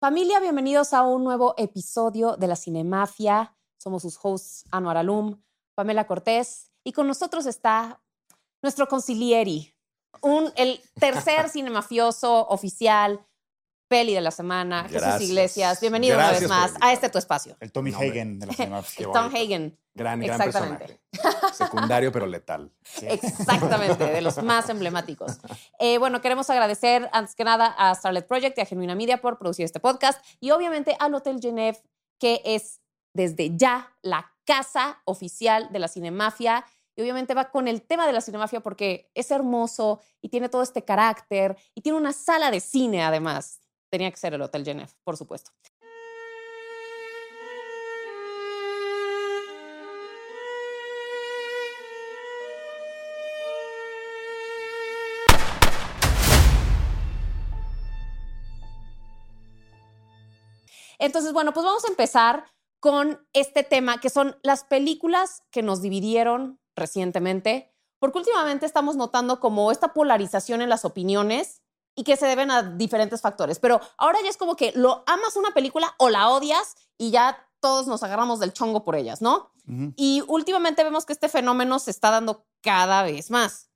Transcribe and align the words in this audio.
Familia, 0.00 0.40
bienvenidos 0.40 0.94
a 0.94 1.02
un 1.02 1.24
nuevo 1.24 1.54
episodio 1.58 2.38
de 2.38 2.46
la 2.46 2.56
Cinemafia. 2.56 3.54
Somos 3.76 4.00
sus 4.00 4.18
hosts, 4.22 4.64
Anuar 4.70 4.96
Alum, 4.96 5.42
Pamela 5.74 6.06
Cortés, 6.06 6.72
y 6.82 6.92
con 6.92 7.06
nosotros 7.06 7.44
está 7.44 8.02
nuestro 8.62 8.88
concilieri, 8.88 9.74
un, 10.22 10.50
el 10.56 10.80
tercer 10.98 11.48
cinemafioso 11.52 12.48
oficial, 12.48 13.26
peli 13.90 14.14
de 14.14 14.20
la 14.20 14.30
semana, 14.30 14.88
Jesús. 14.88 15.20
Iglesias. 15.20 15.80
Bienvenido 15.80 16.16
una 16.16 16.30
vez 16.30 16.48
más 16.48 16.74
a 16.80 16.92
este 16.92 17.10
tu 17.10 17.18
espacio. 17.18 17.56
El 17.58 17.72
Tommy. 17.72 17.92
Hagen 17.92 18.38
de 18.38 18.46
la 18.46 18.52
Cinemafia. 18.52 18.94
Qué 18.96 19.12
Tom. 19.12 19.26
Hagen. 19.26 19.78
Gran, 19.94 20.20
gran 20.20 20.40
Exactamente. 20.40 21.00
personaje. 21.10 21.54
Secundario, 21.54 22.12
pero 22.12 22.26
letal. 22.26 22.72
Exactamente, 23.02 24.06
de 24.06 24.20
los 24.20 24.40
más 24.44 24.68
emblemáticos. 24.68 25.38
Eh, 25.80 25.98
bueno, 25.98 26.20
queremos 26.20 26.48
agradecer 26.50 27.10
antes 27.12 27.34
que 27.34 27.42
nada 27.42 27.74
a 27.76 27.92
Starlet 27.96 28.28
Project 28.28 28.58
y 28.58 28.60
a 28.60 28.64
Genuina 28.64 28.94
Media 28.94 29.20
por 29.20 29.38
producir 29.38 29.64
este 29.64 29.80
podcast 29.80 30.24
y 30.38 30.52
obviamente 30.52 30.96
al 31.00 31.12
Hotel 31.12 31.40
Genève, 31.40 31.82
que 32.20 32.42
es 32.44 32.80
desde 33.12 33.56
ya 33.56 33.92
la 34.02 34.32
casa 34.44 35.02
oficial 35.04 35.68
de 35.72 35.80
la 35.80 35.88
Cinemafia. 35.88 36.64
Y 36.94 37.02
obviamente 37.02 37.34
va 37.34 37.50
con 37.50 37.66
el 37.66 37.82
tema 37.82 38.06
de 38.06 38.12
la 38.12 38.20
cinemafia 38.20 38.60
porque 38.60 39.10
es 39.14 39.32
hermoso 39.32 40.00
y 40.20 40.28
tiene 40.28 40.48
todo 40.48 40.62
este 40.62 40.84
carácter 40.84 41.56
y 41.74 41.80
tiene 41.80 41.98
una 41.98 42.12
sala 42.12 42.52
de 42.52 42.60
cine 42.60 43.02
además. 43.02 43.60
Tenía 43.90 44.10
que 44.10 44.16
ser 44.16 44.34
el 44.34 44.42
Hotel 44.42 44.64
Genève, 44.64 44.90
por 45.02 45.16
supuesto. 45.16 45.50
Entonces, 61.00 61.32
bueno, 61.32 61.52
pues 61.52 61.64
vamos 61.64 61.84
a 61.84 61.88
empezar 61.88 62.44
con 62.78 63.26
este 63.32 63.64
tema, 63.64 64.00
que 64.00 64.10
son 64.10 64.38
las 64.42 64.64
películas 64.64 65.42
que 65.50 65.62
nos 65.62 65.82
dividieron 65.82 66.60
recientemente, 66.76 67.74
porque 67.98 68.18
últimamente 68.18 68.66
estamos 68.66 68.96
notando 68.96 69.40
como 69.40 69.72
esta 69.72 69.92
polarización 69.94 70.62
en 70.62 70.68
las 70.68 70.84
opiniones 70.84 71.62
y 72.00 72.02
que 72.02 72.16
se 72.16 72.24
deben 72.24 72.50
a 72.50 72.62
diferentes 72.62 73.20
factores. 73.20 73.58
Pero 73.58 73.78
ahora 73.98 74.18
ya 74.24 74.30
es 74.30 74.38
como 74.38 74.56
que 74.56 74.72
lo 74.74 75.04
amas 75.06 75.36
una 75.36 75.50
película 75.50 75.94
o 75.98 76.08
la 76.08 76.30
odias 76.30 76.74
y 76.96 77.10
ya 77.10 77.46
todos 77.60 77.86
nos 77.86 78.02
agarramos 78.02 78.40
del 78.40 78.54
chongo 78.54 78.84
por 78.84 78.96
ellas, 78.96 79.20
¿no? 79.20 79.52
Y 79.96 80.24
últimamente 80.26 80.82
vemos 80.82 81.04
que 81.04 81.12
este 81.12 81.28
fenómeno 81.28 81.78
se 81.78 81.90
está 81.90 82.10
dando 82.10 82.46
cada 82.62 83.02
vez 83.02 83.30
más. 83.30 83.68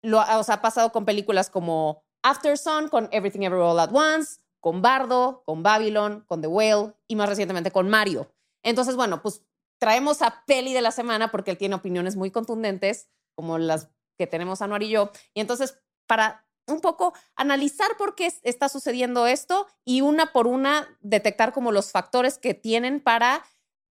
Lo, 0.00 0.20
o 0.20 0.42
sea, 0.44 0.54
ha 0.54 0.62
pasado 0.62 0.92
con 0.92 1.04
películas 1.04 1.50
como 1.50 2.02
After 2.22 2.56
Sun, 2.56 2.88
con 2.88 3.10
Everything 3.12 3.42
Everywhere 3.42 3.72
All 3.72 3.80
at 3.80 3.94
Once, 3.94 4.40
con 4.58 4.80
Bardo, 4.80 5.42
con 5.44 5.62
Babylon, 5.62 6.24
con 6.26 6.40
The 6.40 6.48
Whale 6.48 6.94
y 7.06 7.16
más 7.16 7.28
recientemente 7.28 7.70
con 7.70 7.90
Mario. 7.90 8.32
Entonces, 8.62 8.96
bueno, 8.96 9.20
pues 9.20 9.42
traemos 9.78 10.22
a 10.22 10.42
Peli 10.46 10.72
de 10.72 10.80
la 10.80 10.90
semana 10.90 11.30
porque 11.30 11.50
él 11.50 11.58
tiene 11.58 11.74
opiniones 11.74 12.16
muy 12.16 12.30
contundentes, 12.30 13.10
como 13.34 13.58
las 13.58 13.90
que 14.16 14.26
tenemos 14.26 14.62
Anuar 14.62 14.82
y 14.82 14.88
yo. 14.88 15.10
Y 15.34 15.40
entonces, 15.40 15.78
para 16.06 16.46
un 16.66 16.80
poco 16.80 17.12
analizar 17.36 17.96
por 17.98 18.14
qué 18.14 18.26
es- 18.26 18.40
está 18.42 18.68
sucediendo 18.68 19.26
esto 19.26 19.66
y 19.84 20.00
una 20.00 20.32
por 20.32 20.46
una 20.46 20.86
detectar 21.00 21.52
como 21.52 21.72
los 21.72 21.90
factores 21.90 22.38
que 22.38 22.54
tienen 22.54 23.00
para 23.00 23.42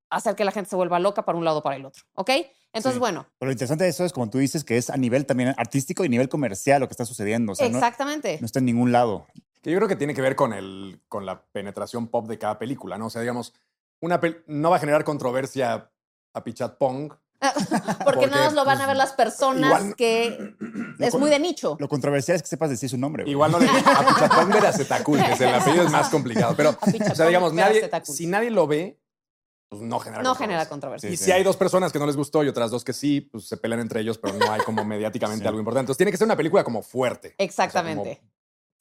hacer 0.10 0.36
que 0.36 0.44
la 0.46 0.52
gente 0.52 0.70
se 0.70 0.76
vuelva 0.76 1.00
loca 1.00 1.24
para 1.24 1.38
un 1.38 1.46
lado 1.46 1.60
o 1.60 1.64
para 1.64 1.76
el 1.78 1.86
otro, 1.86 2.04
¿ok? 2.16 2.30
Entonces, 2.74 2.94
Sí. 2.96 3.00
bueno, 3.00 3.26
Pero 3.38 3.48
lo 3.48 3.52
interesante 3.52 3.84
de 3.84 3.90
eso 3.90 4.06
es, 4.06 4.14
como 4.14 4.30
tú 4.30 4.38
dices, 4.38 4.64
que 4.64 4.78
es 4.78 4.90
a 4.90 4.98
nivel 4.98 5.26
también 5.26 5.54
artístico 5.58 6.04
y 6.06 6.10
nivel 6.10 6.30
comercial 6.30 6.80
lo 6.82 6.88
que 6.88 6.94
está 6.94 7.06
sucediendo. 7.06 7.52
O 7.54 7.56
sea, 7.56 7.70
no, 7.70 7.78
exactamente. 7.78 8.38
no 8.40 8.46
está 8.46 8.60
en 8.60 8.66
ningún 8.66 8.92
lado. 8.92 9.28
Que 9.62 9.72
yo 9.72 9.78
creo 9.78 9.88
que 9.88 9.96
tiene 9.96 10.14
que 10.14 10.22
ver 10.22 10.36
con, 10.36 10.54
el, 10.54 11.02
con 11.08 11.26
la 11.26 11.44
penetración 11.52 12.08
pop 12.08 12.28
de 12.28 12.38
cada 12.38 12.58
película, 12.60 12.98
¿no? 12.98 13.08
O 13.08 13.10
sea, 13.10 13.22
digamos, 13.22 13.54
una 14.00 14.20
pel- 14.20 14.44
no 14.48 14.70
va 14.70 14.78
a 14.78 14.80
generar 14.80 15.04
controversia 15.04 15.92
a 16.34 16.44
Pichat 16.44 16.78
Pong. 16.78 17.14
Porque, 17.42 18.04
porque, 18.06 18.28
nada 18.28 18.46
más 18.46 18.54
lo 18.54 18.64
van 18.66 18.76
a 18.78 18.80
pues, 18.82 18.88
ver 18.90 18.98
las 18.98 19.14
personas 19.14 19.80
igual- 19.82 19.96
que 19.96 20.56
es 21.00 21.12
con- 21.12 21.20
muy 21.22 21.30
de 21.30 21.40
nicho. 21.40 21.76
Lo 21.80 21.90
controversial 21.90 22.36
es 22.36 22.44
que 22.44 22.48
sepas 22.50 22.70
decir 22.70 22.90
su 22.90 22.98
nombre. 22.98 23.24
güey. 23.24 23.32
Igual 23.32 23.52
no 23.52 23.60
le 23.60 23.68
a 23.68 23.74
Pichat 23.74 24.34
Pong 24.36 24.54
de 24.54 24.68
Acetacul, 24.68 25.24
que 25.24 25.32
es 25.32 25.42
el 25.42 25.54
apellido 25.56 25.84
es 25.86 25.92
más 25.92 26.10
complicado. 26.10 26.54
Pero, 26.56 26.78
o 27.12 27.16
sea, 27.16 27.26
digamos, 27.28 27.54
nadie, 27.54 27.90
si 28.04 28.28
nadie 28.28 28.52
lo 28.52 28.68
ve, 28.68 29.00
pues 29.70 29.82
no 29.82 30.00
genera 30.00 30.22
No 30.22 30.30
controversia. 30.32 30.46
genera 30.46 30.70
controversia. 30.70 31.10
Y 31.10 31.18
Sí, 31.18 31.24
si 31.26 31.32
hay 31.32 31.44
dos 31.44 31.56
personas 31.58 31.92
que 31.92 31.98
no 32.00 32.06
les 32.06 32.18
gustó 32.18 32.44
y 32.44 32.48
otras 32.50 32.70
dos 32.72 32.84
que 32.84 32.94
sí, 32.94 33.22
pues 33.22 33.48
se 33.48 33.58
pelean 33.58 33.80
entre 33.80 34.02
ellos, 34.02 34.18
pero 34.18 34.34
no 34.38 34.52
hay 34.52 34.60
como 34.62 34.84
mediáticamente 34.86 35.44
Sí. 35.44 35.48
algo 35.48 35.60
importante. 35.60 35.84
Entonces 35.86 35.98
tiene 35.98 36.12
que 36.12 36.18
ser 36.18 36.26
una 36.26 36.36
película 36.38 36.64
como 36.64 36.82
fuerte. 36.84 37.36
Exactamente. 37.38 38.22
O 38.24 38.32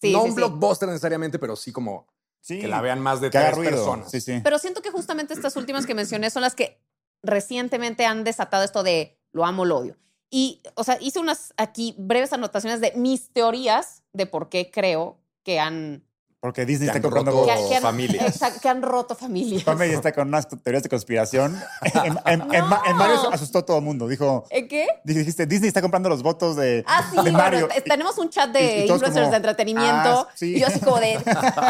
Sí, 0.03 0.13
no 0.13 0.19
sí, 0.21 0.25
un 0.25 0.31
sí. 0.31 0.37
blockbuster 0.37 0.89
necesariamente, 0.89 1.39
pero 1.39 1.57
sí 1.57 1.73
como 1.73 2.07
Sí. 2.41 2.59
que 2.59 2.69
la 2.69 2.81
vean 2.81 3.01
más 3.01 3.21
de 3.21 3.31
tres 3.31 3.55
ruido. 3.55 3.71
personas. 3.73 4.11
Sí, 4.11 4.21
sí. 4.21 4.41
Pero 4.43 4.59
siento 4.59 4.81
que 4.83 4.91
justamente 4.91 5.33
estas 5.35 5.55
últimas 5.57 5.87
que 5.87 5.95
mencioné 5.95 6.31
son 6.31 6.43
las 6.43 6.55
que 6.55 6.81
recientemente 7.23 8.07
han 8.07 8.25
desatado 8.25 8.65
esto 8.65 8.83
de 8.83 9.19
lo 9.33 9.45
amo, 9.45 9.65
lo 9.65 9.79
odio. 9.79 9.97
Y, 10.31 10.63
o 10.75 10.85
sea, 10.85 10.99
hice 11.01 11.19
unas 11.19 11.53
aquí 11.57 11.95
breves 11.99 12.33
anotaciones 12.33 12.81
de 12.81 12.93
mis 12.95 13.33
teorías 13.33 14.05
de 14.13 14.27
por 14.27 14.49
qué 14.49 14.71
creo 14.71 15.19
que 15.43 15.59
han, 15.59 16.05
Porque 16.41 16.65
Disney 16.65 16.89
Que 16.89 16.97
está 16.97 17.03
comprando 17.03 17.33
roto- 17.33 17.45
que, 17.69 17.77
han- 17.77 17.83
familias. 17.83 18.25
exacto, 18.35 18.61
que 18.63 18.69
han 18.71 18.81
roto 18.81 19.15
familias. 19.15 19.63
Pame 19.63 19.89
ya 19.91 19.95
está 19.97 20.11
con 20.13 20.29
unas 20.29 20.49
teorías 20.49 20.83
de 20.83 20.89
conspiración. 20.89 21.55
en, 22.05 22.19
en- 22.25 22.55
en 22.55 22.65
Ma- 22.67 22.81
en 22.87 22.97
Mario 22.97 23.31
asustó 23.31 23.59
a 23.59 23.67
todo 23.67 23.77
el 23.77 23.85
mundo. 23.85 24.09
Dijo, 24.09 24.45
¿Eh, 24.49 24.67
¿Qué? 24.67 24.87
dijiste, 25.05 25.45
Disney 25.45 25.69
está 25.69 25.83
comprando 25.83 26.09
los 26.09 26.23
votos 26.23 26.57
de, 26.57 26.83
Ah, 26.87 27.05
sí, 27.11 27.17
de 27.17 27.23
bueno, 27.23 27.37
Mario. 27.39 27.69
te- 27.69 27.83
tenemos 27.83 28.17
un 28.17 28.31
chat 28.31 28.51
de 28.51 28.61
y- 28.63 28.65
y 28.65 28.81
influencers 28.91 29.15
como, 29.17 29.31
de 29.31 29.37
entretenimiento. 29.37 29.91
"Ah, 29.93 30.29
sí". 30.35 30.57
Y 30.57 30.61
yo 30.61 30.67
así 30.69 30.81
como 30.81 30.99
de. 30.99 31.15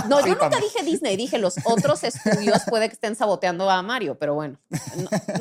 No, 0.09 0.21
yo 0.21 0.25
Sí, 0.25 0.31
nunca 0.31 0.51
Pam. 0.51 0.61
dije 0.61 0.85
Disney, 0.85 1.17
dije 1.17 1.39
los 1.39 1.57
otros 1.65 2.05
estudios 2.05 2.63
puede 2.69 2.89
que 2.89 2.95
estén 2.95 3.17
saboteando 3.17 3.69
a 3.69 3.83
Mario, 3.83 4.19
pero 4.21 4.35
bueno. 4.35 4.57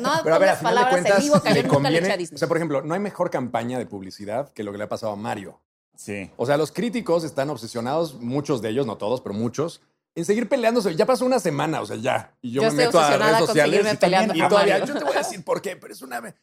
no 0.00 0.22
Pero 0.24 0.34
a 0.34 0.38
ver, 0.38 0.48
a 0.50 0.58
palabras 0.60 0.92
cuentas, 0.92 1.18
en 1.18 1.22
vivo 1.22 1.40
que 1.40 1.54
yo 1.54 1.62
nunca 1.62 1.88
le 1.88 1.98
eché 1.98 2.12
a 2.12 2.16
Disney. 2.16 2.34
O 2.34 2.38
sea, 2.38 2.48
por 2.48 2.56
ejemplo, 2.56 2.82
no 2.82 2.94
hay 2.94 3.00
mejor 3.00 3.30
campaña 3.30 3.78
de 3.78 3.86
publicidad 3.86 4.48
que 4.52 4.64
lo 4.64 4.72
que 4.72 4.78
le 4.78 4.84
ha 4.84 4.88
pasado 4.88 5.12
a 5.12 5.16
Mario. 5.16 5.60
Sí. 6.00 6.30
O 6.38 6.46
sea, 6.46 6.56
los 6.56 6.72
críticos 6.72 7.24
están 7.24 7.50
obsesionados, 7.50 8.14
muchos 8.14 8.62
de 8.62 8.70
ellos, 8.70 8.86
no 8.86 8.96
todos, 8.96 9.20
pero 9.20 9.34
muchos, 9.34 9.82
en 10.14 10.24
seguir 10.24 10.48
peleándose. 10.48 10.96
Ya 10.96 11.04
pasó 11.04 11.26
una 11.26 11.38
semana, 11.38 11.82
o 11.82 11.86
sea, 11.86 11.96
ya. 11.96 12.32
Y 12.40 12.52
yo, 12.52 12.62
Yo 12.62 12.72
me 12.72 12.84
estoy 12.84 12.86
meto 12.86 13.00
a 13.00 13.16
redes 13.18 13.38
con 13.38 13.46
sociales 13.48 13.92
y, 13.92 13.96
peleando 13.98 14.34
y 14.34 14.48
todavía 14.48 14.78
Mario. 14.78 14.94
yo 14.94 14.98
te 14.98 15.04
voy 15.04 15.14
a 15.14 15.18
decir 15.18 15.44
por 15.44 15.60
qué, 15.60 15.76
pero 15.76 15.92
es 15.92 16.00
una. 16.00 16.22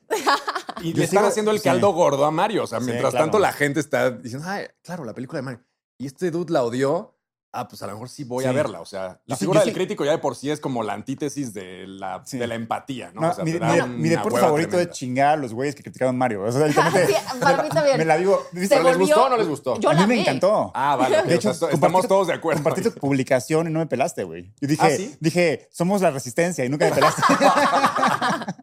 Y 0.84 0.92
Yo 0.94 1.00
le 1.00 1.04
están 1.06 1.26
haciendo 1.26 1.50
el 1.50 1.58
sí. 1.58 1.64
caldo 1.64 1.92
gordo 1.92 2.24
a 2.24 2.30
Mario. 2.30 2.66
O 2.66 2.68
sea, 2.68 2.80
Sí, 2.80 2.86
mientras 2.86 3.10
claro. 3.12 3.26
tanto 3.26 3.40
la 3.40 3.52
gente 3.52 3.80
está 3.80 4.12
diciendo, 4.12 4.48
ay, 4.48 4.68
claro, 4.84 5.04
la 5.04 5.16
película 5.16 5.40
de 5.40 5.44
Mario. 5.44 5.64
Y 5.98 6.06
este 6.06 6.30
dude 6.30 6.54
la 6.54 6.64
odió. 6.64 7.17
Ah, 7.54 7.68
pues 7.68 7.82
a 7.82 7.88
lo 7.88 7.94
mejor 7.94 8.10
sí 8.10 8.24
voy 8.24 8.44
a 8.46 8.52
verla. 8.52 8.82
O 8.82 8.86
sea, 8.86 9.20
la 9.26 9.36
Yo 9.36 9.40
figura 9.40 9.62
del 9.62 9.70
sí- 9.70 9.76
crítico 9.76 10.04
ya 10.06 10.12
de 10.12 10.18
por 10.20 10.36
sí 10.36 10.52
es 10.52 10.60
como 10.60 10.84
la 10.84 10.94
antítesis 10.94 11.54
de 11.54 11.88
la, 11.88 12.22
Sí. 12.26 12.38
de 12.38 12.46
la 12.46 12.56
empatía, 12.56 13.12
¿no? 13.14 13.22
No, 13.22 13.30
o 13.30 13.34
sea, 13.34 13.44
mi, 13.46 13.54
mi- 13.54 13.98
mi 13.98 14.10
deporte 14.10 14.40
favorito 14.40 14.70
tremenda. 14.72 14.92
es 14.92 14.98
chingar 14.98 15.28
a 15.30 15.38
los 15.38 15.54
güeyes 15.54 15.74
que 15.74 15.82
criticaron 15.82 16.18
Mario. 16.18 16.44
O 16.44 16.52
sea, 16.52 16.68
para 17.42 17.64
mí 17.64 17.70
también. 17.70 17.98
me 17.98 18.06
la 18.06 18.18
digo. 18.18 18.44
¿Pero 18.54 18.84
les 18.84 18.98
gustó 18.98 19.26
o 19.26 19.30
no 19.30 19.38
les 19.38 19.48
gustó? 19.48 19.80
Yo 19.80 19.90
a 19.90 19.94
la 19.94 20.02
mí 20.06 20.08
me 20.16 20.22
encantó. 20.22 20.72
Ah, 20.76 20.96
vale. 20.98 21.24
De 21.24 21.34
o 21.34 21.36
hecho, 21.38 21.54
sea, 21.54 21.70
estamos 21.70 22.08
todos 22.08 22.28
de 22.28 22.34
acuerdo. 22.34 22.62
Compartí 22.62 22.82
tu 22.90 22.92
publicación 23.00 23.68
y 23.68 23.72
no 23.72 23.80
me 23.80 23.88
pelaste, 23.88 24.24
güey. 24.24 24.54
Yo 24.62 24.68
dije, 24.68 24.86
¿Ah, 24.86 24.90
sí? 24.96 25.16
dije, 25.20 25.68
somos 25.72 26.02
la 26.02 26.12
resistencia 26.12 26.64
y 26.66 26.70
nunca 26.70 26.86
me 26.86 26.92
pelaste. 26.92 27.22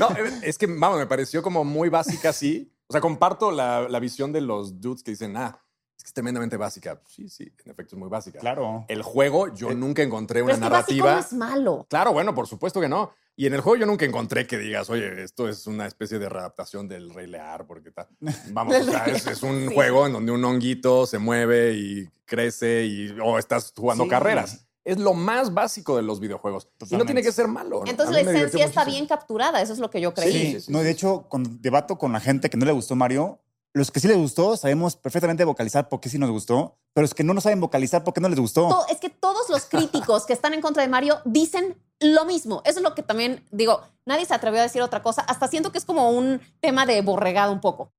No, 0.00 0.10
eh, 0.10 0.40
es 0.42 0.58
que, 0.58 0.66
vamos, 0.66 0.98
me 0.98 1.06
pareció 1.06 1.42
como 1.42 1.64
muy 1.64 1.88
básica, 1.88 2.32
sí. 2.32 2.72
O 2.86 2.92
sea, 2.92 3.00
comparto 3.00 3.50
la, 3.50 3.88
la 3.88 3.98
visión 4.00 4.32
de 4.32 4.40
los 4.40 4.80
dudes 4.80 5.02
que 5.02 5.12
dicen, 5.12 5.36
ah, 5.36 5.58
es 6.04 6.12
tremendamente 6.12 6.56
básica. 6.56 7.00
Sí, 7.06 7.28
sí, 7.28 7.50
en 7.64 7.70
efecto 7.70 7.96
es 7.96 7.98
muy 7.98 8.08
básica. 8.08 8.38
claro. 8.38 8.84
El 8.88 9.02
juego, 9.02 9.52
yo 9.54 9.70
Eh, 9.70 9.74
nunca 9.74 10.02
encontré 10.02 10.42
Pero 10.44 10.44
una 10.44 10.52
es 10.54 10.58
que 10.60 10.68
básico 10.68 11.06
narrativa. 11.06 11.14
no 11.14 11.20
es 11.20 11.32
malo. 11.32 11.86
Claro, 11.88 12.12
bueno, 12.12 12.34
por 12.34 12.46
supuesto 12.46 12.80
que 12.80 12.88
no. 12.88 13.12
Y 13.36 13.46
en 13.46 13.54
el 13.54 13.62
juego 13.62 13.76
yo 13.80 13.86
nunca 13.86 14.04
encontré 14.04 14.46
que 14.46 14.58
digas, 14.58 14.88
oye, 14.90 15.24
esto 15.24 15.48
es 15.48 15.66
una 15.66 15.86
especie 15.86 16.18
de 16.20 16.28
readaptación 16.28 16.86
del 16.86 17.12
Rey 17.12 17.26
Lear, 17.26 17.66
porque 17.66 17.90
tal. 17.90 18.06
Vamos, 18.52 18.76
o 18.76 18.84
sea, 18.84 19.06
es, 19.06 19.26
es 19.26 19.42
un 19.42 19.68
Sí. 19.68 19.74
juego 19.74 20.06
en 20.06 20.12
donde 20.12 20.30
un 20.30 20.44
honguito 20.44 21.06
se 21.06 21.18
mueve 21.18 21.72
y 21.74 22.08
crece 22.26 22.84
y 22.84 23.16
o 23.22 23.38
estás 23.38 23.72
jugando 23.76 24.04
Sí. 24.04 24.10
carreras. 24.10 24.66
Es 24.84 24.98
lo 24.98 25.14
más 25.14 25.54
básico 25.54 25.96
de 25.96 26.02
los 26.02 26.20
videojuegos. 26.20 26.68
Y 26.90 26.96
no 26.96 27.06
tiene 27.06 27.22
que 27.22 27.32
ser 27.32 27.48
malo. 27.48 27.82
Entonces 27.86 28.14
la 28.14 28.20
esencia 28.20 28.66
está 28.66 28.80
muchísimo. 28.82 28.84
bien 28.86 29.06
capturada, 29.06 29.62
eso 29.62 29.72
es 29.72 29.78
lo 29.78 29.88
que 29.90 29.98
yo 30.00 30.12
creí. 30.12 30.30
Sí, 30.32 30.52
Sí, 30.52 30.60
sí, 30.60 30.72
no, 30.72 30.80
de 30.82 30.90
hecho, 30.90 31.26
cuando 31.30 31.48
debato 31.58 31.96
con 31.96 32.12
la 32.12 32.20
gente 32.20 32.50
que 32.50 32.58
no 32.58 32.66
le 32.66 32.72
gustó 32.72 32.94
Mario, 32.94 33.40
los 33.74 33.90
que 33.90 34.00
sí 34.00 34.06
les 34.08 34.16
gustó 34.16 34.56
sabemos 34.56 34.96
perfectamente 34.96 35.44
vocalizar 35.44 35.88
por 35.88 36.00
qué 36.00 36.08
sí 36.08 36.16
nos 36.18 36.30
gustó, 36.30 36.78
pero 36.94 37.02
los 37.02 37.12
que 37.14 37.24
no 37.24 37.34
nos 37.34 37.42
saben 37.42 37.60
vocalizar 37.60 38.04
por 38.04 38.14
qué 38.14 38.20
no 38.20 38.28
les 38.28 38.38
gustó. 38.38 38.68
To- 38.68 38.86
Es 38.88 38.98
que 38.98 39.10
todos 39.10 39.48
los 39.50 39.64
críticos 39.64 40.24
que 40.26 40.32
están 40.32 40.54
en 40.54 40.60
contra 40.60 40.82
de 40.82 40.88
Mario 40.88 41.18
dicen 41.24 41.76
lo 42.00 42.24
mismo. 42.24 42.62
Eso 42.64 42.78
es 42.78 42.82
lo 42.84 42.94
que 42.94 43.02
también 43.02 43.44
digo, 43.50 43.80
nadie 44.06 44.24
se 44.26 44.34
atrevió 44.34 44.60
a 44.60 44.62
decir 44.62 44.80
otra 44.80 45.02
cosa. 45.02 45.22
Hasta 45.22 45.48
siento 45.48 45.72
que 45.72 45.78
es 45.78 45.84
como 45.84 46.10
un 46.10 46.40
tema 46.60 46.86
de 46.86 47.02
borregado 47.02 47.52
un 47.52 47.60
poco. 47.60 47.92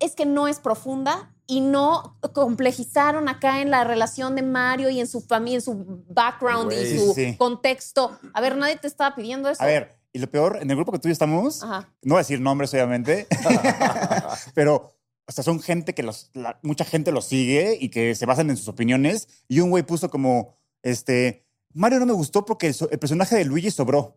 Es 0.00 0.16
que 0.16 0.26
no 0.26 0.48
es 0.48 0.58
profunda 0.58 1.30
y 1.46 1.60
no 1.60 2.18
complejizaron 2.32 3.28
acá 3.28 3.60
en 3.60 3.70
la 3.70 3.84
relación 3.84 4.34
de 4.34 4.42
Mario 4.42 4.90
y 4.90 4.98
en 4.98 5.06
su 5.06 5.20
familia, 5.20 5.56
en 5.58 5.62
su 5.62 6.04
background 6.08 6.72
y 6.72 6.76
Güey. 6.76 6.98
su 6.98 7.14
sí. 7.14 7.36
contexto. 7.36 8.18
A 8.32 8.40
ver, 8.40 8.56
nadie 8.56 8.76
te 8.78 8.88
estaba 8.88 9.14
pidiendo 9.14 9.48
eso. 9.48 9.62
A 9.62 9.66
ver, 9.66 9.96
y 10.12 10.18
lo 10.18 10.28
peor, 10.28 10.58
en 10.60 10.68
el 10.70 10.76
grupo 10.76 10.90
que 10.90 10.98
tú 10.98 11.06
y 11.06 11.10
yo 11.10 11.12
estamos, 11.12 11.62
Ajá. 11.62 11.88
no 12.02 12.14
voy 12.14 12.18
a 12.20 12.22
decir 12.22 12.40
nombres 12.40 12.72
obviamente, 12.74 13.28
pero 14.54 14.90
o 15.26 15.32
sea, 15.32 15.42
son 15.44 15.60
gente 15.60 15.94
que 15.94 16.02
los, 16.02 16.30
la- 16.34 16.58
mucha 16.62 16.84
gente 16.84 17.12
los 17.12 17.26
sigue 17.26 17.76
y 17.80 17.88
que 17.88 18.14
se 18.14 18.26
basan 18.26 18.50
en 18.50 18.56
sus 18.56 18.68
opiniones. 18.68 19.28
Y 19.48 19.60
un 19.60 19.70
güey 19.70 19.82
puso 19.82 20.10
como, 20.10 20.56
Este, 20.82 21.44
Mario 21.72 21.98
no 22.00 22.06
me 22.06 22.12
gustó 22.12 22.44
porque 22.44 22.66
el, 22.68 22.74
so- 22.74 22.90
el 22.90 22.98
personaje 22.98 23.36
de 23.36 23.44
Luigi 23.44 23.70
sobró. 23.70 24.16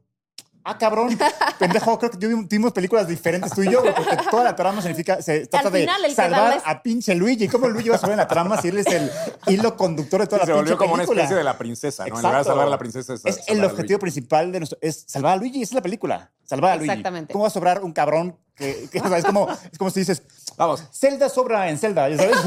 Ah, 0.70 0.78
cabrón. 0.78 1.18
Pendejo, 1.60 1.98
creo 1.98 2.12
que 2.12 2.18
tuvimos 2.18 2.74
películas 2.74 3.08
diferentes 3.08 3.54
tú 3.54 3.64
y 3.64 3.72
yo, 3.72 3.82
porque 3.96 4.18
toda 4.30 4.44
la 4.44 4.54
trama 4.54 4.82
significa, 4.82 5.22
se 5.22 5.48
trata 5.48 5.70
de 5.70 5.80
final, 5.88 6.12
salvar 6.14 6.62
a 6.66 6.84
pinche 6.84 7.16
Luigi. 7.16 7.48
¿Cómo 7.48 7.70
Luigi 7.70 7.88
va 7.88 7.96
a 7.96 8.00
subir 8.00 8.12
en 8.12 8.18
la 8.18 8.28
trama 8.28 8.62
si 8.62 8.68
él 8.68 8.78
es 8.80 8.86
el 8.88 9.10
hilo 9.48 9.78
conductor 9.78 10.20
de 10.20 10.28
toda 10.28 10.42
se 10.46 10.48
la 10.52 10.56
pinche 10.56 10.72
volvió 10.74 10.78
como 10.78 10.94
una 10.96 11.04
película? 11.04 11.22
especie 11.22 11.38
de 11.38 11.44
la 11.46 11.58
princesa, 11.58 12.04
¿no? 12.06 12.18
En 12.18 12.22
lugar 12.22 12.40
de 12.40 12.44
salvar 12.44 12.68
a 12.68 12.70
la 12.70 12.78
princesa 12.78 13.14
es, 13.14 13.48
el 13.48 13.64
objetivo 13.64 13.98
principal 14.00 14.52
de 14.52 14.60
nuestro, 14.60 14.78
es 14.82 15.06
salvar 15.08 15.34
a 15.34 15.36
Luigi, 15.38 15.62
esa 15.62 15.72
es 15.72 15.76
la 15.76 15.82
película. 15.82 16.32
Salvar 16.44 16.72
a 16.74 16.76
Luigi. 16.76 16.90
Exactamente. 16.92 17.32
¿Cómo 17.32 17.44
va 17.44 17.48
a 17.48 17.52
sobrar 17.52 17.82
un 17.82 17.94
cabrón 17.94 18.38
que, 18.54 18.90
que- 18.92 19.00
o 19.00 19.08
sea, 19.08 19.20
es 19.20 19.24
como 19.26 19.48
es 19.50 19.78
como 19.78 19.90
si 19.90 20.02
dices, 20.02 20.22
Vamos, 20.58 20.84
Zelda 20.92 21.30
sobra 21.30 21.70
en 21.70 21.78
Zelda, 21.78 22.10
ya 22.10 22.18
sabes, 22.18 22.38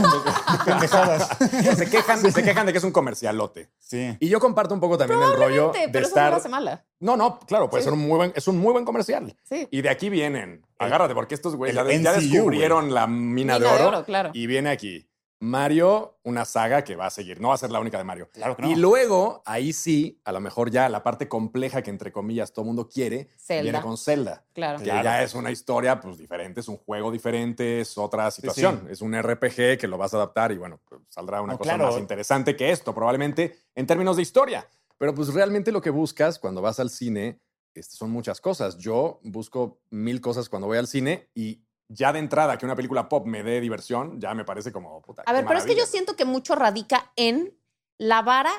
pendejadas. 0.64 1.28
se 1.76 1.88
quejan, 1.88 2.20
se 2.32 2.42
quejan 2.42 2.66
de 2.66 2.72
que 2.72 2.78
es 2.78 2.84
un 2.84 2.90
comercialote. 2.90 3.70
Sí. 3.78 4.16
Y 4.18 4.28
yo 4.28 4.40
comparto 4.40 4.74
un 4.74 4.80
poco 4.80 4.98
también 4.98 5.20
el 5.22 5.34
rollo 5.36 5.70
de 5.72 5.88
pero 5.88 6.06
eso 6.06 6.16
no 6.16 6.20
estar... 6.20 6.30
lo 6.32 6.36
hace 6.38 6.48
mala. 6.48 6.84
No, 6.98 7.16
no, 7.16 7.38
claro, 7.40 7.70
puede 7.70 7.82
Sí. 7.82 7.86
ser 7.86 7.92
un 7.94 8.00
muy 8.06 8.16
buen, 8.16 8.32
es 8.34 8.46
un 8.48 8.58
muy 8.58 8.72
buen 8.72 8.84
comercial. 8.84 9.34
Sí. 9.44 9.68
Y 9.70 9.80
de 9.82 9.88
aquí 9.88 10.10
vienen, 10.10 10.66
agárrate, 10.78 11.14
porque 11.14 11.34
estos 11.34 11.54
güeyes 11.56 11.76
ya, 11.76 11.84
descubrieron 11.84 12.92
la 12.92 13.06
mina, 13.06 13.54
de 13.54 13.58
Mina 13.58 13.58
de 13.58 13.66
oro. 13.66 13.88
oro, 13.88 14.04
claro. 14.04 14.30
Y 14.34 14.46
viene 14.46 14.70
aquí 14.70 15.08
Mario, 15.42 16.18
una 16.22 16.44
saga 16.44 16.84
que 16.84 16.96
va 16.96 17.06
a 17.06 17.10
seguir, 17.10 17.40
no 17.40 17.48
va 17.48 17.54
a 17.54 17.58
ser 17.58 17.70
la 17.70 17.80
única 17.80 17.96
de 17.96 18.04
Mario. 18.04 18.28
Claro 18.30 18.54
que 18.56 18.62
no. 18.62 18.70
Y 18.70 18.74
luego, 18.76 19.42
ahí 19.46 19.72
sí, 19.72 20.20
a 20.24 20.32
lo 20.32 20.40
mejor 20.40 20.70
ya 20.70 20.88
la 20.90 21.02
parte 21.02 21.28
compleja 21.28 21.80
que 21.82 21.88
entre 21.88 22.12
comillas 22.12 22.52
todo 22.52 22.66
mundo 22.66 22.88
quiere, 22.88 23.30
Zelda. 23.38 23.62
viene 23.62 23.80
con 23.80 23.96
Zelda. 23.96 24.44
Claro. 24.52 24.78
Que 24.78 24.84
Claro. 24.84 25.02
ya 25.04 25.22
es 25.22 25.34
una 25.34 25.50
historia 25.50 25.98
pues 25.98 26.18
diferente, 26.18 26.60
es 26.60 26.68
un 26.68 26.76
juego 26.76 27.10
diferente, 27.10 27.80
es 27.80 27.96
otra 27.96 28.30
situación. 28.30 28.86
Es 28.90 29.00
un 29.00 29.14
RPG 29.14 29.78
que 29.78 29.88
lo 29.88 29.96
vas 29.96 30.12
a 30.12 30.18
adaptar 30.18 30.52
y 30.52 30.58
bueno, 30.58 30.78
pues, 30.86 31.00
saldrá 31.08 31.40
una 31.40 31.54
No, 31.54 31.58
cosa 31.58 31.74
claro. 31.74 31.90
más 31.90 31.98
interesante 31.98 32.54
que 32.54 32.70
esto, 32.70 32.94
probablemente 32.94 33.56
en 33.74 33.86
términos 33.86 34.16
de 34.16 34.22
historia. 34.22 34.68
Pero 34.98 35.14
pues 35.14 35.32
realmente 35.32 35.72
lo 35.72 35.80
que 35.80 35.88
buscas 35.88 36.38
cuando 36.38 36.60
vas 36.60 36.78
al 36.80 36.90
cine 36.90 37.40
este, 37.72 37.96
son 37.96 38.10
muchas 38.10 38.42
cosas. 38.42 38.76
Yo 38.76 39.20
busco 39.22 39.80
mil 39.88 40.20
cosas 40.20 40.50
cuando 40.50 40.66
voy 40.66 40.76
al 40.76 40.86
cine 40.86 41.30
y 41.34 41.64
ya 41.92 42.12
de 42.12 42.20
entrada 42.20 42.56
que 42.56 42.64
una 42.64 42.76
película 42.76 43.08
pop 43.08 43.26
me 43.26 43.42
dé 43.42 43.60
diversión, 43.60 44.20
ya 44.20 44.32
me 44.34 44.44
parece 44.44 44.70
como 44.72 45.02
puta. 45.02 45.22
A 45.26 45.32
ver, 45.32 45.44
pero 45.46 45.58
es 45.58 45.64
que 45.66 45.74
yo 45.76 45.84
siento 45.86 46.14
que 46.16 46.24
mucho 46.24 46.54
radica 46.54 47.12
en 47.16 47.58
la 47.98 48.22
vara 48.22 48.52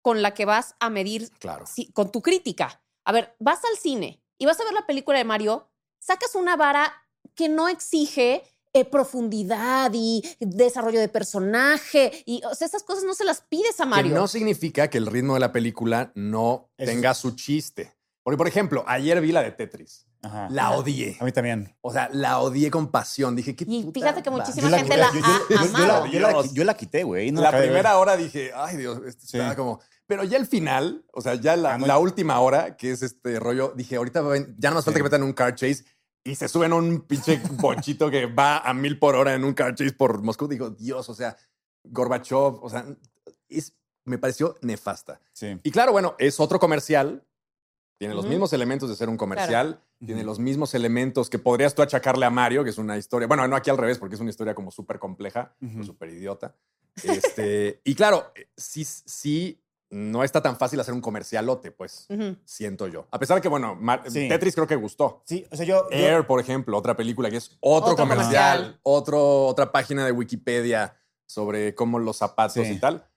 con 0.00 0.22
la 0.22 0.32
que 0.32 0.44
vas 0.44 0.74
a 0.80 0.88
medir 0.88 1.28
Claro. 1.38 1.66
si- 1.66 1.90
con 1.92 2.10
tu 2.12 2.22
crítica. 2.22 2.80
A 3.04 3.12
ver, 3.12 3.34
vas 3.40 3.60
al 3.64 3.76
cine 3.76 4.22
y 4.38 4.46
vas 4.46 4.60
a 4.60 4.64
ver 4.64 4.72
la 4.72 4.86
película 4.86 5.18
de 5.18 5.24
Mario, 5.24 5.68
sacas 5.98 6.34
una 6.36 6.56
vara 6.56 6.92
que 7.34 7.48
no 7.48 7.68
exige 7.68 8.42
eh, 8.74 8.84
profundidad 8.84 9.90
y 9.94 10.22
desarrollo 10.40 11.00
de 11.00 11.08
personaje 11.08 12.22
y 12.26 12.42
o 12.44 12.54
sea, 12.54 12.66
esas 12.66 12.82
cosas 12.82 13.04
no 13.04 13.14
se 13.14 13.24
las 13.24 13.40
pides 13.40 13.80
a 13.80 13.84
Que 13.84 13.88
Mario. 13.90 14.14
no 14.14 14.28
significa 14.28 14.88
que 14.88 14.98
el 14.98 15.06
ritmo 15.06 15.34
de 15.34 15.40
la 15.40 15.52
película 15.52 16.12
no 16.14 16.70
Es- 16.76 16.86
tenga 16.88 17.14
su 17.14 17.34
chiste. 17.34 17.94
Porque, 18.22 18.36
por 18.36 18.46
ejemplo, 18.46 18.84
ayer 18.86 19.20
vi 19.22 19.32
la 19.32 19.42
de 19.42 19.52
Tetris. 19.52 20.06
Ajá. 20.22 20.48
La 20.50 20.72
odié. 20.72 21.16
A 21.20 21.24
mí 21.24 21.30
también. 21.32 21.76
O 21.80 21.92
sea, 21.92 22.08
la 22.12 22.40
odié 22.40 22.70
con 22.70 22.90
pasión. 22.90 23.36
Dije, 23.36 23.54
¿qué 23.54 23.64
Y 23.68 23.84
puta 23.84 24.00
fíjate 24.00 24.22
que 24.22 24.30
madre? 24.30 24.44
muchísima 24.46 24.76
gente 24.76 24.96
la 24.96 25.12
yo- 26.10 26.20
la- 26.20 26.46
yo 26.46 26.76
quité, 26.76 27.04
güey. 27.04 27.30
no 27.30 27.40
la 27.40 27.50
primera 27.56 27.96
hora 27.98 28.16
dije, 28.16 28.50
ay 28.54 28.76
Dios, 28.76 29.00
esto 29.06 29.26
Sí. 29.26 29.36
estaba 29.36 29.54
como. 29.54 29.80
Pero 30.06 30.24
ya 30.24 30.36
el 30.38 30.46
final, 30.46 31.04
o 31.12 31.20
sea, 31.20 31.34
ya 31.34 31.54
la, 31.56 31.74
Ah, 31.74 31.78
la 31.78 31.98
última 31.98 32.40
hora, 32.40 32.76
que 32.76 32.90
es 32.92 33.02
este 33.02 33.38
rollo, 33.38 33.72
dije, 33.76 33.96
ahorita 33.96 34.22
ya 34.58 34.70
no 34.70 34.76
más 34.76 34.84
falta 34.84 34.92
Sí. 34.92 34.96
que 34.96 35.02
metan 35.04 35.22
un 35.22 35.32
car 35.34 35.54
chase 35.54 35.84
y 36.24 36.34
se 36.34 36.48
suben 36.48 36.72
a 36.72 36.76
un 36.76 37.02
pinche 37.02 37.40
bonchito 37.52 38.10
que 38.10 38.26
va 38.26 38.58
a 38.58 38.74
mil 38.74 38.98
por 38.98 39.14
hora 39.14 39.34
en 39.34 39.44
un 39.44 39.52
car 39.54 39.74
chase 39.74 39.92
por 39.92 40.22
Moscú. 40.22 40.48
Digo, 40.48 40.70
Dios, 40.70 41.08
o 41.08 41.14
sea, 41.14 41.36
Gorbachev, 41.84 42.58
o 42.64 42.68
sea, 42.68 42.84
es, 43.48 43.74
me 44.04 44.18
pareció 44.18 44.56
nefasta. 44.62 45.20
Sí. 45.32 45.58
Y 45.62 45.70
claro, 45.70 45.92
bueno, 45.92 46.16
es 46.18 46.40
otro 46.40 46.58
comercial. 46.58 47.24
Tiene 47.98 48.14
los 48.14 48.26
mismos 48.26 48.52
elementos 48.52 48.88
de 48.88 48.96
ser 48.96 49.08
un 49.08 49.16
comercial. 49.16 49.82
Tiene 50.04 50.22
los 50.22 50.38
mismos 50.38 50.74
elementos 50.74 51.28
que 51.28 51.38
podrías 51.40 51.74
tú 51.74 51.82
achacarle 51.82 52.24
a 52.24 52.30
Mario, 52.30 52.62
que 52.62 52.70
es 52.70 52.78
una 52.78 52.96
historia. 52.96 53.26
Bueno, 53.26 53.46
no 53.48 53.56
aquí 53.56 53.68
al 53.70 53.76
revés, 53.78 53.98
porque 53.98 54.14
es 54.14 54.20
una 54.20 54.30
historia 54.30 54.54
como 54.54 54.70
súper 54.70 54.98
compleja, 55.00 55.54
Ujú. 55.60 55.82
súper 55.82 56.10
idiota. 56.10 56.54
Este, 57.02 57.80
y 57.84 57.94
claro, 57.94 58.30
eh, 58.36 58.46
sí, 58.56 58.84
sí, 58.84 59.60
no 59.90 60.22
está 60.22 60.40
tan 60.42 60.56
fácil 60.56 60.78
hacer 60.80 60.92
un 60.94 61.00
comercialote, 61.00 61.70
pues, 61.72 62.06
siento 62.44 62.86
yo. 62.86 63.06
A 63.10 63.18
pesar 63.18 63.36
de 63.36 63.40
que, 63.40 63.48
bueno, 63.48 63.74
Mar- 63.74 64.04
Sí. 64.06 64.28
Tetris 64.28 64.54
creo 64.54 64.66
que 64.66 64.76
gustó. 64.76 65.22
Sí, 65.24 65.46
o 65.50 65.56
sea, 65.56 65.64
yo. 65.66 65.88
yo- 65.90 65.96
Air, 65.96 66.26
por 66.26 66.40
ejemplo, 66.40 66.76
otra 66.76 66.94
película 66.96 67.30
que 67.30 67.38
es 67.38 67.56
otro, 67.60 67.92
Otro 67.92 67.96
comercial, 68.04 68.56
comercial. 68.58 68.80
Otro, 68.82 69.46
otra 69.46 69.72
página 69.72 70.04
de 70.04 70.12
Wikipedia 70.12 70.94
sobre 71.26 71.74
cómo 71.74 71.98
los 71.98 72.18
zapatos 72.18 72.66
Sí. 72.66 72.74
y 72.74 72.78
tal. 72.78 73.07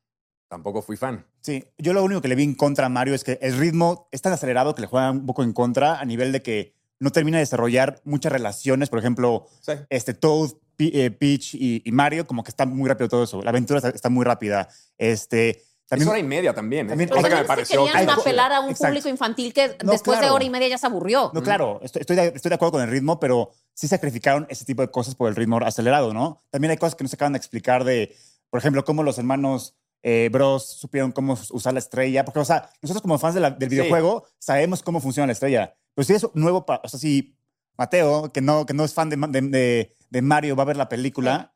Tampoco 0.51 0.81
fui 0.81 0.97
fan. 0.97 1.25
Sí, 1.39 1.63
yo 1.77 1.93
lo 1.93 2.03
único 2.03 2.19
que 2.19 2.27
le 2.27 2.35
vi 2.35 2.43
en 2.43 2.55
contra 2.55 2.87
a 2.87 2.89
Mario 2.89 3.15
es 3.15 3.23
que 3.23 3.39
el 3.41 3.57
ritmo 3.57 4.09
es 4.11 4.21
tan 4.21 4.33
acelerado 4.33 4.75
que 4.75 4.81
le 4.81 4.87
juega 4.87 5.09
un 5.09 5.25
poco 5.25 5.43
en 5.43 5.53
contra 5.53 5.97
a 5.97 6.03
nivel 6.03 6.33
de 6.33 6.41
que 6.41 6.75
no 6.99 7.09
termina 7.09 7.37
de 7.37 7.43
desarrollar 7.43 8.01
muchas 8.03 8.33
relaciones. 8.33 8.89
Por 8.89 8.99
ejemplo, 8.99 9.47
Sí. 9.61 9.71
este 9.89 10.13
Toad, 10.13 10.49
eh, 10.77 11.09
Peach 11.09 11.55
y, 11.55 11.81
y 11.85 11.91
Mario, 11.93 12.27
como 12.27 12.43
que 12.43 12.49
está 12.49 12.65
muy 12.65 12.89
rápido 12.89 13.07
todo 13.07 13.23
eso. 13.23 13.41
La 13.41 13.51
aventura 13.51 13.77
está, 13.77 13.89
está 13.91 14.09
muy 14.09 14.25
rápida. 14.25 14.67
Este, 14.97 15.63
también, 15.87 16.07
es 16.07 16.11
hora 16.11 16.19
y 16.19 16.23
media 16.23 16.53
también. 16.53 16.87
¿eh? 16.87 16.89
también- 16.89 17.07
Pero 17.09 17.21
Cosa 17.21 17.29
que 17.29 17.35
me 17.35 17.41
que 17.43 17.47
pareció. 17.47 17.85
querían 17.85 18.09
apelar 18.09 18.51
a 18.51 18.59
un 18.59 18.71
exacto. 18.71 18.87
público 18.91 19.07
infantil 19.07 19.53
que 19.53 19.77
No, 19.85 19.93
después 19.93 20.17
de 20.17 20.23
claro. 20.23 20.35
hora 20.35 20.43
y 20.43 20.49
media 20.49 20.67
ya 20.67 20.77
se 20.77 20.85
aburrió. 20.87 21.31
No, 21.33 21.41
claro, 21.41 21.79
estoy, 21.81 22.01
estoy 22.01 22.17
de, 22.17 22.27
estoy 22.35 22.49
de 22.49 22.55
acuerdo 22.55 22.73
con 22.73 22.81
el 22.81 22.89
ritmo, 22.89 23.21
pero 23.21 23.51
sí 23.73 23.87
sacrificaron 23.87 24.47
ese 24.49 24.65
tipo 24.65 24.81
de 24.81 24.91
cosas 24.91 25.15
por 25.15 25.29
el 25.29 25.35
ritmo 25.37 25.59
acelerado, 25.59 26.13
¿no? 26.13 26.43
También 26.49 26.71
hay 26.71 26.77
cosas 26.77 26.95
que 26.95 27.05
no 27.05 27.07
se 27.07 27.15
acaban 27.15 27.31
de 27.33 27.37
explicar 27.37 27.85
de, 27.85 28.13
por 28.49 28.57
ejemplo, 28.59 28.83
cómo 28.83 29.01
los 29.01 29.17
hermanos 29.17 29.77
eh, 30.03 30.29
Bros 30.31 30.65
supieron 30.67 31.11
cómo 31.11 31.37
usar 31.51 31.73
la 31.73 31.79
estrella. 31.79 32.25
Porque, 32.25 32.39
o 32.39 32.45
sea, 32.45 32.69
nosotros 32.81 33.01
como 33.01 33.17
fans 33.19 33.35
de 33.35 33.41
la- 33.41 33.51
del 33.51 33.69
Sí. 33.69 33.75
videojuego 33.75 34.25
sabemos 34.39 34.81
cómo 34.83 34.99
funciona 34.99 35.27
la 35.27 35.33
estrella. 35.33 35.75
Pero 35.93 36.05
si 36.05 36.13
es 36.13 36.25
nuevo, 36.33 36.65
pa- 36.65 36.81
o 36.83 36.87
sea, 36.87 36.99
si 36.99 37.37
Mateo, 37.77 38.31
que 38.31 38.41
no, 38.41 38.65
que 38.65 38.73
no 38.73 38.83
es 38.83 38.93
fan 38.93 39.09
de, 39.09 39.15
de- 39.17 39.41
de- 39.41 39.95
de 40.09 40.21
Mario, 40.21 40.55
va 40.55 40.63
a 40.63 40.67
ver 40.67 40.77
la 40.77 40.89
película 40.89 41.53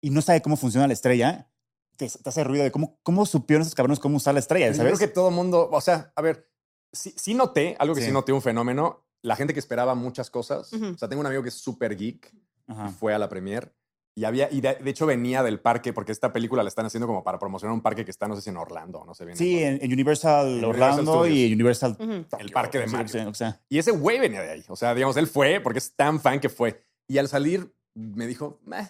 y 0.00 0.10
no 0.10 0.22
sabe 0.22 0.40
cómo 0.42 0.56
funciona 0.56 0.86
la 0.86 0.92
estrella, 0.92 1.50
te, 1.96 2.08
te 2.08 2.28
hace 2.28 2.44
ruido 2.44 2.64
de 2.64 2.70
cómo, 2.70 2.98
cómo 3.02 3.26
supieron 3.26 3.62
esos 3.62 3.74
cabrones 3.74 3.98
cómo 3.98 4.16
usar 4.16 4.32
la 4.34 4.40
estrella, 4.40 4.68
Yo 4.68 4.74
¿sabes? 4.74 4.94
creo 4.96 5.08
que 5.08 5.12
todo 5.12 5.28
el 5.28 5.34
mundo, 5.34 5.68
o 5.70 5.80
sea, 5.82 6.12
a 6.16 6.22
ver, 6.22 6.48
sí, 6.92 7.12
sí 7.16 7.34
noté, 7.34 7.76
algo 7.78 7.94
que 7.94 8.00
sí. 8.00 8.06
Sí. 8.06 8.12
noté, 8.12 8.32
un 8.32 8.40
fenómeno, 8.40 9.04
la 9.22 9.36
gente 9.36 9.52
que 9.52 9.60
esperaba 9.60 9.94
muchas 9.94 10.30
cosas. 10.30 10.72
Ujú. 10.72 10.86
O 10.94 10.98
sea, 10.98 11.08
tengo 11.08 11.20
un 11.20 11.26
amigo 11.26 11.42
que 11.42 11.50
es 11.50 11.54
súper 11.56 11.94
geek, 11.96 12.34
Ajá. 12.68 12.88
fue 12.90 13.12
a 13.12 13.18
la 13.18 13.28
premier 13.28 13.74
y 14.20 14.24
había, 14.26 14.48
y 14.50 14.60
de, 14.60 14.74
de 14.74 14.90
hecho 14.90 15.06
venía 15.06 15.42
del 15.42 15.60
parque, 15.60 15.92
porque 15.92 16.12
esta 16.12 16.32
película 16.32 16.62
la 16.62 16.68
están 16.68 16.84
haciendo 16.84 17.06
como 17.06 17.24
para 17.24 17.38
promocionar 17.38 17.72
un 17.74 17.80
parque 17.80 18.04
que 18.04 18.10
está, 18.10 18.28
no 18.28 18.36
sé 18.36 18.42
si 18.42 18.50
en 18.50 18.56
Orlando, 18.58 19.02
no 19.06 19.14
sé 19.14 19.24
bien. 19.24 19.36
Sí, 19.36 19.62
en, 19.62 19.78
en 19.82 19.92
Universal 19.92 20.58
En 20.58 20.64
Orlando 20.64 21.20
Universal 21.22 21.32
y 21.36 21.52
Universal 21.54 21.96
Ujú. 21.98 22.22
Tokio, 22.24 22.46
El 22.46 22.52
parque 22.52 22.78
de 22.78 22.86
sí, 22.88 22.92
Mario. 22.92 23.08
sea, 23.08 23.24
lo 23.24 23.30
que 23.32 23.38
sea. 23.38 23.60
Y 23.68 23.78
ese 23.78 23.92
güey 23.92 24.18
venía 24.18 24.42
de 24.42 24.50
ahí. 24.50 24.64
O 24.68 24.76
sea, 24.76 24.94
digamos, 24.94 25.16
él 25.16 25.26
fue 25.26 25.60
porque 25.60 25.78
es 25.78 25.94
tan 25.96 26.20
fan 26.20 26.38
que 26.40 26.48
fue. 26.48 26.84
Y 27.08 27.18
al 27.18 27.28
salir 27.28 27.74
me 27.94 28.26
dijo, 28.26 28.60
"Meh". 28.64 28.88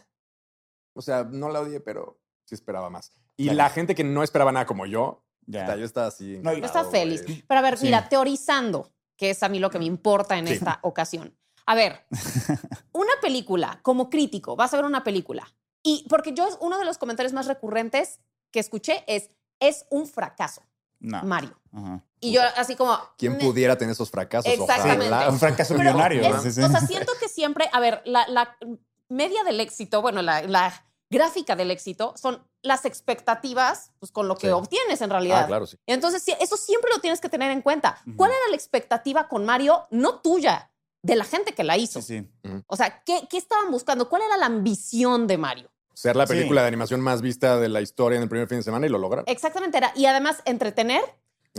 o 0.94 1.02
sea, 1.02 1.24
no 1.24 1.48
la 1.50 1.60
odié, 1.60 1.80
pero 1.80 2.20
sí 2.44 2.54
esperaba 2.54 2.90
más. 2.90 3.12
Y 3.36 3.44
Claro. 3.44 3.56
la 3.58 3.70
gente 3.70 3.94
que 3.94 4.04
no 4.04 4.22
esperaba 4.22 4.50
nada 4.52 4.66
como 4.66 4.84
yo, 4.86 5.24
Ya. 5.46 5.60
puta, 5.64 5.76
yo 5.76 5.84
estaba 5.84 6.08
así. 6.08 6.38
No, 6.42 6.52
Yo 6.52 6.64
estaba 6.64 6.90
feliz. 6.90 7.24
Pero 7.46 7.58
a 7.60 7.62
ver, 7.62 7.78
Sí. 7.78 7.86
mira, 7.86 8.08
teorizando, 8.08 8.90
que 9.16 9.30
es 9.30 9.42
a 9.42 9.48
mí 9.48 9.58
lo 9.60 9.70
que 9.70 9.78
me 9.78 9.84
importa 9.84 10.36
en 10.36 10.46
Sí. 10.48 10.54
esta 10.54 10.80
ocasión. 10.82 11.36
A 11.70 11.74
ver, 11.76 12.04
una 12.92 13.12
película, 13.22 13.78
como 13.82 14.10
crítico, 14.10 14.56
vas 14.56 14.72
a 14.74 14.76
ver 14.76 14.84
una 14.86 15.04
película. 15.04 15.46
Y 15.82 16.04
porque 16.08 16.32
yo, 16.32 16.48
uno 16.60 16.78
de 16.78 16.84
los 16.84 16.98
comentarios 16.98 17.32
más 17.32 17.46
recurrentes 17.46 18.18
que 18.50 18.58
escuché 18.58 19.04
es, 19.06 19.30
es 19.60 19.86
un 19.90 20.06
fracaso, 20.08 20.62
No. 20.98 21.22
Mario. 21.22 21.56
Ajá. 21.72 22.04
Y 22.18 22.32
yo 22.32 22.42
así 22.56 22.74
como... 22.76 22.98
¿Quién 23.16 23.38
"Ne- 23.38 23.44
pudiera 23.44 23.78
tener 23.78 23.92
esos 23.92 24.10
fracasos? 24.10 24.52
Exactamente. 24.52 25.06
Ojalá. 25.06 25.30
Un 25.30 25.38
fracaso 25.38 25.74
Pero 25.76 25.90
millonario. 25.90 26.22
es- 26.36 26.42
sí, 26.42 26.52
sí. 26.52 26.62
O 26.62 26.68
sea, 26.68 26.80
siento 26.80 27.12
que 27.20 27.28
siempre, 27.28 27.70
a 27.72 27.78
ver, 27.80 28.02
la, 28.04 28.26
la 28.28 28.56
media 29.08 29.42
del 29.44 29.60
éxito, 29.60 30.02
bueno, 30.02 30.20
la, 30.22 30.42
la 30.42 30.72
gráfica 31.08 31.56
del 31.56 31.70
éxito 31.70 32.14
son 32.16 32.44
las 32.62 32.84
expectativas 32.84 33.92
pues, 34.00 34.12
con 34.12 34.28
lo 34.28 34.36
que 34.36 34.48
Sí. 34.48 34.52
obtienes 34.52 35.00
en 35.00 35.10
realidad. 35.10 35.42
Ah, 35.44 35.46
claro, 35.46 35.66
sí. 35.66 35.76
Entonces, 35.86 36.24
eso 36.40 36.56
siempre 36.56 36.90
lo 36.92 37.00
tienes 37.00 37.20
que 37.20 37.28
tener 37.30 37.50
en 37.52 37.62
cuenta. 37.62 37.98
¿Cuál 38.16 38.32
era 38.32 38.48
la 38.50 38.56
expectativa 38.56 39.28
con 39.28 39.44
Mario? 39.46 39.86
No 39.90 40.20
tuya, 40.20 40.69
de 41.02 41.16
la 41.16 41.24
gente 41.24 41.52
que 41.54 41.64
la 41.64 41.76
hizo. 41.76 42.02
Sí, 42.02 42.20
sí. 42.42 42.50
O 42.66 42.76
sea, 42.76 43.02
¿qué, 43.04 43.26
qué 43.30 43.38
estaban 43.38 43.70
buscando? 43.70 44.08
¿Cuál 44.08 44.22
era 44.22 44.36
la 44.36 44.46
ambición 44.46 45.26
de 45.26 45.38
Mario? 45.38 45.70
Ser 45.94 46.16
la 46.16 46.26
Sí. 46.26 46.34
película 46.34 46.62
de 46.62 46.68
animación 46.68 47.00
más 47.00 47.20
vista 47.22 47.58
de 47.58 47.68
la 47.68 47.80
historia 47.80 48.16
en 48.16 48.22
el 48.22 48.28
primer 48.28 48.48
fin 48.48 48.58
de 48.58 48.62
semana 48.62 48.86
y 48.86 48.90
lo 48.90 48.98
lograron. 48.98 49.24
Exactamente 49.28 49.78
era. 49.78 49.92
Y 49.96 50.06
además, 50.06 50.42
Entretener, 50.44 51.02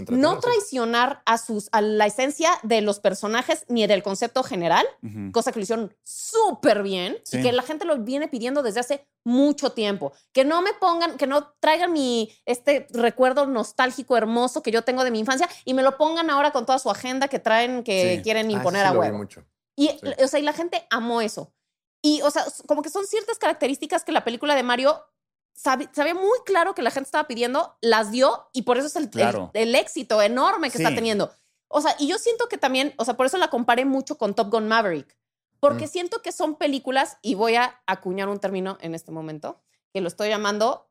no 0.09 0.39
traicionar 0.39 1.21
a, 1.25 1.37
sus, 1.37 1.67
a 1.71 1.81
la 1.81 2.05
esencia 2.05 2.49
de 2.63 2.81
los 2.81 2.99
personajes 2.99 3.65
ni 3.67 3.85
del 3.87 4.03
concepto 4.03 4.41
general, 4.43 4.85
cosa 5.33 5.51
que 5.51 5.59
lo 5.59 5.63
hicieron 5.63 5.93
súper 6.03 6.81
bien 6.83 7.17
Sí. 7.23 7.39
y 7.39 7.41
que 7.43 7.51
la 7.51 7.63
gente 7.63 7.85
lo 7.85 7.97
viene 7.97 8.27
pidiendo 8.27 8.63
desde 8.63 8.79
hace 8.79 9.07
mucho 9.25 9.71
tiempo. 9.73 10.13
Que 10.33 10.45
no 10.45 10.61
me 10.61 10.73
pongan, 10.73 11.17
que 11.17 11.27
no 11.27 11.53
traigan 11.59 11.91
mi 11.91 12.31
este 12.45 12.87
recuerdo 12.91 13.45
nostálgico 13.47 14.15
hermoso 14.17 14.63
que 14.63 14.71
yo 14.71 14.83
tengo 14.83 15.03
de 15.03 15.11
mi 15.11 15.19
infancia 15.19 15.47
y 15.65 15.73
me 15.73 15.83
lo 15.83 15.97
pongan 15.97 16.29
ahora 16.29 16.51
con 16.51 16.65
toda 16.65 16.79
su 16.79 16.89
agenda 16.89 17.27
que 17.27 17.39
traen 17.39 17.83
que 17.83 18.15
Sí. 18.17 18.21
quieren 18.23 18.47
Ah, 18.47 18.51
imponer 18.53 18.81
sí, 18.87 18.93
a 18.93 18.97
huevo. 18.97 19.17
mucho. 19.17 19.43
Y, 19.75 19.89
o 20.23 20.27
sea, 20.27 20.39
y 20.39 20.43
la 20.43 20.53
gente 20.53 20.85
amó 20.89 21.21
eso. 21.21 21.53
Y, 22.03 22.21
o 22.23 22.31
sea, 22.31 22.45
como 22.67 22.81
que 22.81 22.89
son 22.89 23.05
ciertas 23.05 23.37
características 23.37 24.03
que 24.03 24.11
la 24.11 24.23
película 24.23 24.55
de 24.55 24.63
Mario 24.63 25.03
sabía 25.53 26.13
muy 26.15 26.39
claro 26.45 26.73
que 26.73 26.81
la 26.81 26.91
gente 26.91 27.07
estaba 27.07 27.27
pidiendo, 27.27 27.77
las 27.81 28.11
dio 28.11 28.49
y 28.53 28.63
por 28.63 28.77
eso 28.77 28.87
es 28.87 28.95
el, 28.95 29.09
Claro. 29.09 29.51
el, 29.53 29.75
éxito 29.75 30.21
enorme 30.21 30.71
que 30.71 30.77
está 30.77 30.93
teniendo. 30.93 31.31
O 31.67 31.81
sea, 31.81 31.95
y 31.99 32.07
yo 32.07 32.17
siento 32.17 32.47
que 32.49 32.57
también, 32.57 32.93
o 32.97 33.05
sea, 33.05 33.15
por 33.15 33.25
eso 33.25 33.37
la 33.37 33.49
comparé 33.49 33.85
mucho 33.85 34.17
con 34.17 34.33
Top 34.33 34.49
Gun 34.51 34.67
Maverick, 34.67 35.17
porque 35.59 35.85
Mm. 35.85 35.89
siento 35.89 36.21
que 36.21 36.31
son 36.31 36.55
películas, 36.55 37.17
y 37.21 37.35
voy 37.35 37.55
a 37.55 37.81
acuñar 37.87 38.27
un 38.29 38.39
término 38.39 38.77
en 38.81 38.95
este 38.95 39.11
momento, 39.11 39.61
que 39.93 40.01
lo 40.01 40.07
estoy 40.07 40.29
llamando 40.29 40.89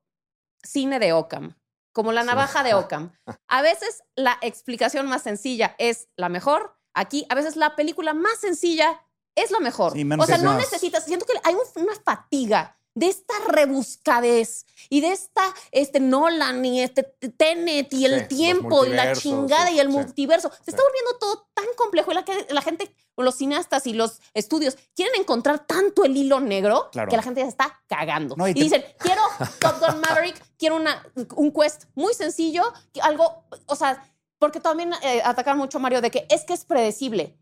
cine 0.62 0.98
de 0.98 1.12
Ockham, 1.12 1.56
como 1.92 2.12
la 2.12 2.20
Sí. 2.22 2.26
navaja 2.28 2.62
de 2.62 2.74
Ockham. 2.74 3.12
A 3.48 3.62
veces 3.62 4.02
la 4.14 4.38
explicación 4.42 5.06
más 5.06 5.22
sencilla 5.22 5.74
es 5.78 6.08
la 6.16 6.28
mejor, 6.28 6.76
aquí 6.94 7.26
a 7.28 7.34
veces 7.34 7.56
la 7.56 7.76
película 7.76 8.14
más 8.14 8.38
sencilla 8.38 9.02
es 9.34 9.50
la 9.50 9.60
mejor. 9.60 9.92
Sí, 9.92 10.06
o 10.18 10.24
sea, 10.26 10.38
no 10.38 10.54
necesitas, 10.54 11.04
siento 11.04 11.24
que 11.26 11.32
hay 11.44 11.54
un- 11.54 11.82
una 11.82 11.94
fatiga 11.96 12.76
de 13.00 13.06
esta 13.08 13.34
rebuscadez 13.48 14.66
y 14.88 15.00
de 15.00 15.12
esta 15.12 15.42
este 15.72 16.00
Nolan 16.00 16.64
y 16.64 16.82
este 16.82 17.02
Tenet 17.36 17.92
y 17.92 18.04
el 18.04 18.20
Sí, 18.20 18.26
tiempo 18.36 18.84
y 18.84 18.90
la 18.90 19.12
chingada 19.14 19.68
sí, 19.68 19.74
y 19.76 19.80
el 19.80 19.86
sí. 19.88 19.92
multiverso. 19.92 20.50
Se 20.64 20.70
está 20.70 20.82
volviendo 20.82 21.18
todo 21.18 21.48
tan 21.54 21.64
complejo 21.76 22.10
y 22.12 22.14
la, 22.14 22.24
que- 22.24 22.46
la 22.50 22.62
gente, 22.62 22.94
los 23.16 23.34
cineastas 23.36 23.86
y 23.86 23.92
los 23.94 24.20
estudios 24.34 24.76
quieren 24.94 25.14
encontrar 25.20 25.66
tanto 25.66 26.04
el 26.04 26.16
hilo 26.16 26.40
negro 26.40 26.88
Claro. 26.92 27.08
que 27.10 27.16
la 27.16 27.22
gente 27.22 27.40
ya 27.40 27.46
se 27.46 27.50
está 27.50 27.80
cagando. 27.88 28.36
No, 28.36 28.46
y 28.46 28.50
y, 28.50 28.54
te- 28.54 28.60
dicen, 28.60 28.84
quiero 28.98 29.22
Top 29.60 29.80
Gun 29.80 30.00
Maverick, 30.00 30.40
quiero 30.58 30.76
una, 30.76 31.02
un 31.36 31.50
quest 31.52 31.84
muy 31.94 32.14
sencillo, 32.14 32.62
algo, 33.02 33.44
o 33.66 33.76
sea, 33.76 34.02
porque 34.38 34.60
también 34.60 34.92
eh, 35.02 35.20
atacar 35.24 35.56
mucho 35.56 35.78
a 35.78 35.80
Mario 35.80 36.00
de 36.00 36.10
que 36.10 36.26
es 36.30 36.44
que 36.44 36.52
es 36.54 36.64
predecible 36.64 37.36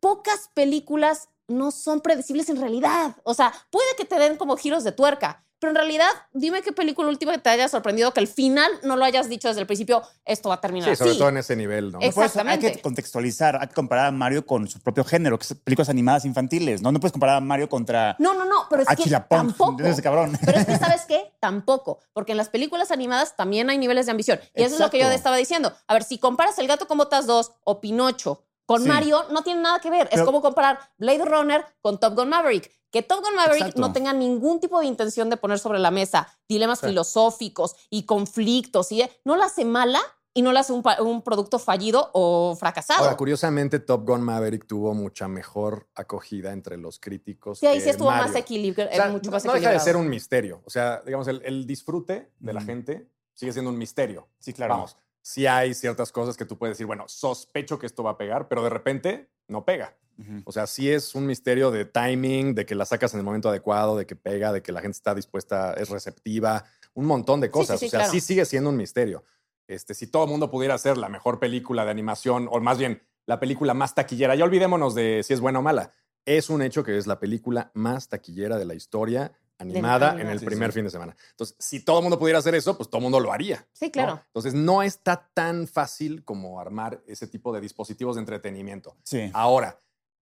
pocas 0.00 0.48
películas 0.54 1.28
no 1.48 1.70
son 1.70 2.00
predecibles 2.00 2.48
en 2.48 2.60
realidad. 2.60 3.16
O 3.24 3.34
sea, 3.34 3.52
puede 3.70 3.94
que 3.96 4.04
te 4.04 4.18
den 4.18 4.36
como 4.36 4.56
giros 4.56 4.84
de 4.84 4.92
tuerca, 4.92 5.42
pero 5.58 5.70
en 5.70 5.76
realidad, 5.76 6.08
dime 6.34 6.60
qué 6.60 6.70
película 6.70 7.08
última 7.08 7.32
que 7.32 7.38
te 7.38 7.48
haya 7.48 7.66
sorprendido 7.66 8.12
que 8.12 8.20
al 8.20 8.26
final 8.26 8.70
no 8.82 8.94
lo 8.94 9.06
hayas 9.06 9.26
dicho 9.30 9.48
desde 9.48 9.62
el 9.62 9.66
principio, 9.66 10.02
esto 10.26 10.50
va 10.50 10.56
a 10.56 10.60
terminar 10.60 10.90
Sí, 10.90 10.96
sobre 10.96 11.14
todo 11.14 11.30
en 11.30 11.38
ese 11.38 11.56
nivel, 11.56 11.92
¿no? 11.92 11.98
Ex- 12.02 12.14
Por 12.14 12.24
eso 12.26 12.40
hay 12.40 12.42
Exactamente. 12.42 12.72
que 12.72 12.82
contextualizar, 12.82 13.56
hay 13.62 13.68
que 13.68 13.72
comparar 13.74 14.04
a 14.06 14.10
Mario 14.12 14.44
con 14.44 14.68
su 14.68 14.80
propio 14.80 15.02
género, 15.02 15.38
que 15.38 15.44
es 15.44 15.54
películas 15.54 15.88
animadas 15.88 16.26
infantiles, 16.26 16.82
¿no? 16.82 16.92
No 16.92 17.00
puedes 17.00 17.12
comparar 17.12 17.36
a 17.36 17.40
Mario 17.40 17.70
contra 17.70 18.16
No, 18.18 18.34
no, 18.34 18.44
no, 18.44 18.66
pero 18.68 18.82
es 18.82 18.88
que 18.88 19.08
tampoco. 19.30 19.76
ese 19.82 20.02
cabrón. 20.02 20.36
Pero 20.44 20.58
es 20.58 20.66
que, 20.66 20.76
¿sabes 20.76 21.06
qué? 21.08 21.32
Tampoco. 21.40 22.00
Porque 22.12 22.32
en 22.32 22.38
las 22.38 22.50
películas 22.50 22.90
animadas 22.90 23.34
también 23.34 23.70
hay 23.70 23.78
niveles 23.78 24.04
de 24.04 24.10
ambición. 24.10 24.38
Y 24.54 24.62
eso 24.62 24.74
es 24.74 24.80
lo 24.80 24.90
que 24.90 24.98
yo 24.98 25.10
estaba 25.10 25.36
diciendo. 25.36 25.72
A 25.86 25.94
ver, 25.94 26.04
si 26.04 26.18
comparas 26.18 26.58
El 26.58 26.66
gato 26.68 26.86
con 26.86 26.98
botas 26.98 27.26
2 27.26 27.52
o 27.64 27.80
Pinocho 27.80 28.42
con 28.66 28.82
Sí. 28.82 28.88
Mario, 28.88 29.24
no 29.30 29.42
tiene 29.42 29.62
nada 29.62 29.78
que 29.80 29.90
ver. 29.90 30.08
es 30.10 30.22
como 30.22 30.42
comparar 30.42 30.78
Blade 30.98 31.24
Runner 31.24 31.64
con 31.80 31.98
Top 31.98 32.14
Gun 32.14 32.28
Maverick. 32.28 32.70
Que 32.90 33.02
Top 33.02 33.20
Gun 33.22 33.34
Maverick 33.36 33.62
Exacto. 33.62 33.80
no 33.80 33.92
tenga 33.92 34.12
ningún 34.12 34.60
tipo 34.60 34.80
de 34.80 34.86
intención 34.86 35.30
de 35.30 35.36
poner 35.36 35.58
sobre 35.58 35.78
la 35.78 35.90
mesa 35.90 36.28
dilemas 36.48 36.80
filosóficos 36.80 37.76
y 37.90 38.04
conflictos. 38.04 38.90
Y 38.92 39.08
no 39.24 39.36
la 39.36 39.46
hace 39.46 39.64
mala 39.64 40.00
y 40.34 40.42
no 40.42 40.52
la 40.52 40.60
hace 40.60 40.72
un, 40.72 41.22
producto 41.22 41.58
fallido 41.58 42.10
o 42.12 42.54
fracasado. 42.56 43.04
Ahora, 43.04 43.16
curiosamente, 43.16 43.78
Top 43.78 44.06
Gun 44.06 44.20
Maverick 44.20 44.66
tuvo 44.66 44.92
mucha 44.94 45.28
mejor 45.28 45.88
acogida 45.94 46.52
entre 46.52 46.76
los 46.76 46.98
críticos. 46.98 47.58
sí, 47.60 47.66
ahí 47.66 47.80
sí 47.80 47.88
estuvo 47.88 48.10
Mario. 48.10 48.26
más 48.26 48.36
equilibrado. 48.36 48.90
O 48.90 48.94
sea, 48.94 49.08
mucho 49.08 49.30
más 49.30 49.44
no 49.44 49.52
deja 49.54 49.70
de 49.70 49.80
ser 49.80 49.96
un 49.96 50.08
misterio. 50.08 50.60
O 50.66 50.70
sea, 50.70 51.02
digamos, 51.06 51.26
el, 51.28 51.40
el 51.44 51.66
disfrute 51.66 52.32
de 52.38 52.52
la 52.52 52.60
gente 52.60 53.08
sigue 53.32 53.52
siendo 53.52 53.70
un 53.70 53.78
misterio. 53.78 54.28
Sí, 54.38 54.52
claro. 54.52 54.74
Vamos, 54.74 54.96
sí 55.26 55.44
hay 55.44 55.74
ciertas 55.74 56.12
cosas 56.12 56.36
que 56.36 56.44
tú 56.44 56.56
puedes 56.56 56.76
decir, 56.76 56.86
bueno, 56.86 57.04
sospecho 57.08 57.80
que 57.80 57.86
esto 57.86 58.04
va 58.04 58.12
a 58.12 58.16
pegar, 58.16 58.46
pero 58.46 58.62
de 58.62 58.70
repente 58.70 59.28
no 59.48 59.64
pega. 59.64 59.96
O 60.44 60.52
sea, 60.52 60.68
sí 60.68 60.88
es 60.88 61.16
un 61.16 61.26
misterio 61.26 61.72
de 61.72 61.84
timing, 61.84 62.54
de 62.54 62.64
que 62.64 62.76
la 62.76 62.86
sacas 62.86 63.12
en 63.12 63.18
el 63.18 63.24
momento 63.24 63.48
adecuado, 63.48 63.98
de 63.98 64.06
que 64.06 64.14
pega, 64.14 64.52
de 64.52 64.62
que 64.62 64.70
la 64.70 64.80
gente 64.80 64.96
está 64.96 65.16
dispuesta, 65.16 65.74
es 65.74 65.90
receptiva, 65.90 66.64
un 66.94 67.06
montón 67.06 67.40
de 67.40 67.48
sí, 67.48 67.52
cosas. 67.52 67.80
sí, 67.80 67.86
o 67.86 67.90
sea, 67.90 67.98
claro. 67.98 68.12
sí 68.12 68.20
sigue 68.20 68.44
siendo 68.44 68.70
un 68.70 68.76
misterio. 68.76 69.24
Este, 69.66 69.94
si 69.94 70.06
todo 70.06 70.24
el 70.24 70.30
mundo 70.30 70.48
pudiera 70.48 70.74
hacer 70.74 70.96
la 70.96 71.08
mejor 71.08 71.40
película 71.40 71.84
de 71.84 71.90
animación, 71.90 72.48
o 72.50 72.60
más 72.60 72.78
bien 72.78 73.02
la 73.26 73.40
película 73.40 73.74
más 73.74 73.96
taquillera, 73.96 74.36
ya 74.36 74.44
olvidémonos 74.44 74.94
de 74.94 75.22
si 75.24 75.34
es 75.34 75.40
buena 75.40 75.58
o 75.58 75.62
mala. 75.62 75.90
Es 76.24 76.50
un 76.50 76.62
hecho 76.62 76.84
que 76.84 76.96
es 76.96 77.08
la 77.08 77.18
película 77.18 77.72
más 77.74 78.08
taquillera 78.08 78.58
de 78.58 78.64
la 78.64 78.74
historia 78.74 79.32
animada 79.58 80.20
en 80.20 80.28
el 80.28 80.38
Sí, 80.40 80.46
primer 80.46 80.70
sí. 80.70 80.74
fin 80.76 80.84
de 80.84 80.90
semana. 80.90 81.16
Entonces, 81.30 81.56
si 81.58 81.84
todo 81.84 81.98
el 81.98 82.02
mundo 82.02 82.18
pudiera 82.18 82.38
hacer 82.38 82.54
eso, 82.54 82.76
pues 82.76 82.88
todo 82.88 82.98
el 82.98 83.02
mundo 83.04 83.20
lo 83.20 83.32
haría. 83.32 83.66
Sí, 83.72 83.86
¿no? 83.86 83.92
claro. 83.92 84.22
Entonces, 84.26 84.54
no 84.54 84.82
está 84.82 85.30
tan 85.34 85.66
fácil 85.66 86.24
como 86.24 86.60
armar 86.60 87.02
ese 87.06 87.26
tipo 87.26 87.52
de 87.52 87.60
dispositivos 87.60 88.16
de 88.16 88.20
entretenimiento. 88.20 88.96
Sí. 89.04 89.30
Ahora, 89.32 89.80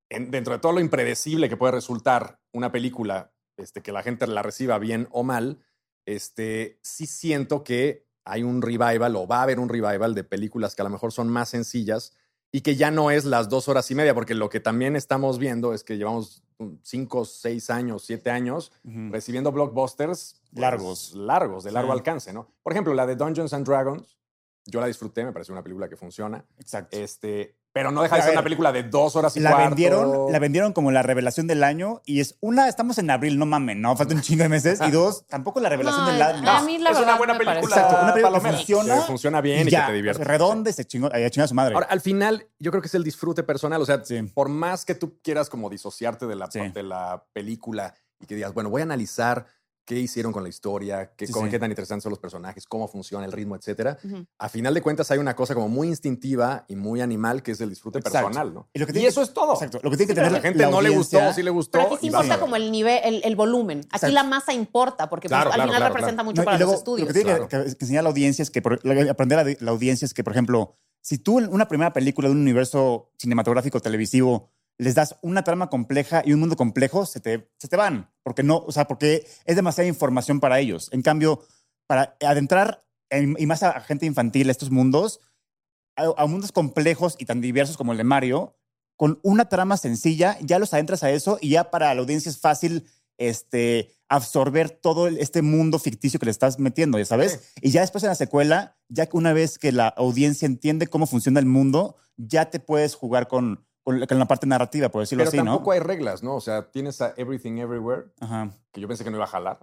en- 0.09 0.31
dentro 0.31 0.53
de 0.55 0.61
todo 0.61 0.73
lo 0.73 0.81
impredecible 0.81 1.49
que 1.49 1.57
puede 1.57 1.73
resultar 1.73 2.41
una 2.53 2.71
película, 2.71 3.33
este, 3.57 3.83
que 3.83 3.93
la 3.93 4.03
gente 4.03 4.27
la 4.27 4.43
reciba 4.43 4.79
bien 4.79 5.09
o 5.11 5.23
mal, 5.25 5.65
este, 6.07 6.79
sí 6.83 7.07
siento 7.07 7.65
que 7.65 8.07
hay 8.25 8.43
un 8.43 8.63
revival 8.63 9.17
o 9.17 9.27
va 9.27 9.39
a 9.41 9.43
haber 9.43 9.59
un 9.61 9.69
revival 9.69 10.15
de 10.15 10.25
películas 10.25 10.75
que 10.75 10.83
a 10.83 10.85
lo 10.85 10.91
mejor 10.91 11.13
son 11.13 11.29
más 11.29 11.49
sencillas 11.51 12.15
y 12.57 12.61
que 12.61 12.77
ya 12.77 12.93
no 12.93 13.11
es 13.11 13.25
las 13.25 13.49
dos 13.49 13.69
horas 13.69 13.91
y 13.91 13.97
media, 13.97 14.15
porque 14.15 14.33
lo 14.33 14.49
que 14.49 14.61
también 14.61 14.95
estamos 14.95 15.41
viendo 15.41 15.75
es 15.75 15.83
que 15.83 15.97
llevamos 15.97 16.45
cinco, 16.83 17.25
seis 17.25 17.69
años, 17.69 18.05
siete 18.05 18.31
años 18.31 18.71
recibiendo 18.85 19.51
blockbusters 19.51 20.41
pues, 20.53 20.61
Largos. 20.61 21.15
largos, 21.15 21.65
de 21.65 21.73
largo 21.73 21.91
Sí. 21.93 21.99
alcance, 21.99 22.33
¿no? 22.33 22.47
Por 22.63 22.73
ejemplo, 22.73 22.95
la 22.95 23.07
de 23.07 23.17
Dungeons 23.17 23.53
and 23.55 23.67
Dragons, 23.67 24.17
yo 24.67 24.81
la 24.81 24.87
disfruté, 24.87 25.25
me 25.25 25.33
pareció 25.33 25.53
una 25.53 25.65
película 25.65 25.89
que 25.89 25.97
funciona, 25.97 26.45
Exacto. 26.57 26.97
este, 26.97 27.57
pero 27.75 27.91
no 27.91 28.03
deja 28.03 28.15
de 28.15 28.23
ser 28.23 28.31
ver, 28.31 28.39
una 28.39 28.45
película 28.45 28.73
de 28.73 28.85
dos 28.85 29.17
horas 29.17 29.37
y 29.37 29.41
La 29.41 29.51
cuarto. 29.51 29.69
vendieron, 29.71 30.33
la 30.33 30.39
vendieron 30.39 30.73
como 30.73 30.93
la 30.93 31.03
revelación 31.03 31.49
del 31.49 31.65
año 31.65 32.01
y 32.07 32.21
es 32.21 32.37
una, 32.41 32.69
estamos 32.69 32.99
en 32.99 33.11
abril, 33.11 33.37
no 33.37 33.47
mamen, 33.47 33.83
no, 33.83 33.97
falta 33.97 34.15
un 34.15 34.21
chingo 34.23 34.45
de 34.45 34.49
meses. 34.49 34.79
Y 34.87 34.93
dos, 34.93 35.27
tampoco 35.27 35.59
la 35.59 35.69
revelación 35.69 36.05
No, 36.07 36.13
del 36.13 36.23
año. 36.23 36.49
a 36.49 36.63
mí 36.63 36.79
la 36.79 36.91
es 36.91 36.97
verdad 36.99 37.09
una 37.11 37.19
buena 37.19 37.33
me 37.35 37.39
película. 37.41 37.61
parece- 37.61 37.81
Exacto, 37.81 38.05
una 38.05 38.15
película 38.15 38.41
que 38.41 38.49
funciona 38.57 38.95
que 38.95 39.01
funciona 39.03 39.41
bien 39.41 39.67
y, 39.67 39.71
ya, 39.73 39.81
que 39.87 39.87
te 39.93 39.97
divierte. 39.97 40.23
redonda 40.25 40.71
y 40.71 40.73
se 40.73 40.85
chingó, 40.85 41.09
a 41.09 41.31
chingar 41.31 41.45
a 41.45 41.49
su 41.49 41.55
madre. 41.55 41.75
Ahora, 41.75 41.89
al 41.91 42.01
final, 42.01 42.47
yo 42.61 42.71
creo 42.71 42.81
que 42.81 42.87
es 42.89 42.95
el 42.95 43.03
disfrute 43.03 43.43
personal. 43.43 43.83
O 43.83 43.85
sea, 43.87 44.05
Sí. 44.05 44.23
por 44.33 44.49
más 44.49 44.85
que 44.85 44.95
tú 44.95 45.19
quieras 45.21 45.51
como 45.51 45.69
disociarte 45.69 46.27
de 46.27 46.37
la, 46.37 46.49
Sí. 46.51 46.61
de 46.61 46.83
la 46.85 47.25
película 47.33 47.93
y 48.21 48.27
que 48.27 48.37
digas, 48.37 48.55
bueno, 48.55 48.71
voy 48.71 48.83
a 48.83 48.85
analizar 48.85 49.47
qué 49.85 49.99
hicieron 49.99 50.33
con 50.33 50.43
la 50.43 50.49
historia, 50.49 51.13
qué, 51.17 51.27
Sí, 51.27 51.33
con 51.33 51.45
sí. 51.45 51.51
qué 51.51 51.59
tan 51.59 51.71
interesantes 51.71 52.03
son 52.05 52.11
los 52.11 52.19
personajes, 52.19 52.65
cómo 52.67 52.89
funciona 52.89 53.25
el 53.27 53.33
ritmo, 53.33 53.55
etcétera. 53.57 53.99
Ujú. 54.03 54.25
A 54.39 54.49
final 54.49 54.73
de 54.75 54.81
cuentas 54.83 55.11
hay 55.11 55.19
una 55.19 55.37
cosa 55.37 55.55
como 55.55 55.69
muy 55.69 55.89
instintiva 55.89 56.65
y 56.69 56.77
muy 56.77 57.01
animal 57.03 57.43
que 57.43 57.53
es 57.53 57.61
el 57.61 57.69
disfrute 57.71 57.99
Exacto. 57.99 58.29
personal, 58.29 58.55
¿no? 58.55 58.69
Y 58.73 58.79
lo 58.79 58.87
que 58.87 58.93
Y, 58.93 58.95
tiene 58.95 59.09
eso 59.09 59.21
que- 59.21 59.27
es 59.27 59.35
todo. 59.35 59.53
Exacto. 59.55 59.81
Lo 59.83 59.91
que 59.91 59.97
tiene 59.97 60.09
que 60.09 60.15
tener 60.15 60.31
a 60.31 60.33
la 60.33 60.41
gente 60.41 60.67
no 60.71 60.81
le 60.81 60.91
gustó, 60.91 61.33
sí 61.35 61.43
le 61.43 61.51
gustó. 61.51 61.79
Pero 61.79 61.87
aquí 61.95 61.97
sí 62.01 62.07
importa 62.07 62.41
como 62.41 62.57
el 62.57 62.71
nivel, 62.73 63.01
el, 63.05 63.21
el 63.25 63.37
volumen. 63.37 63.81
Aquí 63.81 63.87
Exacto. 63.97 64.15
la 64.15 64.23
masa 64.25 64.53
importa, 64.55 65.09
porque 65.11 65.29
pues, 65.29 65.37
al 65.39 65.45
claro, 65.49 65.53
final 65.63 65.69
claro, 65.77 65.85
representa 65.95 66.15
claro. 66.23 66.25
mucho 66.31 66.41
No, 66.41 66.45
para 66.45 66.57
y 66.57 66.59
luego, 66.61 66.73
los 66.73 66.79
estudios. 66.81 67.09
Lo 67.09 67.13
que 67.15 67.21
tiene 67.21 67.31
que- 67.41 67.47
Claro. 67.49 67.65
que, 67.67 67.77
que 67.77 67.85
enseñar 67.85 68.01
a 68.01 68.03
la 68.05 68.09
audiencia 68.09 68.43
es 68.43 68.51
que, 68.51 68.63
por- 68.63 68.85
lo 68.85 68.95
que 68.95 69.11
aprender 69.11 69.39
a 69.39 69.45
la 69.65 69.71
audiencia 69.71 70.07
es 70.07 70.15
que, 70.15 70.25
por 70.25 70.33
ejemplo, 70.33 70.77
si 71.03 71.19
tú 71.19 71.39
en 71.39 71.53
una 71.53 71.69
primera 71.69 71.93
película 71.93 72.29
de 72.29 72.33
un 72.35 72.41
universo 72.41 73.11
cinematográfico 73.19 73.81
televisivo 73.81 74.51
les 74.79 74.95
das 74.95 75.17
una 75.23 75.45
trama 75.45 75.69
compleja 75.71 76.23
y 76.25 76.33
un 76.33 76.41
mundo 76.41 76.57
complejo, 76.57 77.07
se 77.07 77.21
te, 77.21 77.49
se 77.59 77.69
te 77.69 77.77
van. 77.77 78.11
Porque 78.23 78.43
no, 78.43 78.59
o 78.59 78.73
sea, 78.73 78.87
porque 78.87 79.27
es 79.45 79.57
demasiada 79.57 79.89
información 79.89 80.41
para 80.41 80.59
ellos. 80.59 80.89
En 80.93 81.03
cambio, 81.03 81.43
para 81.87 82.17
adentrar, 82.27 82.85
en- 83.11 83.37
y 83.39 83.47
más 83.47 83.63
a, 83.63 83.81
gente 83.81 84.07
infantil, 84.07 84.49
a 84.49 84.53
estos 84.53 84.71
mundos, 84.71 85.21
a, 85.97 86.13
a 86.17 86.27
mundos 86.27 86.53
complejos 86.53 87.15
y 87.19 87.25
tan 87.25 87.41
diversos 87.41 87.77
como 87.77 87.93
el 87.93 87.99
de 87.99 88.05
Mario, 88.05 88.57
con 88.97 89.21
una 89.23 89.49
trama 89.49 89.77
sencilla, 89.77 90.39
ya 90.41 90.59
los 90.59 90.73
adentras 90.73 91.03
a 91.03 91.11
eso 91.11 91.39
y 91.41 91.51
ya 91.51 91.71
para 91.71 91.93
la 91.95 92.01
audiencia 92.01 92.31
es 92.31 92.39
fácil 92.39 92.87
este, 93.19 93.93
absorber 94.09 94.71
todo 94.71 95.09
este 95.09 95.43
mundo 95.43 95.79
ficticio 95.79 96.19
que 96.19 96.27
le 96.27 96.31
estás 96.33 96.59
metiendo, 96.59 96.99
ya 96.99 97.05
sabes. 97.05 97.53
Y 97.61 97.71
ya 97.71 97.81
después 97.81 98.03
en 98.05 98.11
la 98.11 98.15
secuela, 98.17 98.77
ya 98.89 99.07
que 99.07 99.17
una 99.17 99.33
vez 99.33 99.59
que 99.59 99.73
la 99.73 99.89
audiencia 99.89 100.47
entiende 100.47 100.87
cómo 100.87 101.07
funciona 101.07 101.41
el 101.41 101.47
mundo, 101.47 101.97
ya 102.17 102.51
te 102.51 102.61
puedes 102.61 102.95
jugar 102.95 103.29
con, 103.29 103.67
con, 103.85 104.01
la- 104.01 104.07
con 104.09 104.19
la 104.19 104.27
parte 104.27 104.47
narrativa, 104.47 104.89
por 104.89 105.03
decirlo 105.03 105.21
Pero 105.23 105.29
así, 105.29 105.37
tampoco 105.37 105.67
¿no? 105.67 105.73
hay 105.73 105.79
reglas, 105.81 106.23
¿no? 106.23 106.35
O 106.35 106.41
sea, 106.41 106.71
tienes 106.71 107.01
a 107.01 107.15
Everything 107.17 107.59
Everywhere, 107.59 108.07
Ajá. 108.21 108.51
que 108.73 108.81
yo 108.81 108.89
pensé 108.89 109.05
que 109.05 109.11
no 109.11 109.17
iba 109.19 109.25
a 109.25 109.29
jalar, 109.29 109.61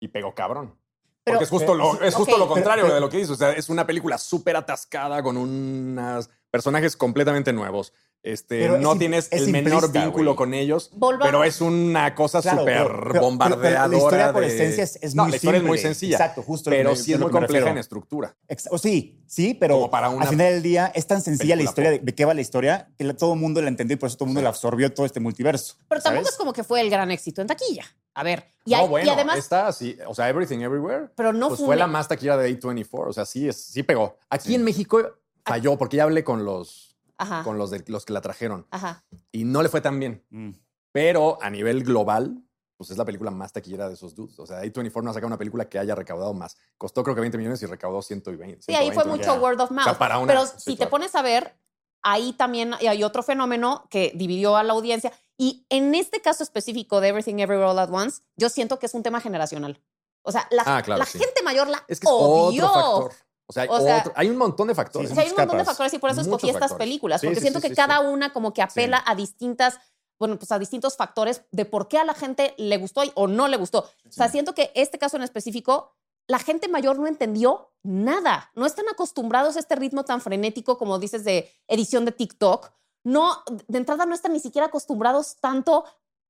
y 0.00 0.08
pegó 0.08 0.34
cabrón. 0.34 0.76
Pero- 1.24 1.38
Porque 1.38 1.44
es 1.44 1.50
justo, 1.50 1.74
lo, 1.74 2.00
es 2.02 2.14
justo 2.14 2.36
lo 2.38 2.46
contrario 2.46 2.84
pero- 2.84 2.94
de 2.96 3.00
lo 3.00 3.08
que 3.08 3.16
dices. 3.16 3.32
O 3.32 3.36
sea, 3.36 3.52
es 3.52 3.68
una 3.68 3.84
película 3.86 4.18
súper 4.18 4.54
atascada 4.56 5.22
con 5.22 5.36
unos 5.36 6.30
personajes 6.50 6.96
completamente 6.96 7.52
nuevos. 7.52 7.92
Este, 8.26 8.58
Pero 8.58 8.78
no 8.78 8.98
tienes 8.98 9.28
es 9.30 9.42
el 9.42 9.52
menor 9.52 9.92
vínculo 9.92 10.34
con 10.34 10.52
ellos, 10.52 10.90
Volvamos- 10.94 11.26
pero 11.28 11.44
es 11.44 11.60
una 11.60 12.12
cosa 12.16 12.42
Claro, 12.42 12.58
súper 12.62 12.74
pero- 12.78 12.88
pero- 12.88 13.10
pero- 13.12 13.20
bombardeadora. 13.20 13.70
pero 13.84 13.88
la 13.88 13.96
historia 13.96 14.32
por 14.32 14.42
de- 14.42 14.48
esencia 14.48 14.82
es- 14.82 14.98
es 15.00 15.14
no, 15.14 15.22
muy 15.22 15.30
la 15.30 15.36
historia 15.36 15.58
es 15.58 15.62
muy 15.64 15.78
simple. 15.78 15.94
sencilla. 15.94 16.16
Exacto, 16.16 16.42
justo 16.42 16.70
Pero 16.70 16.90
me- 16.90 16.96
sí 16.96 17.12
es 17.12 17.20
muy 17.20 17.30
compleja 17.30 17.70
en 17.70 17.78
estructura. 17.78 18.34
Ex- 18.48 18.66
O 18.72 18.78
sí, 18.78 19.22
sí, 19.28 19.54
pero 19.54 19.88
para 19.90 20.08
al 20.08 20.26
final 20.26 20.54
del 20.54 20.62
día 20.62 20.90
es 20.92 21.06
tan 21.06 21.22
sencilla 21.22 21.54
la 21.54 21.62
historia 21.62 21.90
de, 21.92 22.14
qué 22.16 22.24
va 22.24 22.34
la 22.34 22.40
historia 22.40 22.88
que 22.98 23.04
la- 23.04 23.14
todo 23.14 23.34
el 23.34 23.38
mundo 23.38 23.62
la 23.62 23.68
entendió 23.68 23.94
y 23.94 23.98
por 23.98 24.08
eso 24.08 24.16
todo 24.16 24.24
el 24.24 24.30
mundo 24.30 24.40
Sí. 24.40 24.44
la 24.44 24.48
absorbió 24.50 24.92
todo 24.92 25.06
este 25.06 25.20
multiverso. 25.20 25.76
Pero 25.88 26.00
tampoco 26.02 26.28
es 26.28 26.34
como 26.36 26.52
que 26.52 26.64
fue 26.64 26.80
el 26.80 26.90
gran 26.90 27.12
éxito 27.12 27.42
en 27.42 27.46
taquilla. 27.46 27.84
A 28.14 28.24
ver, 28.24 28.44
y, 28.64 28.72
no, 28.72 28.78
hay- 28.78 28.88
bueno, 28.88 29.06
y 29.06 29.10
además, 29.10 29.38
esta 29.38 29.70
sí, 29.70 29.96
o 30.04 30.14
sea, 30.16 30.28
Everything 30.28 30.58
Everywhere, 30.62 31.10
pero 31.14 31.32
no 31.32 31.46
pues 31.48 31.60
fue, 31.60 31.76
la 31.76 31.86
más 31.86 32.08
taquilla 32.08 32.36
de 32.36 32.48
A24, 32.58 33.10
o 33.10 33.12
sea, 33.12 33.24
sí, 33.24 33.46
es, 33.48 33.56
sí 33.66 33.84
pegó. 33.84 34.18
Aquí 34.30 34.48
Sí. 34.48 34.54
en 34.56 34.64
México 34.64 35.00
falló, 35.44 35.78
porque 35.78 35.98
ya 35.98 36.02
hablé 36.02 36.24
con 36.24 36.44
los, 36.44 36.85
Ajá, 37.18 37.42
con 37.44 37.56
los, 37.58 37.70
de, 37.70 37.82
los 37.86 38.04
que 38.04 38.12
la 38.12 38.20
trajeron 38.20 38.66
ajá. 38.70 39.04
y 39.32 39.44
no 39.44 39.62
le 39.62 39.68
fue 39.68 39.80
tan 39.80 39.98
bien. 39.98 40.24
Mm. 40.30 40.50
Pero 40.92 41.38
a 41.42 41.50
nivel 41.50 41.82
global, 41.84 42.42
pues 42.76 42.90
es 42.90 42.98
la 42.98 43.04
película 43.04 43.30
más 43.30 43.52
taquillera 43.52 43.88
de 43.88 43.94
esos 43.94 44.14
dudes. 44.14 44.38
O 44.38 44.46
sea, 44.46 44.62
A24 44.62 45.02
no 45.02 45.10
ha 45.10 45.14
sacado 45.14 45.28
una 45.28 45.38
película 45.38 45.68
que 45.68 45.78
haya 45.78 45.94
recaudado 45.94 46.34
más. 46.34 46.56
Costó 46.78 47.02
creo 47.02 47.14
que 47.14 47.20
20 47.22 47.38
millones 47.38 47.62
y 47.62 47.66
recaudó 47.66 48.02
120. 48.02 48.62
Sí, 48.62 48.74
ahí 48.74 48.86
fue 48.92 49.02
120, 49.04 49.10
mucho 49.10 49.34
ya. 49.34 49.40
word 49.42 49.60
of 49.60 49.70
O 49.70 49.74
mouth. 49.74 49.84
sea, 49.84 49.98
para 49.98 50.18
una- 50.18 50.26
Pero 50.32 50.46
sí, 50.46 50.52
si 50.58 50.70
te 50.72 50.76
claro. 50.78 50.90
pones 50.90 51.14
a 51.14 51.22
ver, 51.22 51.58
ahí 52.02 52.32
también 52.34 52.74
hay 52.74 53.02
otro 53.02 53.22
fenómeno 53.22 53.86
que 53.90 54.12
dividió 54.14 54.56
a 54.56 54.62
la 54.62 54.72
audiencia. 54.74 55.12
Y 55.38 55.66
en 55.70 55.94
este 55.94 56.20
caso 56.22 56.42
específico 56.42 57.00
de 57.00 57.08
Everything 57.08 57.38
Everywhere 57.40 57.70
All 57.70 57.78
at 57.78 57.90
Once, 57.92 58.22
yo 58.36 58.48
siento 58.48 58.78
que 58.78 58.86
es 58.86 58.94
un 58.94 59.02
tema 59.02 59.20
generacional. 59.20 59.82
O 60.22 60.32
sea, 60.32 60.46
la, 60.50 60.62
Ah, 60.66 60.82
claro, 60.82 60.98
la 61.00 61.06
sí. 61.06 61.18
gente 61.18 61.42
mayor 61.42 61.68
la 61.68 61.78
Es 61.88 62.00
que 62.00 62.06
es 62.06 62.12
odió. 62.12 62.66
otro 62.70 62.82
factor. 63.10 63.25
O 63.48 63.52
sea, 63.52 63.62
hay, 63.64 63.68
O 63.70 63.80
sea, 63.80 63.98
otro- 63.98 64.12
hay 64.16 64.28
un 64.28 64.36
montón 64.36 64.68
de 64.68 64.74
factores. 64.74 65.10
Hay 65.16 65.28
un 65.30 65.36
montón 65.36 65.58
de 65.58 65.64
factores 65.64 65.92
y 65.94 65.98
por 65.98 66.10
eso 66.10 66.20
escogí 66.20 66.48
estas 66.48 66.62
factores. 66.70 66.78
películas, 66.78 67.20
Sí, 67.20 67.26
porque 67.28 67.36
sí, 67.40 67.42
siento 67.42 67.60
sí, 67.60 67.64
que 67.68 67.68
sí, 67.70 67.76
cada 67.76 67.98
sí. 68.00 68.06
una 68.06 68.32
como 68.32 68.52
que 68.52 68.62
apela 68.62 69.02
a 69.06 69.14
distintas, 69.14 69.78
bueno, 70.18 70.36
pues 70.38 70.50
a 70.52 70.58
distintos 70.58 70.96
factores 70.96 71.42
de 71.52 71.64
por 71.64 71.88
qué 71.88 71.98
a 71.98 72.04
la 72.04 72.14
gente 72.14 72.54
le 72.58 72.76
gustó 72.78 73.04
y- 73.04 73.12
o 73.14 73.28
no 73.28 73.46
le 73.48 73.56
gustó. 73.56 73.80
O 74.08 74.12
sea, 74.12 74.26
Sí. 74.26 74.32
siento 74.32 74.54
que 74.54 74.72
este 74.74 74.98
caso 74.98 75.16
en 75.16 75.22
específico, 75.22 75.92
la 76.26 76.38
gente 76.40 76.66
mayor 76.68 76.98
no 76.98 77.06
entendió 77.06 77.70
nada. 77.84 78.50
No 78.56 78.66
están 78.66 78.88
acostumbrados 78.88 79.54
a 79.56 79.60
este 79.60 79.76
ritmo 79.76 80.04
tan 80.04 80.20
frenético, 80.20 80.76
como 80.76 80.98
dices, 80.98 81.22
de 81.22 81.48
edición 81.68 82.04
de 82.04 82.10
TikTok. 82.12 82.72
No, 83.04 83.44
de 83.68 83.78
entrada 83.78 84.06
no 84.06 84.14
están 84.16 84.32
ni 84.32 84.40
siquiera 84.40 84.66
acostumbrados 84.66 85.36
tanto 85.36 85.84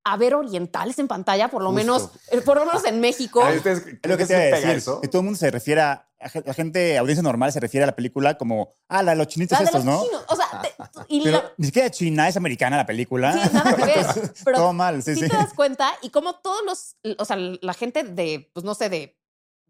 a 0.08 0.16
ver 0.16 0.34
orientales 0.36 0.98
en 1.00 1.08
pantalla, 1.08 1.48
por 1.48 1.62
lo 1.62 1.70
Justo. 1.70 1.76
menos, 1.84 2.10
eh, 2.30 2.40
por 2.40 2.56
lo 2.58 2.64
menos 2.64 2.84
en 2.84 3.00
México. 3.00 3.42
A 3.42 3.48
ver, 3.48 3.56
¿ustedes 3.58 3.78
Es 3.78 3.84
creen 3.84 4.00
lo 4.04 4.16
que 4.16 4.24
te 4.26 4.32
iba 4.34 4.40
a 4.40 4.44
pega 4.44 4.56
decir. 4.58 4.76
eso? 4.76 5.00
Que 5.00 5.08
todo 5.08 5.20
el 5.20 5.24
mundo 5.24 5.38
se 5.38 5.50
refiere 5.50 5.80
a, 5.80 6.08
la 6.44 6.54
gente, 6.54 6.96
audiencia 6.96 7.22
normal, 7.24 7.52
se 7.52 7.58
refiere 7.60 7.82
a 7.84 7.88
la 7.88 7.96
película 7.96 8.38
como, 8.38 8.74
ah, 8.88 9.02
la 9.02 9.10
de 9.12 9.16
los 9.18 9.26
chinitos 9.26 9.58
La 9.58 9.58
de 9.58 9.64
estos, 9.64 9.84
los 9.84 9.94
¿no? 9.96 10.04
chinos. 10.04 10.24
O 10.28 10.36
sea, 10.36 10.62
te- 10.62 10.74
y 11.08 11.22
Pero 11.24 11.38
la- 11.38 11.52
ni 11.56 11.66
siquiera 11.66 11.90
China, 11.90 12.28
es 12.28 12.36
americana 12.36 12.76
la 12.76 12.86
película. 12.86 13.32
Sí, 13.32 13.50
nada 13.52 13.74
que 13.76 13.84
ver. 13.84 14.06
Pero 14.44 14.56
todo 14.58 14.72
mal, 14.72 15.02
sí, 15.02 15.14
sí, 15.14 15.22
sí. 15.22 15.28
te 15.28 15.36
das 15.36 15.52
cuenta 15.54 15.92
y 16.02 16.10
como 16.10 16.36
todos 16.36 16.60
los, 16.64 16.96
o 17.18 17.24
sea, 17.24 17.36
la 17.36 17.74
gente 17.74 18.04
de, 18.04 18.48
pues 18.54 18.64
no 18.64 18.74
sé, 18.74 18.88
de 18.88 19.18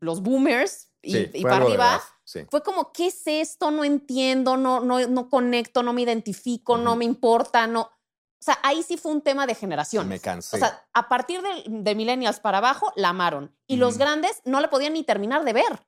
los 0.00 0.20
boomers 0.22 0.88
y, 1.02 1.12
Sí, 1.12 1.30
y 1.32 1.40
fue 1.40 1.50
para 1.50 1.64
arriba, 1.64 2.02
sí. 2.24 2.40
fue 2.50 2.62
como, 2.62 2.92
¿qué 2.92 3.06
es 3.06 3.22
esto? 3.26 3.70
No 3.70 3.84
entiendo, 3.84 4.56
no, 4.58 4.80
no, 4.80 5.06
no 5.08 5.28
conecto, 5.30 5.82
no 5.82 5.92
me 5.94 6.02
identifico, 6.02 6.76
no 6.76 6.94
me 6.96 7.06
importa, 7.06 7.66
no. 7.66 7.90
O 8.38 8.44
sea, 8.46 8.58
ahí 8.62 8.82
sí 8.82 8.96
fue 8.96 9.12
un 9.12 9.22
tema 9.22 9.46
de 9.46 9.54
generación. 9.54 10.08
Me 10.08 10.20
cansé. 10.20 10.56
O 10.56 10.58
sea, 10.58 10.86
a 10.92 11.08
partir 11.08 11.40
de, 11.42 11.64
de 11.68 11.94
millennials 11.94 12.38
para 12.38 12.58
abajo, 12.58 12.92
la 12.96 13.08
amaron. 13.08 13.54
Y 13.66 13.76
los 13.76 13.98
grandes 13.98 14.40
no 14.44 14.60
la 14.60 14.70
podían 14.70 14.92
ni 14.92 15.04
terminar 15.04 15.44
de 15.44 15.52
ver. 15.52 15.86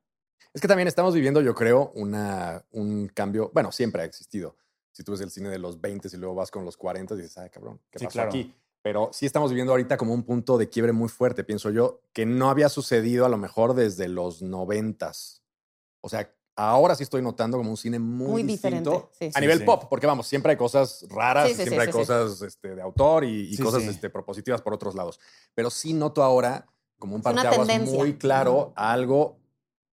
Es 0.55 0.61
que 0.63 0.67
también 0.69 0.89
estamos 0.89 1.15
viviendo, 1.15 1.41
yo 1.43 1.55
creo, 1.55 1.93
una, 1.95 2.65
un 2.71 3.09
cambio. 3.09 3.51
Bueno, 3.53 3.71
siempre 3.71 4.03
ha 4.03 4.05
existido. 4.07 4.57
Si 4.93 5.05
tú 5.05 5.13
ves 5.13 5.21
el 5.21 5.31
cine 5.31 5.51
de 5.51 5.59
los 5.59 5.81
20 5.81 6.09
y 6.13 6.17
luego 6.17 6.35
vas 6.35 6.51
con 6.51 6.65
los 6.65 6.77
40 6.77 7.15
y 7.15 7.19
dices, 7.19 7.39
ay, 7.39 7.51
cabrón, 7.51 7.81
¿qué 7.91 7.99
Sí, 8.01 8.05
pasó 8.07 8.15
claro. 8.15 8.29
aquí? 8.31 8.55
Pero 8.83 9.11
sí 9.13 9.27
estamos 9.27 9.51
viviendo 9.51 9.73
ahorita 9.73 9.97
como 9.97 10.15
un 10.15 10.23
punto 10.25 10.57
de 10.57 10.69
quiebre 10.71 10.93
muy 10.93 11.09
fuerte, 11.09 11.45
pienso 11.45 11.71
yo, 11.71 12.01
que 12.13 12.25
no 12.27 12.49
había 12.49 12.69
sucedido 12.69 13.27
a 13.27 13.29
lo 13.29 13.37
mejor 13.37 13.75
desde 13.75 14.09
los 14.09 14.41
90. 14.41 15.13
O 16.01 16.09
sea, 16.09 16.33
ahora 16.59 16.95
sí 16.97 17.05
estoy 17.05 17.23
notando 17.23 17.57
como 17.57 17.71
un 17.71 17.77
cine 17.77 17.99
muy, 17.99 18.27
Muy 18.29 18.43
distinto 18.43 18.91
diferente, 18.91 19.09
sí. 19.19 19.27
a 19.27 19.33
Sí, 19.33 19.41
nivel 19.41 19.59
sí. 19.61 19.65
pop, 19.65 19.85
porque 19.89 20.07
vamos, 20.07 20.27
siempre 20.27 20.51
hay 20.51 20.57
cosas 20.59 21.07
raras, 21.09 21.45
Sí, 21.49 21.55
sí, 21.55 21.63
siempre 21.63 21.77
sí, 21.77 21.81
hay 21.81 21.87
sí, 21.87 21.93
sí. 21.93 21.99
cosas 21.99 22.43
este, 22.43 22.75
de 22.75 22.83
autor 22.83 23.25
y, 23.25 23.43
y 23.49 23.57
Sí, 23.57 23.63
cosas 23.63 23.83
sí. 23.85 23.89
este, 23.91 24.11
propositivas 24.11 24.61
por 24.61 24.75
otros 24.75 24.95
lados. 24.95 25.21
Pero 25.55 25.71
sí 25.71 25.93
noto 25.93 26.23
ahora 26.23 26.67
como 26.99 27.15
un 27.15 27.23
parteaguas 27.23 27.69
muy 27.83 28.19
claro 28.19 28.73
a 28.75 28.93
algo 28.93 29.39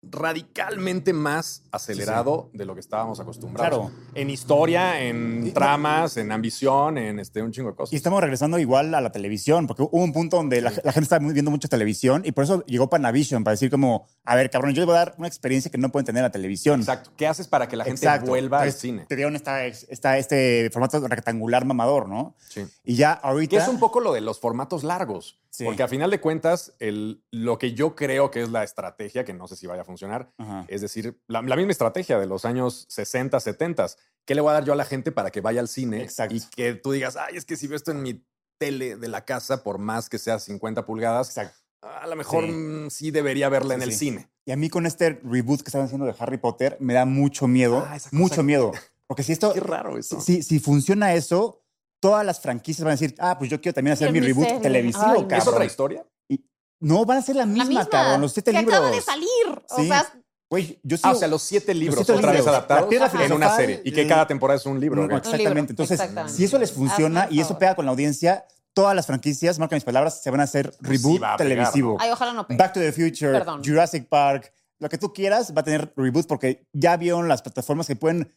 radicalmente 0.01 1.13
más 1.13 1.63
acelerado 1.71 2.49
de 2.53 2.65
lo 2.65 2.73
que 2.73 2.79
estábamos 2.79 3.19
acostumbrados. 3.19 3.91
Claro. 3.91 4.05
En 4.15 4.29
historia, 4.29 5.01
en 5.01 5.47
Y- 5.47 5.51
tramas, 5.51 6.17
en 6.17 6.31
ambición, 6.31 6.97
en 6.97 7.19
este, 7.19 7.41
un 7.41 7.51
chingo 7.51 7.69
de 7.71 7.75
cosas. 7.75 7.93
Y 7.93 7.95
estamos 7.95 8.21
regresando 8.21 8.57
igual 8.59 8.93
a 8.95 9.01
la 9.01 9.11
televisión, 9.11 9.67
porque 9.67 9.83
hubo 9.83 10.03
un 10.03 10.13
punto 10.13 10.37
donde 10.37 10.61
la, 10.61 10.71
Sí. 10.71 10.81
la 10.83 10.91
gente 10.93 11.03
estaba 11.05 11.25
viendo 11.31 11.51
mucha 11.51 11.67
televisión 11.67 12.21
y 12.25 12.31
por 12.31 12.43
eso 12.43 12.63
llegó 12.65 12.89
Panavision, 12.89 13.43
para 13.43 13.53
decir 13.53 13.69
como, 13.69 14.07
a 14.23 14.35
ver, 14.35 14.49
cabrón, 14.49 14.73
yo 14.73 14.81
les 14.81 14.85
voy 14.87 14.95
a 14.95 14.99
dar 14.99 15.15
una 15.17 15.27
experiencia 15.27 15.69
que 15.69 15.77
no 15.77 15.89
pueden 15.89 16.05
tener 16.05 16.19
en 16.19 16.23
la 16.23 16.31
televisión. 16.31 16.79
Exacto. 16.79 17.11
¿Qué 17.17 17.27
haces 17.27 17.47
para 17.47 17.67
que 17.67 17.75
la 17.75 17.83
gente 17.83 17.99
Exacto. 18.05 18.29
vuelva 18.29 18.59
al 18.61 18.63
Entonces, 18.67 18.81
cine? 18.81 19.05
Te 19.07 19.15
dieron 19.15 19.35
esta, 19.35 19.65
esta, 19.65 20.17
este 20.17 20.69
formato 20.71 21.05
rectangular 21.07 21.65
mamador, 21.65 22.07
¿no? 22.07 22.35
Sí. 22.47 22.65
Y 22.83 22.95
ya 22.95 23.12
ahorita... 23.13 23.57
Que 23.57 23.63
es 23.63 23.67
un 23.69 23.79
poco 23.79 23.99
lo 23.99 24.13
de 24.13 24.21
los 24.21 24.39
formatos 24.39 24.83
largos. 24.83 25.39
Sí. 25.51 25.65
Porque 25.65 25.83
a 25.83 25.88
final 25.88 26.09
de 26.12 26.21
cuentas, 26.21 26.73
el, 26.79 27.23
lo 27.31 27.57
que 27.57 27.73
yo 27.73 27.95
creo 27.95 28.29
que 28.31 28.41
es 28.43 28.49
la 28.49 28.63
estrategia, 28.63 29.25
que 29.25 29.33
no 29.33 29.47
sé 29.47 29.55
si 29.55 29.65
vaya 29.67 29.81
a 29.81 29.85
funcionar, 29.93 30.32
Ajá. 30.38 30.65
es 30.67 30.82
decir, 30.82 31.19
la, 31.28 31.41
la 31.41 31.56
misma 31.56 31.71
estrategia 31.71 32.19
de 32.19 32.28
los 32.28 32.45
años 32.45 32.86
60, 32.89 33.39
70. 33.39 33.88
¿Qué 34.25 34.36
le 34.36 34.41
voy 34.41 34.52
a 34.52 34.54
dar 34.54 34.63
yo 34.65 34.73
a 34.73 34.75
la 34.75 34.86
gente 34.86 35.12
para 35.12 35.32
que 35.32 35.41
vaya 35.41 35.60
al 35.60 35.67
cine? 35.67 36.04
Exacto. 36.04 36.36
Y 36.36 36.41
que 36.56 36.75
tú 36.75 36.91
digas, 36.91 37.15
ay, 37.15 37.36
es 37.38 37.45
que 37.45 37.56
si 37.56 37.65
veo 37.67 37.75
esto 37.75 37.89
en 37.91 38.02
mi 38.04 38.23
tele 38.60 38.95
de 38.95 39.08
la 39.08 39.25
casa, 39.25 39.63
por 39.63 39.80
más 39.80 40.08
que 40.10 40.19
sea 40.19 40.38
50 40.38 40.86
pulgadas, 40.86 41.30
Exacto. 41.30 41.58
a 41.82 42.06
lo 42.08 42.15
mejor 42.15 42.45
Sí. 42.45 42.52
mm, 42.52 42.89
sí, 42.91 43.10
debería 43.12 43.49
verla 43.49 43.73
en 43.73 43.80
Sí, 43.82 43.86
el 43.86 43.91
sí. 43.93 43.97
cine. 43.97 44.30
Y 44.45 44.52
a 44.52 44.56
mí 44.58 44.69
con 44.69 44.86
este 44.86 45.19
reboot 45.23 45.62
que 45.62 45.69
están 45.69 45.82
haciendo 45.82 46.06
de 46.06 46.13
Harry 46.19 46.38
Potter 46.38 46.78
me 46.80 46.93
da 46.93 47.06
mucho 47.06 47.47
miedo, 47.47 47.84
Ah, 47.88 47.97
mucho 48.12 48.36
que- 48.38 48.43
miedo. 48.43 48.71
Porque 49.08 49.23
si 49.23 49.32
esto, 49.32 49.54
Qué 49.54 49.60
raro 49.60 49.97
eso. 49.97 50.21
si, 50.21 50.43
si 50.43 50.60
funciona 50.60 51.15
eso, 51.15 51.63
todas 51.99 52.23
las 52.23 52.39
franquicias 52.39 52.84
van 52.86 52.91
a 52.91 52.95
decir, 52.99 53.15
ah, 53.17 53.38
pues 53.39 53.49
yo 53.49 53.60
quiero 53.60 53.73
también 53.73 53.93
hacer 53.93 54.12
mi 54.12 54.19
mi 54.21 54.28
reboot 54.28 54.45
serie. 54.45 54.62
televisivo, 54.62 55.25
Ay. 55.30 55.38
¿Es 55.38 55.47
otra 55.47 55.65
historia? 55.65 56.06
No, 56.79 57.05
van 57.05 57.17
a 57.17 57.21
ser 57.21 57.35
la 57.35 57.45
misma, 57.45 57.63
la 57.63 57.69
misma, 57.69 57.85
cabrón, 57.87 58.21
los 58.21 58.33
siete 58.33 58.51
que 58.51 58.59
libros. 58.59 58.75
acaba 58.75 58.91
de 58.91 59.01
salir. 59.01 59.27
O 59.69 59.83
sea, 59.83 60.11
Güey, 60.49 60.79
yo. 60.81 60.97
Ah, 61.03 61.11
o 61.11 61.15
sea, 61.15 61.27
los 61.27 61.43
siete 61.43 61.75
libros 61.75 61.97
siete 62.05 62.13
otra 62.13 62.31
vez 62.31 62.45
adaptados 62.47 62.91
en 62.91 63.33
una 63.33 63.55
serie. 63.55 63.81
Y 63.85 63.91
que 63.91 64.07
cada 64.07 64.25
temporada 64.25 64.57
es 64.57 64.65
un 64.65 64.79
libro. 64.79 65.03
Exactamente. 65.03 65.43
libro, 65.43 65.59
Entonces, 65.69 65.99
exactamente. 65.99 66.35
si 66.35 66.43
eso 66.43 66.57
les 66.57 66.71
funciona 66.71 67.23
Hazme 67.23 67.35
y 67.35 67.41
eso 67.41 67.59
pega 67.59 67.75
con 67.75 67.85
la 67.85 67.91
audiencia, 67.91 68.45
todas 68.73 68.95
las 68.95 69.05
franquicias, 69.05 69.59
marca 69.59 69.75
mis 69.75 69.83
palabras, 69.83 70.23
se 70.23 70.31
van 70.31 70.39
a 70.39 70.43
hacer 70.43 70.71
sí 70.71 70.77
reboot 70.81 71.17
a 71.17 71.37
pegar, 71.37 71.37
televisivo. 71.37 71.93
¿no? 71.93 71.97
ay, 71.99 72.09
ojalá 72.11 72.33
no 72.33 72.47
pegue. 72.47 72.57
Back 72.57 72.73
to 72.73 72.79
the 72.79 72.91
Future, 72.91 73.31
Perdón. 73.31 73.61
Jurassic 73.63 74.07
Park, 74.07 74.51
lo 74.79 74.89
que 74.89 74.97
tú 74.97 75.13
quieras 75.13 75.53
va 75.55 75.61
a 75.61 75.63
tener 75.63 75.93
reboot 75.95 76.25
porque 76.25 76.65
ya 76.73 76.97
vieron 76.97 77.27
las 77.27 77.43
plataformas 77.43 77.85
que 77.85 77.95
pueden. 77.95 78.33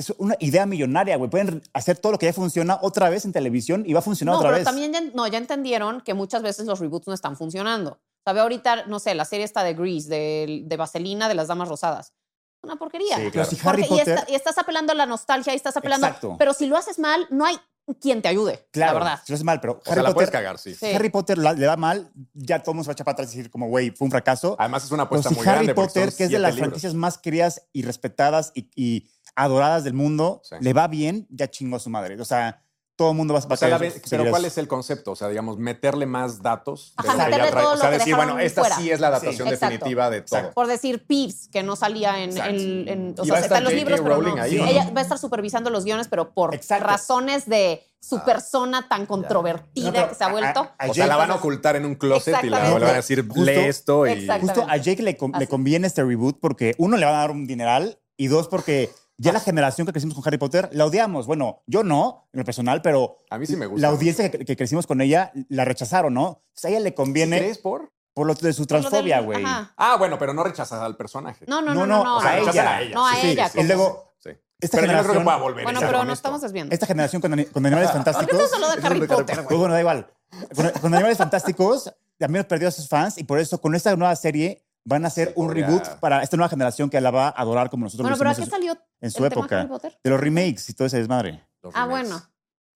Es 0.00 0.14
una 0.18 0.34
idea 0.40 0.64
millonaria, 0.66 1.16
güey. 1.16 1.28
Pueden 1.28 1.62
hacer 1.74 1.98
todo 1.98 2.12
lo 2.12 2.18
que 2.18 2.26
ya 2.26 2.32
funciona 2.32 2.78
otra 2.80 3.10
vez 3.10 3.24
en 3.26 3.32
televisión 3.32 3.84
y 3.86 3.92
va 3.92 3.98
a 3.98 4.02
funcionar 4.02 4.32
No, 4.32 4.38
otra 4.38 4.48
pero 4.50 4.56
vez. 4.58 4.64
también 4.64 4.92
ya, 4.92 5.00
no, 5.14 5.26
ya 5.26 5.36
entendieron 5.38 6.00
que 6.00 6.14
muchas 6.14 6.42
veces 6.42 6.66
los 6.66 6.78
reboots 6.80 7.06
no 7.06 7.12
están 7.14 7.36
funcionando. 7.36 7.98
Sabe 8.24 8.40
ahorita, 8.40 8.86
no 8.86 8.98
sé, 8.98 9.14
la 9.14 9.24
serie 9.24 9.44
está 9.44 9.62
de 9.62 9.74
Grease, 9.74 10.08
de, 10.08 10.62
de 10.64 10.76
Vaselina, 10.76 11.28
de 11.28 11.34
las 11.34 11.48
Damas 11.48 11.68
Rosadas. 11.68 12.14
Una 12.62 12.76
porquería. 12.76 13.16
Sí, 13.16 13.22
Pero 13.22 13.30
claro. 13.32 13.50
si 13.50 13.56
Harry 13.68 13.82
Porque- 13.82 13.94
y, 13.94 13.98
Potter. 13.98 14.18
está- 14.18 14.30
y 14.32 14.34
estás 14.34 14.58
apelando 14.58 14.92
a 14.92 14.94
la 14.94 15.06
nostalgia 15.06 15.52
y 15.52 15.56
estás 15.56 15.76
apelando. 15.76 16.06
Exacto. 16.06 16.36
Pero 16.38 16.52
si 16.54 16.66
lo 16.66 16.76
haces 16.76 16.98
mal, 16.98 17.26
no 17.30 17.44
hay 17.44 17.56
quien 18.00 18.22
te 18.22 18.28
ayude. 18.28 18.68
Claro, 18.70 18.98
la 19.00 19.04
verdad. 19.04 19.20
si 19.24 19.32
lo 19.32 19.34
haces 19.34 19.44
mal, 19.44 19.60
pero 19.60 19.72
O 19.80 19.82
sea, 19.82 19.94
Harry 19.94 20.02
la 20.02 20.14
puedes 20.14 20.28
Potter, 20.30 20.42
cagar, 20.44 20.58
sí. 20.58 20.76
Harry 20.94 21.10
Potter 21.10 21.38
la- 21.38 21.54
le 21.54 21.66
va 21.66 21.76
mal, 21.76 22.08
ya 22.34 22.60
todo 22.62 22.70
el 22.72 22.76
mundo 22.76 22.84
se 22.84 22.88
va 22.88 22.92
a 22.92 22.94
echar 22.94 23.04
para 23.04 23.14
atrás 23.14 23.34
y 23.34 23.38
decir, 23.38 23.50
como, 23.50 23.66
güey, 23.68 23.90
fue 23.90 24.04
un 24.04 24.10
fracaso. 24.12 24.54
Además 24.60 24.84
es 24.84 24.90
una 24.92 25.08
Pero 25.08 25.20
apuesta 25.20 25.28
si 25.30 25.34
muy 25.34 25.42
Harry 25.48 25.54
grande. 25.66 25.74
porque 25.74 25.88
Potter, 26.00 26.14
que 26.14 26.24
es 26.24 26.30
de 26.30 26.38
las 26.38 26.54
libros. 26.54 26.68
franquicias 26.68 26.94
más 26.94 27.18
queridas 27.18 27.62
y 27.72 27.82
respetadas 27.82 28.52
y, 28.54 28.68
y 28.76 29.08
adoradas 29.36 29.84
del 29.84 29.94
mundo, 29.94 30.40
Sí. 30.44 30.56
le 30.60 30.72
va 30.72 30.88
bien, 30.88 31.26
ya 31.30 31.48
chingó 31.48 31.76
a 31.76 31.80
su 31.80 31.90
madre. 31.90 32.20
O 32.20 32.24
sea, 32.24 32.62
todo 32.96 33.12
el 33.12 33.16
mundo 33.16 33.32
va 33.32 33.40
a 33.40 33.46
O 33.50 33.56
sea, 33.56 33.78
pero 34.10 34.28
¿cuál 34.28 34.44
es 34.44 34.58
el 34.58 34.68
concepto? 34.68 35.12
O 35.12 35.16
sea, 35.16 35.28
digamos, 35.28 35.56
meterle 35.56 36.04
más 36.04 36.42
datos. 36.42 36.92
Ajá, 36.98 37.12
de 37.12 37.16
lo 37.16 37.24
que 37.24 37.24
meterle 37.30 37.44
ya 37.46 37.50
trae. 37.50 37.62
todo 37.64 37.72
O 37.72 37.76
sea, 37.78 37.84
lo 37.86 37.90
que 37.92 37.98
decir, 37.98 38.14
bueno, 38.16 38.38
esta 38.38 38.60
fuera. 38.60 38.76
sí 38.76 38.90
es 38.90 39.00
la 39.00 39.06
adaptación 39.06 39.48
Sí, 39.48 39.50
definitiva 39.52 40.10
de 40.10 40.20
todo. 40.20 40.36
Exacto. 40.38 40.54
Por 40.54 40.66
decir 40.66 41.06
Peeves, 41.06 41.48
que 41.50 41.62
no 41.62 41.76
salía 41.76 42.22
en. 42.22 42.36
En- 42.36 42.88
en- 42.88 43.14
o 43.18 43.24
sea, 43.24 43.34
va 43.36 43.40
está 43.40 43.56
en 43.58 43.64
los 43.64 43.72
libros, 43.72 44.00
pero 44.02 44.20
no. 44.20 44.42
ahí, 44.42 44.58
¿o 44.58 44.66
Ella 44.66 44.90
va 44.94 45.00
a 45.00 45.02
estar 45.02 45.16
supervisando 45.18 45.70
los 45.70 45.84
guiones, 45.86 46.08
pero 46.08 46.34
por 46.34 46.54
Exacto. 46.54 46.86
razones 46.88 47.46
de 47.46 47.82
su 48.00 48.16
Ah. 48.18 48.24
persona 48.26 48.86
tan 48.86 49.06
controvertida 49.06 49.86
No, 49.86 49.92
pero 49.94 50.08
que 50.10 50.14
se 50.14 50.24
ha 50.24 50.28
vuelto. 50.28 50.60
a- 50.60 50.74
a 50.84 50.90
O 50.90 50.92
sea, 50.94 51.06
la 51.06 51.16
van 51.16 51.30
a 51.30 51.36
ocultar 51.36 51.76
en 51.76 51.86
un 51.86 51.94
closet 51.94 52.28
y 52.44 52.50
la 52.50 52.58
Exactamente. 52.58 52.84
van 52.84 52.92
a 52.92 52.96
decir, 52.96 53.26
Justo- 53.26 53.44
lee 53.44 53.52
esto 53.60 54.06
y... 54.06 54.28
Justo 54.40 54.66
a 54.68 54.76
Jake 54.76 55.02
le, 55.02 55.16
le 55.38 55.46
conviene 55.46 55.86
este 55.86 56.02
reboot 56.04 56.38
porque, 56.38 56.74
uno, 56.76 56.98
le 56.98 57.06
van 57.06 57.14
a 57.14 57.18
dar 57.18 57.30
un 57.30 57.46
dineral 57.46 57.98
y 58.18 58.26
dos, 58.26 58.48
porque 58.48 58.90
ya 59.20 59.32
la 59.32 59.40
generación 59.40 59.86
que 59.86 59.92
crecimos 59.92 60.14
con 60.14 60.24
Harry 60.26 60.38
Potter 60.38 60.68
la 60.72 60.86
odiamos. 60.86 61.26
Bueno, 61.26 61.62
yo 61.66 61.82
no, 61.84 62.28
en 62.32 62.38
lo 62.38 62.44
personal, 62.44 62.80
pero 62.82 63.16
A 63.28 63.38
mí 63.38 63.46
sí 63.46 63.56
me 63.56 63.66
gusta. 63.66 63.82
la 63.82 63.92
audiencia 63.92 64.30
que, 64.30 64.44
que 64.44 64.56
crecimos 64.56 64.86
con 64.86 65.00
ella 65.00 65.30
la 65.48 65.64
rechazaron, 65.64 66.14
¿no? 66.14 66.24
O 66.26 66.42
sea, 66.54 66.68
a 66.68 66.70
ella 66.72 66.80
le 66.80 66.88
¿Sí 66.90 66.94
conviene 66.94 67.38
crees 67.38 67.58
por? 67.58 67.92
por 68.14 68.26
lo 68.26 68.34
de 68.34 68.52
su 68.52 68.62
Por 68.62 68.66
transfobia, 68.68 69.20
güey. 69.20 69.44
Ah, 69.46 69.96
bueno, 69.98 70.18
pero 70.18 70.32
no 70.34 70.42
rechazas 70.42 70.80
al 70.80 70.96
personaje. 70.96 71.44
No, 71.48 71.60
no, 71.60 71.74
No, 71.74 71.80
no, 71.80 71.86
no. 71.86 71.96
no, 71.98 72.04
no, 72.04 72.16
o 72.16 72.20
sea, 72.22 72.30
no. 72.32 72.38
rechazan 72.46 72.54
ella. 72.64 72.76
a 72.76 72.80
ella. 72.82 72.94
No, 72.94 73.06
a 73.06 73.14
sí, 73.14 73.26
ella, 73.28 73.48
sí, 73.48 73.60
Y 73.60 73.64
luego, 73.64 74.12
sí. 74.18 74.30
esta 74.60 74.78
Pero 74.78 74.86
yo 74.90 74.96
no 74.96 75.02
creo 75.02 75.12
que 75.12 75.18
generación- 75.20 75.42
volver. 75.42 75.64
Bueno, 75.64 75.80
pero 75.80 76.04
nos 76.04 76.18
estamos 76.18 76.40
desviando. 76.40 76.74
Esta 76.74 76.86
generación 76.86 77.22
con, 77.22 77.32
ani- 77.34 77.44
con 77.46 77.64
animales 77.66 77.90
fantásticos. 77.92 78.32
estamos 78.40 78.52
hablando 78.54 78.80
de 78.80 78.86
Harry 78.86 79.06
Potter, 79.06 79.44
Pues 79.46 79.58
bueno, 79.58 79.74
da 79.74 79.80
igual. 79.80 80.10
Con, 80.54 80.70
con 80.80 80.94
Animales 80.94 81.18
Fantásticos 81.18 81.92
también 82.16 82.44
perdió 82.44 82.68
a 82.68 82.70
sus 82.70 82.88
fans 82.88 83.18
y 83.18 83.24
por 83.24 83.38
eso 83.40 83.60
con 83.60 83.74
esta 83.74 83.94
nueva 83.96 84.14
serie 84.16 84.62
van 84.84 85.04
a 85.04 85.08
hacer 85.08 85.28
Sí, 85.28 85.34
un 85.36 85.50
reboot 85.50 85.86
para 86.00 86.22
esta 86.22 86.36
nueva 86.36 86.48
generación 86.48 86.88
que 86.90 87.00
la 87.00 87.10
va 87.10 87.28
a 87.28 87.30
adorar 87.30 87.70
como 87.70 87.84
nosotros 87.84 88.04
Bueno, 88.04 88.16
lo 88.16 88.18
pero 88.18 88.30
¿a 88.30 88.34
qué 88.34 88.46
salió 88.46 88.76
en 89.00 89.10
su 89.10 89.24
el 89.24 89.30
tema 89.30 89.42
época. 89.42 89.58
Harry 89.60 89.68
Potter? 89.68 89.98
De 90.02 90.10
los 90.10 90.20
remakes 90.20 90.68
y 90.70 90.74
todo 90.74 90.86
ese 90.86 90.98
desmadre. 90.98 91.44
Los 91.62 91.74
Ah, 91.74 91.86
remakes. 91.86 92.08
bueno. 92.08 92.22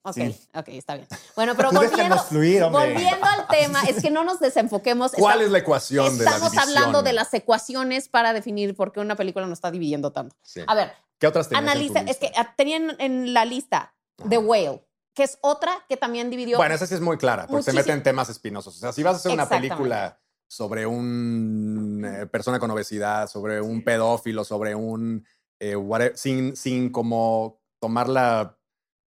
Ok, 0.07 0.15
Sí. 0.17 0.49
ok, 0.55 0.69
está 0.69 0.97
bien. 0.97 1.09
Bueno, 1.35 1.55
pero 1.57 1.73
volviendo, 1.73 2.19
fluir, 2.25 2.63
hombre. 2.63 2.93
volviendo 2.93 3.25
al 3.27 3.47
tema, 3.49 3.83
es 3.85 4.03
que 4.03 4.11
no 4.11 4.23
nos 4.23 4.39
desenfoquemos. 4.39 5.13
¿Cuál 5.13 5.37
Está- 5.39 5.45
es 5.47 5.51
la 5.51 5.59
ecuación 5.59 6.19
de 6.19 6.25
la 6.27 6.31
Estamos 6.33 6.59
hablando 6.59 7.03
de 7.03 7.15
las 7.15 7.33
ecuaciones 7.33 8.11
para 8.11 8.35
definir 8.35 8.77
por 8.77 8.93
qué 8.93 9.01
una 9.01 9.17
película 9.17 9.47
no 9.47 9.55
está 9.55 9.71
dividiendo 9.71 10.13
tanto. 10.13 10.37
Sí. 10.43 10.61
A 10.67 10.75
ver, 10.75 10.93
¿Qué 11.19 11.27
otras 11.27 11.49
tenías 11.49 11.63
en 11.63 11.67
tu 11.67 11.71
analiza, 11.97 12.01
es 12.11 12.19
que 12.19 12.31
tenían 12.57 12.97
en 12.99 13.33
la 13.33 13.47
lista 13.47 13.95
The 14.29 14.37
Whale, 14.37 14.85
que 15.15 15.23
es 15.23 15.39
otra 15.41 15.73
que 15.89 15.97
también 15.97 16.29
dividió. 16.29 16.59
Bueno, 16.59 16.75
esa 16.75 16.87
sí 16.87 16.93
es 16.95 17.01
muy 17.01 17.17
clara, 17.17 17.47
porque 17.47 17.63
se 17.63 17.73
mete 17.73 17.93
en 17.93 18.03
temas 18.03 18.29
espinosos. 18.29 18.77
O 18.77 18.79
sea, 18.81 18.93
si 18.93 19.03
vas 19.03 19.15
a 19.15 19.17
hacer 19.17 19.33
una 19.33 19.49
película 19.49 20.21
sobre 20.49 20.87
una 20.87 22.27
persona 22.27 22.59
con 22.59 22.71
obesidad, 22.71 23.29
sobre 23.29 23.61
un 23.61 23.83
pedófilo, 23.85 24.45
sobre 24.45 24.75
un... 24.75 25.27
eh, 25.61 25.77
sin, 26.15 26.57
sin 26.57 26.91
como 26.91 27.61
tomarla... 27.81 28.59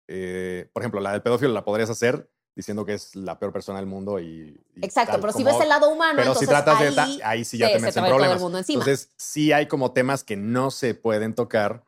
eh, 0.08 0.70
por 0.74 0.82
ejemplo, 0.84 1.00
la 1.02 1.12
del 1.12 1.22
pedófilo 1.22 1.52
la 1.54 1.64
podrías 1.66 1.90
hacer 1.90 2.30
diciendo 2.56 2.86
que 2.86 2.94
es 2.94 3.16
la 3.16 3.38
peor 3.38 3.52
persona 3.52 3.80
del 3.80 3.88
mundo 3.88 4.20
y... 4.20 4.64
y 4.76 4.86
Exacto, 4.86 5.14
tal 5.14 5.22
pero 5.22 5.34
si 5.34 5.44
ves 5.44 5.60
el 5.60 5.68
lado 5.68 5.90
humano, 5.90 6.18
Pero 6.18 6.36
si 6.36 6.48
tratas 6.48 6.80
ahí, 6.80 6.90
de... 6.90 6.96
ta- 6.96 7.30
Ahí 7.30 7.44
sí 7.44 7.58
ya 7.58 7.68
te 7.68 7.74
se 7.74 7.80
metes 7.82 7.94
te 7.96 8.00
en 8.00 8.06
problemas. 8.06 8.42
Entonces, 8.70 9.12
sí 9.18 9.52
hay 9.52 9.68
como 9.68 9.92
temas 9.92 10.24
que 10.24 10.38
no 10.38 10.72
se 10.72 10.94
pueden 10.96 11.34
tocar 11.36 11.84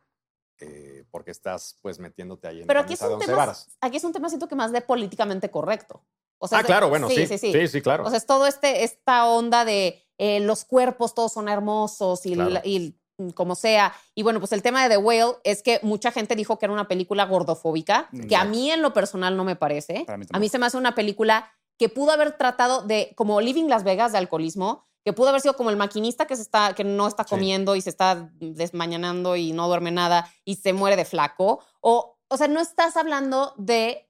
eh, 0.59 1.05
porque 1.09 1.31
estás 1.31 1.77
pues 1.81 1.99
metiéndote 1.99 2.47
ahí 2.47 2.61
en 2.61 2.67
Pero 2.67 2.81
aquí 2.81 2.93
es 2.95 3.01
un 3.01 3.19
tema, 3.19 3.55
aquí 3.79 3.97
es 3.97 4.03
un 4.03 4.11
tema 4.11 4.27
siento 4.27 4.47
que 4.49 4.55
más 4.55 4.71
de 4.73 4.81
políticamente 4.81 5.49
correcto. 5.49 6.03
O 6.39 6.47
sea, 6.47 6.59
Ah, 6.59 6.63
claro, 6.63 6.89
bueno, 6.89 7.09
sí. 7.09 7.25
sí, 7.27 7.37
sí. 7.37 7.51
Sí, 7.51 7.67
sí, 7.67 7.81
claro. 7.81 8.05
O 8.05 8.09
sea, 8.09 8.17
es 8.17 8.25
todo 8.25 8.45
este, 8.47 8.83
esta 8.83 9.25
onda 9.27 9.65
de 9.65 10.03
eh, 10.17 10.39
los 10.39 10.65
cuerpos 10.65 11.13
todos 11.15 11.33
son 11.33 11.47
hermosos 11.49 12.25
y, 12.25 12.33
Claro. 12.33 12.61
y 12.63 12.95
como 13.33 13.55
sea. 13.55 13.93
Y 14.13 14.21
bueno, 14.23 14.39
pues 14.39 14.51
el 14.51 14.61
tema 14.61 14.83
de 14.83 14.89
The 14.89 14.97
Whale 14.97 15.37
es 15.43 15.63
que 15.63 15.79
mucha 15.81 16.11
gente 16.11 16.35
dijo 16.35 16.59
que 16.59 16.65
era 16.67 16.73
una 16.73 16.87
película 16.87 17.25
gordofóbica, 17.25 18.09
que 18.29 18.35
a 18.35 18.45
mí 18.45 18.69
en 18.71 18.81
lo 18.83 18.93
personal 18.93 19.35
no 19.35 19.43
me 19.43 19.55
parece. 19.55 20.05
Mí 20.17 20.25
a 20.31 20.39
mí 20.39 20.49
se 20.49 20.59
me 20.59 20.67
hace 20.67 20.77
una 20.77 20.93
película 20.95 21.51
que 21.79 21.89
pudo 21.89 22.11
haber 22.11 22.37
tratado 22.37 22.81
de, 22.83 23.13
como 23.15 23.41
Living 23.41 23.65
Las 23.69 23.83
Vegas 23.83 24.11
de 24.11 24.17
alcoholismo, 24.19 24.85
que 25.03 25.13
pudo 25.13 25.29
haber 25.29 25.41
sido 25.41 25.55
como 25.55 25.69
el 25.69 25.77
maquinista 25.77 26.27
que, 26.27 26.35
se 26.35 26.41
está, 26.41 26.73
que 26.75 26.83
no 26.83 27.07
está 27.07 27.23
Sí. 27.23 27.29
comiendo 27.29 27.75
y 27.75 27.81
se 27.81 27.89
está 27.89 28.29
desmañanando 28.39 29.35
y 29.35 29.51
no 29.53 29.67
duerme 29.67 29.91
nada 29.91 30.31
y 30.43 30.55
se 30.57 30.73
muere 30.73 30.95
de 30.95 31.05
flaco. 31.05 31.63
O, 31.81 32.17
o 32.27 32.37
sea, 32.37 32.47
no 32.47 32.59
estás 32.59 32.97
hablando 32.97 33.53
de 33.57 34.06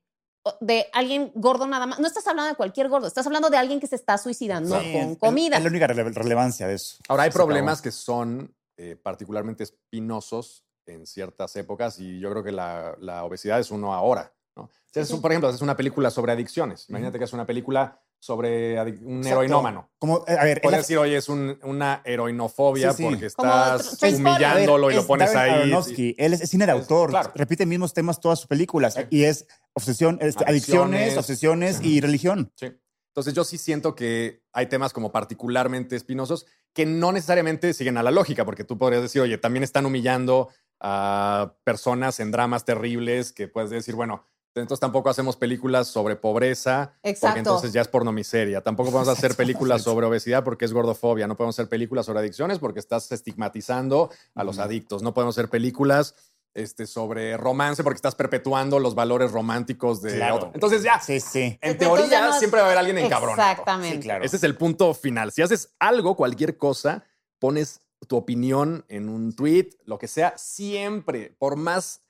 de 0.62 0.88
alguien 0.93 1.31
gordo 1.36 1.65
nada 1.67 1.86
más. 1.86 1.99
No 1.99 2.07
estás 2.07 2.25
hablando 2.27 2.49
de 2.49 2.55
cualquier 2.55 2.89
gordo, 2.89 3.07
estás 3.07 3.25
hablando 3.25 3.49
de 3.49 3.57
alguien 3.57 3.79
que 3.79 3.88
se 3.88 3.95
está 3.95 4.17
suicidando 4.17 4.79
Sí, 4.79 4.93
con 4.93 5.12
es- 5.12 5.17
comida. 5.17 5.57
Es 5.57 5.63
la 5.63 5.69
única 5.69 5.88
rele- 5.88 6.13
relevancia 6.13 6.67
de 6.67 6.75
eso. 6.75 6.97
Ahora, 7.07 7.23
hay 7.23 7.31
Se 7.31 7.38
acabó. 7.38 7.47
problemas 7.47 7.81
que 7.81 7.91
son 7.91 8.55
eh, 8.77 8.95
particularmente 8.95 9.63
espinosos 9.63 10.63
en 10.86 11.05
ciertas 11.07 11.55
épocas 11.55 11.99
y 11.99 12.19
yo 12.19 12.29
creo 12.31 12.43
que 12.43 12.51
la, 12.51 12.95
la 12.99 13.23
obesidad 13.23 13.60
es 13.60 13.71
uno 13.71 13.93
ahora. 13.93 14.33
¿No? 14.58 14.70
Si 14.91 15.00
haces 15.00 15.13
un- 15.13 15.22
por 15.22 15.32
ejemplo, 15.32 15.48
haces 15.50 15.62
una 15.62 15.78
película 15.78 16.10
sobre 16.12 16.32
adicciones. 16.34 16.89
Imagínate 16.89 17.17
que 17.20 17.26
es 17.26 17.34
una 17.34 17.46
película 17.46 18.00
sobre 18.20 18.80
un 18.82 19.17
Exacto. 19.20 19.28
heroinómano. 19.30 19.89
Como, 20.00 20.26
eh, 20.28 20.36
a 20.39 20.43
ver, 20.43 20.58
es 20.58 20.62
Puedes 20.63 20.72
la- 20.72 20.82
decir, 20.82 20.98
oye, 20.98 21.15
es 21.17 21.30
un- 21.30 21.60
una 21.63 22.02
heroinofobia 22.04 22.91
Sí, 22.91 23.04
sí. 23.04 23.10
porque 23.10 23.26
estás 23.28 23.98
humillándolo 24.02 24.89
y 24.89 24.96
es 24.96 25.02
lo 25.02 25.08
pones 25.08 25.34
Darren 25.34 25.54
ahí. 25.54 25.60
Aronofsky. 25.62 26.15
Él 26.17 26.34
es, 26.34 26.41
es 26.41 26.50
cine 26.50 26.65
de 26.65 26.72
Es- 26.72 26.80
autor. 26.80 27.12
claro. 27.12 27.32
Repite 27.36 27.65
mismos 27.67 27.93
temas 27.93 28.20
todas 28.20 28.39
sus 28.39 28.48
películas. 28.48 28.96
Sí. 28.96 29.02
Y 29.12 29.24
es 29.26 29.46
obsesión, 29.74 30.17
este, 30.22 30.43
adicciones, 30.46 31.00
Adicciones. 31.13 31.17
obsesiones 31.17 31.80
y 31.84 32.02
religión. 32.02 32.52
Sí. 32.56 32.72
Entonces 33.12 33.34
yo 33.36 33.43
sí 33.43 33.58
siento 33.60 33.93
que 33.96 34.41
hay 34.52 34.65
temas 34.67 34.93
como 34.93 35.12
particularmente 35.12 35.96
espinosos 35.96 36.46
que 36.74 36.86
no 36.86 37.12
necesariamente 37.12 37.74
siguen 37.74 37.98
a 37.98 38.04
la 38.04 38.12
lógica, 38.12 38.46
porque 38.46 38.63
tú 38.63 38.78
podrías 38.78 39.02
decir, 39.02 39.22
oye, 39.22 39.38
también 39.38 39.63
están 39.63 39.86
humillando 39.86 40.50
a 40.80 41.54
personas 41.63 42.20
en 42.20 42.32
dramas 42.32 42.65
terribles 42.65 43.32
que 43.32 43.48
puedes 43.48 43.70
decir, 43.72 43.96
bueno, 43.96 44.24
entonces 44.62 44.80
tampoco 44.80 45.10
hacemos 45.10 45.36
películas 45.38 45.88
sobre 45.88 46.15
pobreza, 46.15 46.91
porque 46.96 47.10
Exacto. 47.10 47.38
entonces 47.38 47.74
ya 47.74 47.82
es 47.82 47.88
pornomiseria. 47.88 48.62
Tampoco 48.62 48.91
podemos 48.91 49.08
hacer 49.17 49.36
películas 49.36 49.82
sobre 49.84 50.06
obesidad 50.06 50.43
porque 50.43 50.65
es 50.65 50.74
gordofobia. 50.74 51.28
No 51.28 51.36
podemos 51.38 51.56
hacer 51.56 51.70
películas 51.70 52.06
sobre 52.06 52.20
adicciones 52.20 52.60
porque 52.60 52.80
estás 52.80 53.12
estigmatizando 53.12 54.10
a 54.36 54.43
los 54.43 54.60
adictos. 54.60 55.02
No 55.04 55.13
podemos 55.13 55.38
hacer 55.38 55.50
películas 55.50 56.15
este, 56.54 56.88
sobre 56.88 57.38
romance 57.38 57.84
porque 57.84 57.98
estás 57.98 58.15
perpetuando 58.15 58.80
los 58.80 58.96
valores 58.96 59.32
románticos 59.32 60.02
de 60.02 60.15
Claro. 60.15 60.36
otro. 60.38 60.52
Entonces 60.56 60.82
ya, 60.82 61.00
Sí, 61.00 61.20
sí. 61.20 61.39
en 61.62 61.72
Entonces 61.72 61.78
teoría 61.78 62.08
ya 62.10 62.28
no- 62.30 62.39
siempre 62.39 62.60
va 62.62 62.65
a 62.65 62.70
haber 62.70 62.80
alguien 62.80 62.98
encabronado. 62.98 63.50
Exactamente. 63.52 63.98
Sí, 63.98 64.02
claro. 64.04 64.24
Ese 64.26 64.38
es 64.38 64.43
el 64.43 64.56
punto 64.56 64.91
final. 64.96 65.32
Si 65.32 65.43
haces 65.43 65.76
algo, 65.78 66.15
cualquier 66.15 66.58
cosa, 66.58 67.04
pones 67.38 67.82
tu 68.08 68.15
opinión 68.17 68.86
en 68.89 69.08
un 69.10 69.36
tweet, 69.36 69.70
lo 69.86 70.00
que 70.00 70.08
sea, 70.08 70.34
siempre, 70.38 71.36
por 71.38 71.56
más 71.58 72.02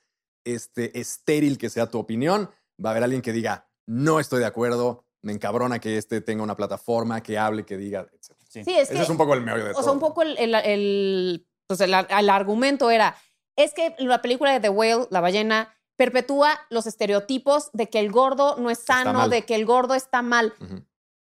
este, 0.44 0.98
estéril 0.98 1.58
que 1.58 1.70
sea 1.70 1.88
tu 1.90 1.98
opinión, 1.98 2.50
va 2.84 2.90
a 2.90 2.92
haber 2.92 3.04
alguien 3.04 3.22
que 3.22 3.32
diga, 3.32 3.68
no 3.86 4.20
estoy 4.20 4.40
de 4.40 4.46
acuerdo, 4.46 5.04
me 5.22 5.32
encabrona 5.32 5.78
que 5.80 5.96
este 5.98 6.20
tenga 6.20 6.42
una 6.42 6.56
plataforma, 6.56 7.22
que 7.22 7.38
hable, 7.38 7.64
que 7.66 7.76
diga, 7.76 8.06
etc. 8.12 8.36
Sí. 8.48 8.64
Sí, 8.64 8.70
es 8.74 8.84
Ese 8.88 8.94
que, 8.94 9.02
es 9.02 9.08
un 9.08 9.16
poco 9.16 9.34
el 9.34 9.42
meollo 9.42 9.64
de 9.64 9.70
o 9.70 9.74
todo. 9.74 9.82
sea, 9.82 9.92
un 9.92 9.98
poco 10.00 10.22
el, 10.22 10.36
el, 10.38 10.54
el- 10.54 11.46
pues 11.66 11.80
el, 11.80 11.92
el 11.92 12.30
argumento 12.30 12.90
era, 12.90 13.14
es 13.56 13.74
que 13.74 13.94
la 13.98 14.22
película 14.22 14.52
de 14.52 14.60
The 14.60 14.68
Whale, 14.70 15.06
La 15.10 15.20
ballena, 15.20 15.74
perpetúa 15.96 16.58
los 16.70 16.86
estereotipos 16.86 17.70
de 17.72 17.90
que 17.90 17.98
el 17.98 18.10
gordo 18.10 18.56
no 18.56 18.70
es 18.70 18.78
sano, 18.78 19.28
de 19.28 19.44
que 19.44 19.54
el 19.56 19.66
gordo 19.66 19.94
está 19.94 20.22
mal. 20.22 20.54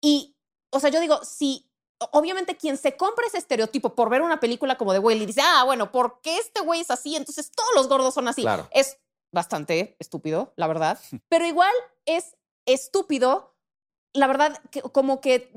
Y, 0.01 0.37
o 0.71 0.81
sea, 0.81 0.91
yo 0.91 1.01
digo, 1.01 1.23
si 1.25 1.70
obviamente 2.13 2.57
quien 2.57 2.77
se 2.77 2.97
compra 2.97 3.27
ese 3.27 3.39
estereotipo 3.39 3.95
por 3.95 4.09
ver 4.11 4.23
una 4.23 4.41
película 4.41 4.77
como 4.79 4.93
The 4.93 4.99
Whale 5.01 5.23
y 5.23 5.27
dice, 5.27 5.43
ah, 5.45 5.65
bueno, 5.65 5.91
porque 5.93 6.39
este 6.39 6.61
güey 6.61 6.81
es 6.81 6.91
así, 6.91 7.17
entonces 7.17 7.51
todos 7.51 7.71
los 7.75 7.89
gordos 7.89 8.15
son 8.15 8.29
así. 8.29 8.43
Claro. 8.43 8.69
Es 8.71 8.99
bastante 9.33 9.97
estúpido, 9.99 10.53
la 10.57 10.67
verdad. 10.67 10.99
Pero 11.29 11.47
igual 11.47 11.73
es 12.07 12.37
estúpido, 12.67 13.55
la 14.13 14.27
verdad, 14.27 14.59
que, 14.71 14.83
como 14.83 15.21
que 15.21 15.53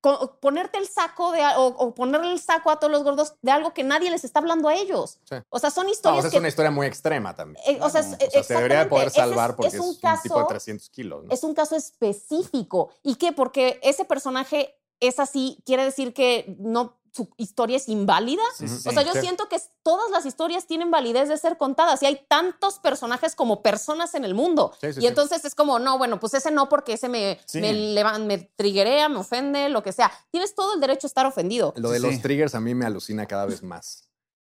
co- 0.00 0.38
ponerte 0.40 0.78
el 0.78 0.88
saco 0.88 1.32
de, 1.32 1.42
o, 1.56 1.66
o 1.66 1.94
ponerle 1.94 2.32
el 2.32 2.40
saco 2.40 2.70
a 2.70 2.78
todos 2.78 2.90
los 2.90 3.02
gordos 3.04 3.34
de 3.42 3.50
algo 3.50 3.74
que 3.74 3.82
nadie 3.84 4.10
les 4.10 4.24
está 4.24 4.38
hablando 4.38 4.68
a 4.68 4.74
ellos. 4.74 5.18
Sí. 5.28 5.36
O 5.50 5.58
sea, 5.58 5.70
son 5.70 5.84
No, 5.84 5.90
o 5.90 5.92
historias 5.92 6.22
sea, 6.22 6.28
es 6.28 6.32
que... 6.32 6.38
una 6.38 6.48
historia 6.48 6.70
muy 6.70 6.86
extrema 6.86 7.34
también. 7.34 7.62
eh, 7.66 7.78
o 7.82 7.90
sea, 7.90 8.00
es- 8.00 8.06
Claro. 8.08 8.26
O 8.26 8.30
sea, 8.30 8.42
se 8.44 8.54
debería 8.54 8.78
de 8.84 8.86
poder 8.86 9.08
es- 9.08 9.14
salvar 9.14 9.56
porque 9.56 9.68
es, 9.76 9.80
un 9.82 9.88
un, 9.88 9.94
tipo 9.96 10.08
de 10.08 10.18
caso- 10.22 10.46
300 10.46 10.88
kilos. 10.90 11.24
¿no? 11.24 11.32
es 11.34 11.42
un 11.42 11.54
caso 11.54 11.76
específico. 11.76 12.90
¿Y 13.02 13.16
qué? 13.16 13.32
Porque 13.32 13.78
ese 13.82 14.04
personaje 14.04 14.74
es 15.00 15.18
así, 15.20 15.58
quiere 15.64 15.84
decir 15.84 16.12
que 16.14 16.56
no 16.58 16.96
su 17.10 17.28
historia 17.36 17.78
es 17.78 17.88
inválida. 17.88 18.42
Sí, 18.56 18.68
sí, 18.68 18.88
O 18.88 18.92
sea, 18.92 19.02
yo 19.02 19.12
sí. 19.14 19.20
siento 19.22 19.48
que 19.48 19.56
todas 19.82 20.08
las 20.10 20.24
historias 20.26 20.66
tienen 20.66 20.90
validez 20.90 21.28
de 21.28 21.36
ser 21.38 21.56
contadas 21.56 22.00
y 22.02 22.06
hay 22.06 22.24
tantos 22.28 22.78
personajes 22.78 23.34
como 23.34 23.60
personas 23.62 24.14
en 24.14 24.24
el 24.24 24.34
mundo. 24.34 24.72
Sí, 24.80 24.92
sí, 24.92 24.98
y 24.98 25.02
sí. 25.02 25.06
entonces 25.08 25.44
es 25.44 25.54
como, 25.56 25.78
no, 25.80 25.98
bueno, 25.98 26.20
pues 26.20 26.34
ese 26.34 26.50
no 26.52 26.68
porque 26.68 26.92
ese 26.92 27.08
me, 27.08 27.40
Sí. 27.46 27.60
me, 27.60 27.72
me 28.20 28.38
triguea, 28.54 29.08
me 29.08 29.16
ofende, 29.16 29.68
lo 29.68 29.82
que 29.82 29.90
sea. 29.92 30.12
Tienes 30.30 30.54
todo 30.54 30.74
el 30.74 30.80
derecho 30.80 31.06
a 31.06 31.08
estar 31.08 31.26
ofendido. 31.26 31.72
Lo 31.76 31.90
de 31.90 31.98
Sí, 31.98 32.06
los 32.06 32.22
triggers 32.22 32.54
a 32.54 32.60
mí 32.60 32.74
me 32.74 32.86
alucina 32.86 33.26
cada 33.26 33.46
vez 33.46 33.62
más. 33.64 34.08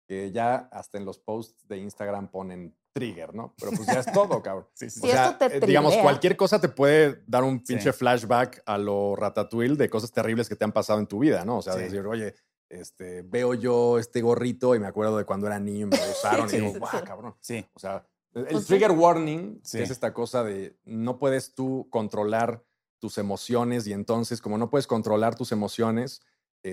Que 0.08 0.32
ya 0.32 0.68
hasta 0.72 0.98
en 0.98 1.04
los 1.04 1.18
posts 1.18 1.68
de 1.68 1.76
Instagram 1.78 2.28
ponen 2.28 2.74
trigger, 2.96 3.34
¿no? 3.34 3.54
Pero 3.58 3.72
pues 3.72 3.86
ya 3.86 4.00
es 4.00 4.06
todo, 4.12 4.42
cabrón. 4.42 4.66
Sí, 4.72 4.88
sí, 4.88 5.00
O 5.02 5.06
Sí, 5.06 5.10
sea, 5.12 5.26
esto 5.26 5.38
te 5.48 5.56
eh, 5.58 5.60
digamos, 5.60 5.94
cualquier 5.98 6.34
cosa 6.36 6.58
te 6.60 6.68
puede 6.70 7.22
dar 7.26 7.44
un 7.44 7.58
Sí. 7.58 7.74
pinche 7.74 7.92
flashback 7.92 8.62
a 8.64 8.78
lo 8.78 9.14
ratatouille 9.16 9.76
de 9.76 9.90
cosas 9.90 10.10
terribles 10.12 10.48
que 10.48 10.56
te 10.56 10.64
han 10.64 10.72
pasado 10.72 10.98
en 10.98 11.06
tu 11.06 11.18
vida, 11.18 11.44
¿no? 11.44 11.58
O 11.58 11.62
sea, 11.62 11.74
Sí. 11.74 11.80
decir, 11.80 12.00
oye, 12.06 12.34
este, 12.70 13.22
veo 13.22 13.52
yo 13.54 13.98
este 13.98 14.22
gorrito 14.22 14.74
y 14.74 14.80
me 14.80 14.86
acuerdo 14.86 15.18
de 15.18 15.24
cuando 15.24 15.46
era 15.46 15.60
niño 15.60 15.86
y 15.86 15.90
me 15.90 15.96
lo 15.98 16.02
usaron 16.44 16.48
Sí. 16.48 16.56
y 16.56 16.60
digo, 16.60 16.78
guau, 16.78 17.04
cabrón. 17.04 17.34
Sí. 17.40 17.64
O 17.74 17.78
sea, 17.78 18.06
el 18.34 18.46
Pues 18.46 18.62
sí. 18.64 18.68
trigger 18.68 18.92
warning, 18.92 19.60
que 19.70 19.82
es 19.82 19.90
esta 19.90 20.12
cosa 20.14 20.42
de 20.42 20.76
no 20.84 21.18
puedes 21.18 21.54
tú 21.54 21.86
controlar 21.90 22.64
tus 22.98 23.18
emociones 23.18 23.86
y 23.86 23.92
entonces 23.92 24.40
como 24.40 24.56
no 24.56 24.70
puedes 24.70 24.86
controlar 24.86 25.34
tus 25.36 25.52
emociones, 25.52 26.22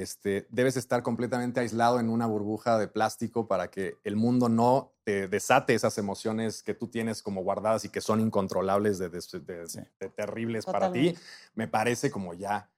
este, 0.01 0.47
debes 0.49 0.75
estar 0.77 1.03
completamente 1.03 1.59
aislado 1.59 1.99
en 1.99 2.09
una 2.09 2.25
burbuja 2.25 2.77
de 2.79 2.87
plástico 2.87 3.47
para 3.47 3.69
que 3.69 3.97
el 4.03 4.15
mundo 4.15 4.49
no 4.49 4.91
te 5.03 5.27
desate 5.27 5.73
esas 5.75 5.97
emociones 5.97 6.63
que 6.63 6.73
tú 6.73 6.87
tienes 6.87 7.21
como 7.21 7.43
guardadas 7.43 7.85
y 7.85 7.89
que 7.89 8.01
son 8.01 8.19
incontrolables 8.19 8.97
de, 8.97 9.09
de- 9.09 9.19
de- 9.41 9.67
Sí. 9.69 9.79
de 9.99 10.09
terribles 10.09 10.65
para 10.65 10.91
ti. 10.91 11.15
Me 11.53 11.67
parece 11.67 12.09
como 12.09 12.33
ya 12.33 12.69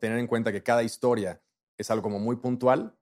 tener 0.00 0.18
en 0.18 0.26
cuenta 0.26 0.52
que 0.52 0.62
cada 0.62 0.82
historia 0.82 1.40
es 1.76 1.90
algo 1.90 2.02
como 2.02 2.18
muy 2.18 2.36
puntual 2.36 2.94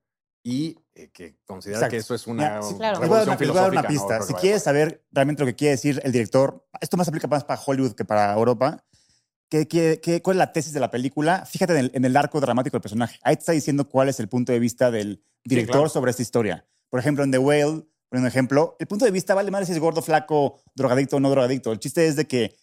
y 0.44 0.78
eh, 0.94 1.08
que 1.12 1.36
considerar 1.46 1.80
Exacto. 1.80 1.90
que 1.92 1.96
eso 1.98 2.14
es 2.14 2.26
una 2.28 2.42
Mira, 2.44 2.62
sí, 2.62 2.74
claro. 2.76 3.00
Les 3.00 3.08
voy 3.08 3.16
a 3.16 3.24
dar 3.24 3.38
revolución 3.38 3.50
una, 3.50 3.60
a 3.60 3.62
dar 3.62 3.72
una 3.72 3.88
pista. 3.88 4.22
Si 4.22 4.34
quieres 4.34 4.62
saber 4.62 5.04
realmente 5.10 5.42
lo 5.42 5.46
que 5.46 5.56
quiere 5.56 5.72
decir 5.72 6.00
el 6.04 6.12
director, 6.12 6.64
esto 6.80 6.96
más 6.96 7.08
aplica 7.08 7.26
más 7.26 7.42
para 7.44 7.60
Hollywood 7.60 7.94
que 7.94 8.04
para 8.04 8.32
Europa. 8.34 8.84
¿Qué, 9.48 9.68
qué- 9.68 10.00
qué- 10.02 10.22
cuál 10.22 10.36
es 10.36 10.38
la 10.38 10.52
tesis 10.52 10.72
de 10.72 10.80
la 10.80 10.90
película? 10.90 11.46
Fíjate 11.46 11.72
en 11.74 11.78
el, 11.78 11.90
en 11.94 12.04
el 12.04 12.16
arco 12.16 12.40
dramático 12.40 12.74
del 12.76 12.82
personaje. 12.82 13.18
Ahí 13.22 13.36
te 13.36 13.40
está 13.40 13.52
diciendo 13.52 13.88
cuál 13.88 14.08
es 14.08 14.18
el 14.20 14.28
punto 14.28 14.52
de 14.52 14.58
vista 14.58 14.90
del 14.90 15.22
director 15.44 15.74
claro. 15.76 15.88
sobre 15.88 16.10
esta 16.10 16.22
historia. 16.22 16.66
Por 16.90 16.98
ejemplo, 17.00 17.22
en 17.24 17.30
The 17.30 17.38
Whale, 17.38 17.84
por 18.08 18.18
un 18.20 18.26
ejemplo, 18.26 18.76
el 18.80 18.86
punto 18.86 19.04
de 19.04 19.10
vista 19.10 19.34
vale 19.34 19.50
más 19.50 19.66
si 19.66 19.72
es 19.72 19.78
gordo, 19.78 20.02
flaco, 20.02 20.58
drogadicto 20.74 21.16
o 21.16 21.20
no 21.20 21.30
drogadicto. 21.30 21.72
El 21.72 21.78
chiste 21.78 22.06
es 22.06 22.16
de 22.16 22.26
que 22.26 22.56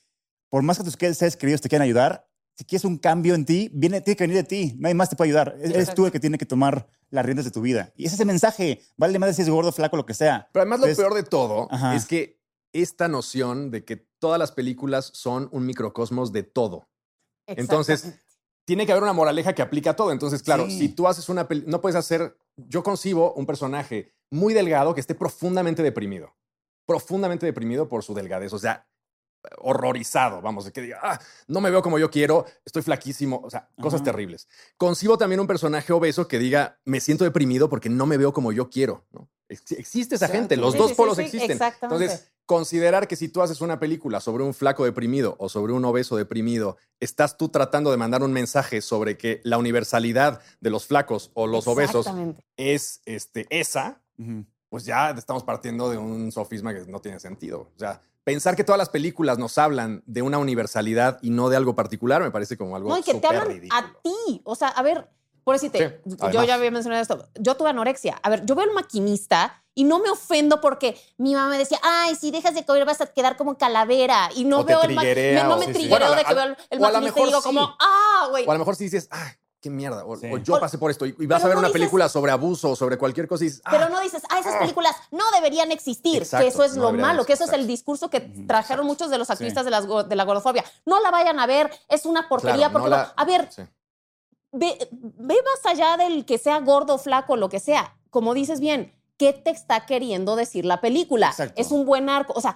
por 0.50 0.62
más 0.64 0.78
que 0.78 0.84
tus 0.84 0.94
seres 0.94 1.38
queridos 1.38 1.62
te 1.62 1.70
quieran 1.70 1.86
ayudar, 1.86 2.28
si 2.56 2.66
quieres 2.66 2.86
un 2.86 2.98
cambio 2.98 3.34
en 3.34 3.46
ti, 3.46 3.70
viene, 3.74 4.02
tiene 4.02 4.16
que 4.16 4.24
venir 4.26 4.38
de 4.38 4.44
ti. 4.44 4.76
Nadie 4.78 4.94
más 4.94 5.10
te 5.10 5.16
puede 5.16 5.30
ayudar. 5.30 5.56
Eres 5.58 5.72
Exacto. 5.72 5.94
tú 5.96 6.06
el 6.06 6.12
que 6.12 6.20
tiene 6.20 6.38
que 6.38 6.46
tomar 6.46 6.88
las 7.10 7.26
riendas 7.26 7.46
de 7.46 7.52
tu 7.52 7.62
vida. 7.62 7.92
Y 7.96 8.06
ese 8.06 8.16
es 8.16 8.20
el 8.22 8.28
mensaje. 8.28 8.82
Vale 8.96 9.18
más 9.18 9.36
si 9.36 9.42
es 9.42 9.50
gordo, 9.50 9.72
flaco, 9.72 9.98
lo 9.98 10.06
que 10.06 10.14
sea. 10.14 10.50
Pero 10.54 10.62
además 10.62 10.80
lo 10.82 10.96
peor 10.96 11.14
de 11.16 11.24
todo 11.24 11.68
Ajá. 11.72 11.96
es 11.96 12.06
que 12.06 12.43
esta 12.74 13.08
noción 13.08 13.72
de 13.72 13.86
que 13.86 13.98
todas 14.20 14.40
las 14.40 14.52
películas 14.52 15.12
son 15.14 15.48
un 15.52 15.66
microcosmos 15.66 16.32
de 16.34 16.44
todo. 16.44 16.90
Entonces. 17.48 18.20
Tiene 18.66 18.86
que 18.86 18.94
haber 18.94 19.04
una 19.04 19.12
moraleja 19.12 19.52
que 19.54 19.62
aplica 19.62 19.90
a 19.90 19.96
todo. 19.98 20.14
Entonces, 20.14 20.42
claro, 20.42 20.68
Sí. 20.68 20.80
si 20.80 20.88
tú 20.88 21.06
haces 21.06 21.28
una 21.28 21.50
peli- 21.50 21.66
no 21.68 21.82
puedes 21.82 21.98
hacer, 21.98 22.38
yo 22.56 22.82
concibo 22.82 23.34
un 23.34 23.46
personaje 23.46 24.14
muy 24.32 24.54
delgado 24.54 24.94
que 24.96 25.02
esté 25.02 25.16
profundamente 25.16 25.84
deprimido. 25.84 26.34
Profundamente 26.88 27.46
deprimido 27.46 27.90
por 27.90 28.04
su 28.04 28.14
delgadez. 28.14 28.54
O 28.54 28.60
sea, 28.60 28.88
horrorizado, 29.58 30.42
vamos, 30.42 30.64
de 30.64 30.72
que 30.72 30.82
diga, 30.82 31.00
ah, 31.04 31.20
no 31.48 31.60
me 31.60 31.70
veo 31.70 31.82
como 31.82 32.00
yo 32.00 32.10
quiero, 32.10 32.46
estoy 32.64 32.82
flaquísimo, 32.82 33.42
o 33.44 33.50
sea, 33.50 33.70
cosas 33.82 34.00
Ajá. 34.00 34.12
terribles. 34.12 34.48
Concibo 34.78 35.18
también 35.18 35.42
un 35.42 35.48
personaje 35.48 35.92
obeso 35.92 36.30
que 36.30 36.40
diga, 36.40 36.80
me 36.86 37.02
siento 37.02 37.26
deprimido 37.26 37.70
porque 37.70 37.90
no 37.90 38.06
me 38.06 38.16
veo 38.16 38.32
como 38.32 38.54
yo 38.54 38.70
quiero, 38.70 39.06
¿no? 39.12 39.30
Ex- 39.50 39.72
Existe 39.74 40.16
esa 40.16 40.28
gente, 40.28 40.58
los 40.58 40.74
Sí, 40.74 40.78
dos 40.80 40.90
sí, 40.90 40.96
polos 40.96 41.16
sí, 41.18 41.24
existen. 41.24 41.52
exactamente. 41.52 42.06
Entonces, 42.06 42.32
considerar 42.46 43.08
que 43.08 43.16
si 43.16 43.30
tú 43.30 43.42
haces 43.42 43.62
una 43.62 43.80
película 43.80 44.20
sobre 44.20 44.44
un 44.44 44.54
flaco 44.54 44.84
deprimido 44.86 45.36
o 45.40 45.50
sobre 45.50 45.74
un 45.74 45.84
obeso 45.86 46.16
deprimido, 46.18 46.78
estás 47.00 47.38
tú 47.38 47.50
tratando 47.50 47.92
de 47.92 47.98
mandar 47.98 48.24
un 48.24 48.34
mensaje 48.34 48.82
sobre 48.82 49.18
que 49.18 49.42
la 49.44 49.58
universalidad 49.58 50.42
de 50.60 50.70
los 50.70 50.86
flacos 50.86 51.32
o 51.34 51.48
los 51.48 51.68
obesos 51.68 52.08
es 52.58 53.02
este, 53.06 53.48
esa, 53.50 54.02
pues 54.70 54.86
ya 54.86 55.12
estamos 55.12 55.44
partiendo 55.44 55.90
de 55.90 55.98
un 55.98 56.32
sofisma 56.32 56.74
que 56.74 56.82
no 56.88 57.00
tiene 57.00 57.20
sentido. 57.20 57.70
O 57.76 57.80
sea, 57.80 58.02
pensar 58.24 58.56
que 58.56 58.64
todas 58.64 58.80
las 58.80 58.90
películas 58.90 59.38
nos 59.38 59.58
hablan 59.58 60.04
de 60.06 60.22
una 60.22 60.38
universalidad 60.38 61.20
y 61.22 61.30
no 61.30 61.50
de 61.50 61.58
algo 61.58 61.76
particular 61.76 62.22
me 62.24 62.32
parece 62.32 62.58
como 62.58 62.76
algo 62.76 62.90
No, 62.90 62.98
y 62.98 63.04
que 63.04 63.14
te 63.16 63.28
hablan 63.28 63.48
ridículo. 63.48 63.80
a 63.82 63.94
ti. 64.02 64.42
O 64.44 64.56
sea, 64.56 64.70
a 64.70 64.82
ver, 64.82 65.10
por 65.44 65.56
decirte, 65.56 66.02
Sí, 66.06 66.16
yo 66.32 66.44
ya 66.44 66.56
había 66.56 66.72
mencionado 66.72 67.02
esto. 67.02 67.28
Yo 67.36 67.56
tuve 67.56 67.70
anorexia. 67.70 68.20
A 68.24 68.30
ver, 68.30 68.46
yo 68.46 68.56
veo 68.56 68.66
el 68.66 68.74
maquinista 68.74 69.62
y 69.76 69.84
no 69.86 70.00
me 70.00 70.10
ofendo 70.10 70.62
porque 70.62 71.00
mi 71.18 71.34
mamá 71.34 71.50
me 71.50 71.58
decía, 71.58 71.80
ay, 71.84 72.16
si 72.16 72.32
dejas 72.32 72.54
de 72.54 72.66
comer 72.66 72.86
vas 72.86 73.02
a 73.02 73.08
quedar 73.08 73.36
como 73.38 73.58
calavera. 73.58 74.30
Y 74.36 74.44
no 74.46 74.60
O 74.60 74.64
veo 74.64 74.82
el 74.84 74.94
ma- 74.96 75.02
triguea 75.02 75.44
me- 75.44 75.50
no 75.50 75.58
me 75.58 75.66
sí, 75.66 75.74
sí. 75.74 75.88
de 75.88 75.96
que 76.26 76.34
veo 76.34 76.44
el, 76.70 76.80
maquinista 76.80 77.20
y 77.22 77.26
digo 77.26 77.42
sí. 77.42 77.48
como, 77.48 77.76
ah, 77.80 78.28
güey. 78.30 78.46
O 78.48 78.52
a 78.52 78.54
lo 78.54 78.60
mejor 78.60 78.76
si 78.76 78.84
dices, 78.86 79.08
ah, 79.12 79.32
qué 79.60 79.70
mierda. 79.70 80.06
O, 80.06 80.16
Sí. 80.18 80.28
o 80.32 80.38
yo 80.38 80.60
pasé 80.60 80.78
por 80.78 80.92
esto 80.92 81.06
y, 81.06 81.14
vas 81.26 81.42
pero 81.42 81.46
a 81.46 81.48
ver 81.48 81.54
no 81.56 81.60
una 81.60 81.68
dices- 81.70 81.74
película 81.80 82.08
sobre 82.10 82.32
abuso 82.32 82.72
o 82.72 82.76
sobre 82.76 82.98
cualquier 82.98 83.28
cosa 83.28 83.46
y 83.46 83.48
dices, 83.48 83.62
ah, 83.66 83.72
Pero 83.72 83.90
no 83.90 84.00
dices, 84.02 84.22
ah, 84.30 84.38
esas 84.40 84.58
películas 84.58 84.96
no 85.12 85.24
deberían 85.34 85.72
existir, 85.72 86.22
Exacto, 86.22 86.44
que 86.44 86.50
eso 86.50 86.64
es 86.66 86.76
no 86.76 86.92
lo 86.92 86.94
malo, 86.94 87.26
que 87.26 87.34
eso 87.34 87.46
es 87.46 87.50
existir, 87.50 87.62
el 87.62 87.68
discurso 87.68 88.10
que 88.10 88.20
trajeron 88.20 88.86
muchos 88.86 89.10
de 89.10 89.18
los 89.18 89.30
activistas 89.30 89.66
de, 89.66 89.72
las 89.72 89.86
go- 89.88 90.04
de 90.04 90.16
la 90.16 90.26
gordofobia. 90.26 90.64
No 90.86 91.00
la 91.02 91.10
vayan 91.12 91.40
a 91.40 91.48
ver, 91.48 91.72
es 91.88 92.06
una 92.06 92.28
porquería. 92.30 92.56
claro, 92.70 92.74
porque 92.74 92.90
no 92.90 92.96
no- 92.98 93.02
la- 93.04 93.14
A 93.16 93.26
ver, 93.26 93.48
sí. 93.52 93.64
Ve, 94.54 94.78
ve 94.92 95.36
más 95.36 95.66
allá 95.74 95.98
del 95.98 96.24
que 96.26 96.38
sea 96.38 96.60
gordo, 96.62 96.98
flaco, 96.98 97.36
lo 97.36 97.50
que 97.50 97.60
sea. 97.60 97.96
Como 98.10 98.34
dices 98.34 98.60
bien, 98.62 98.94
¿qué 99.18 99.34
te 99.34 99.50
está 99.50 99.86
queriendo 99.86 100.36
decir 100.38 100.64
la 100.66 100.80
película? 100.80 101.28
Exacto. 101.30 101.60
Es 101.62 101.72
un 101.72 101.86
buen 101.86 102.08
arco. 102.10 102.32
O 102.36 102.42
sea, 102.42 102.56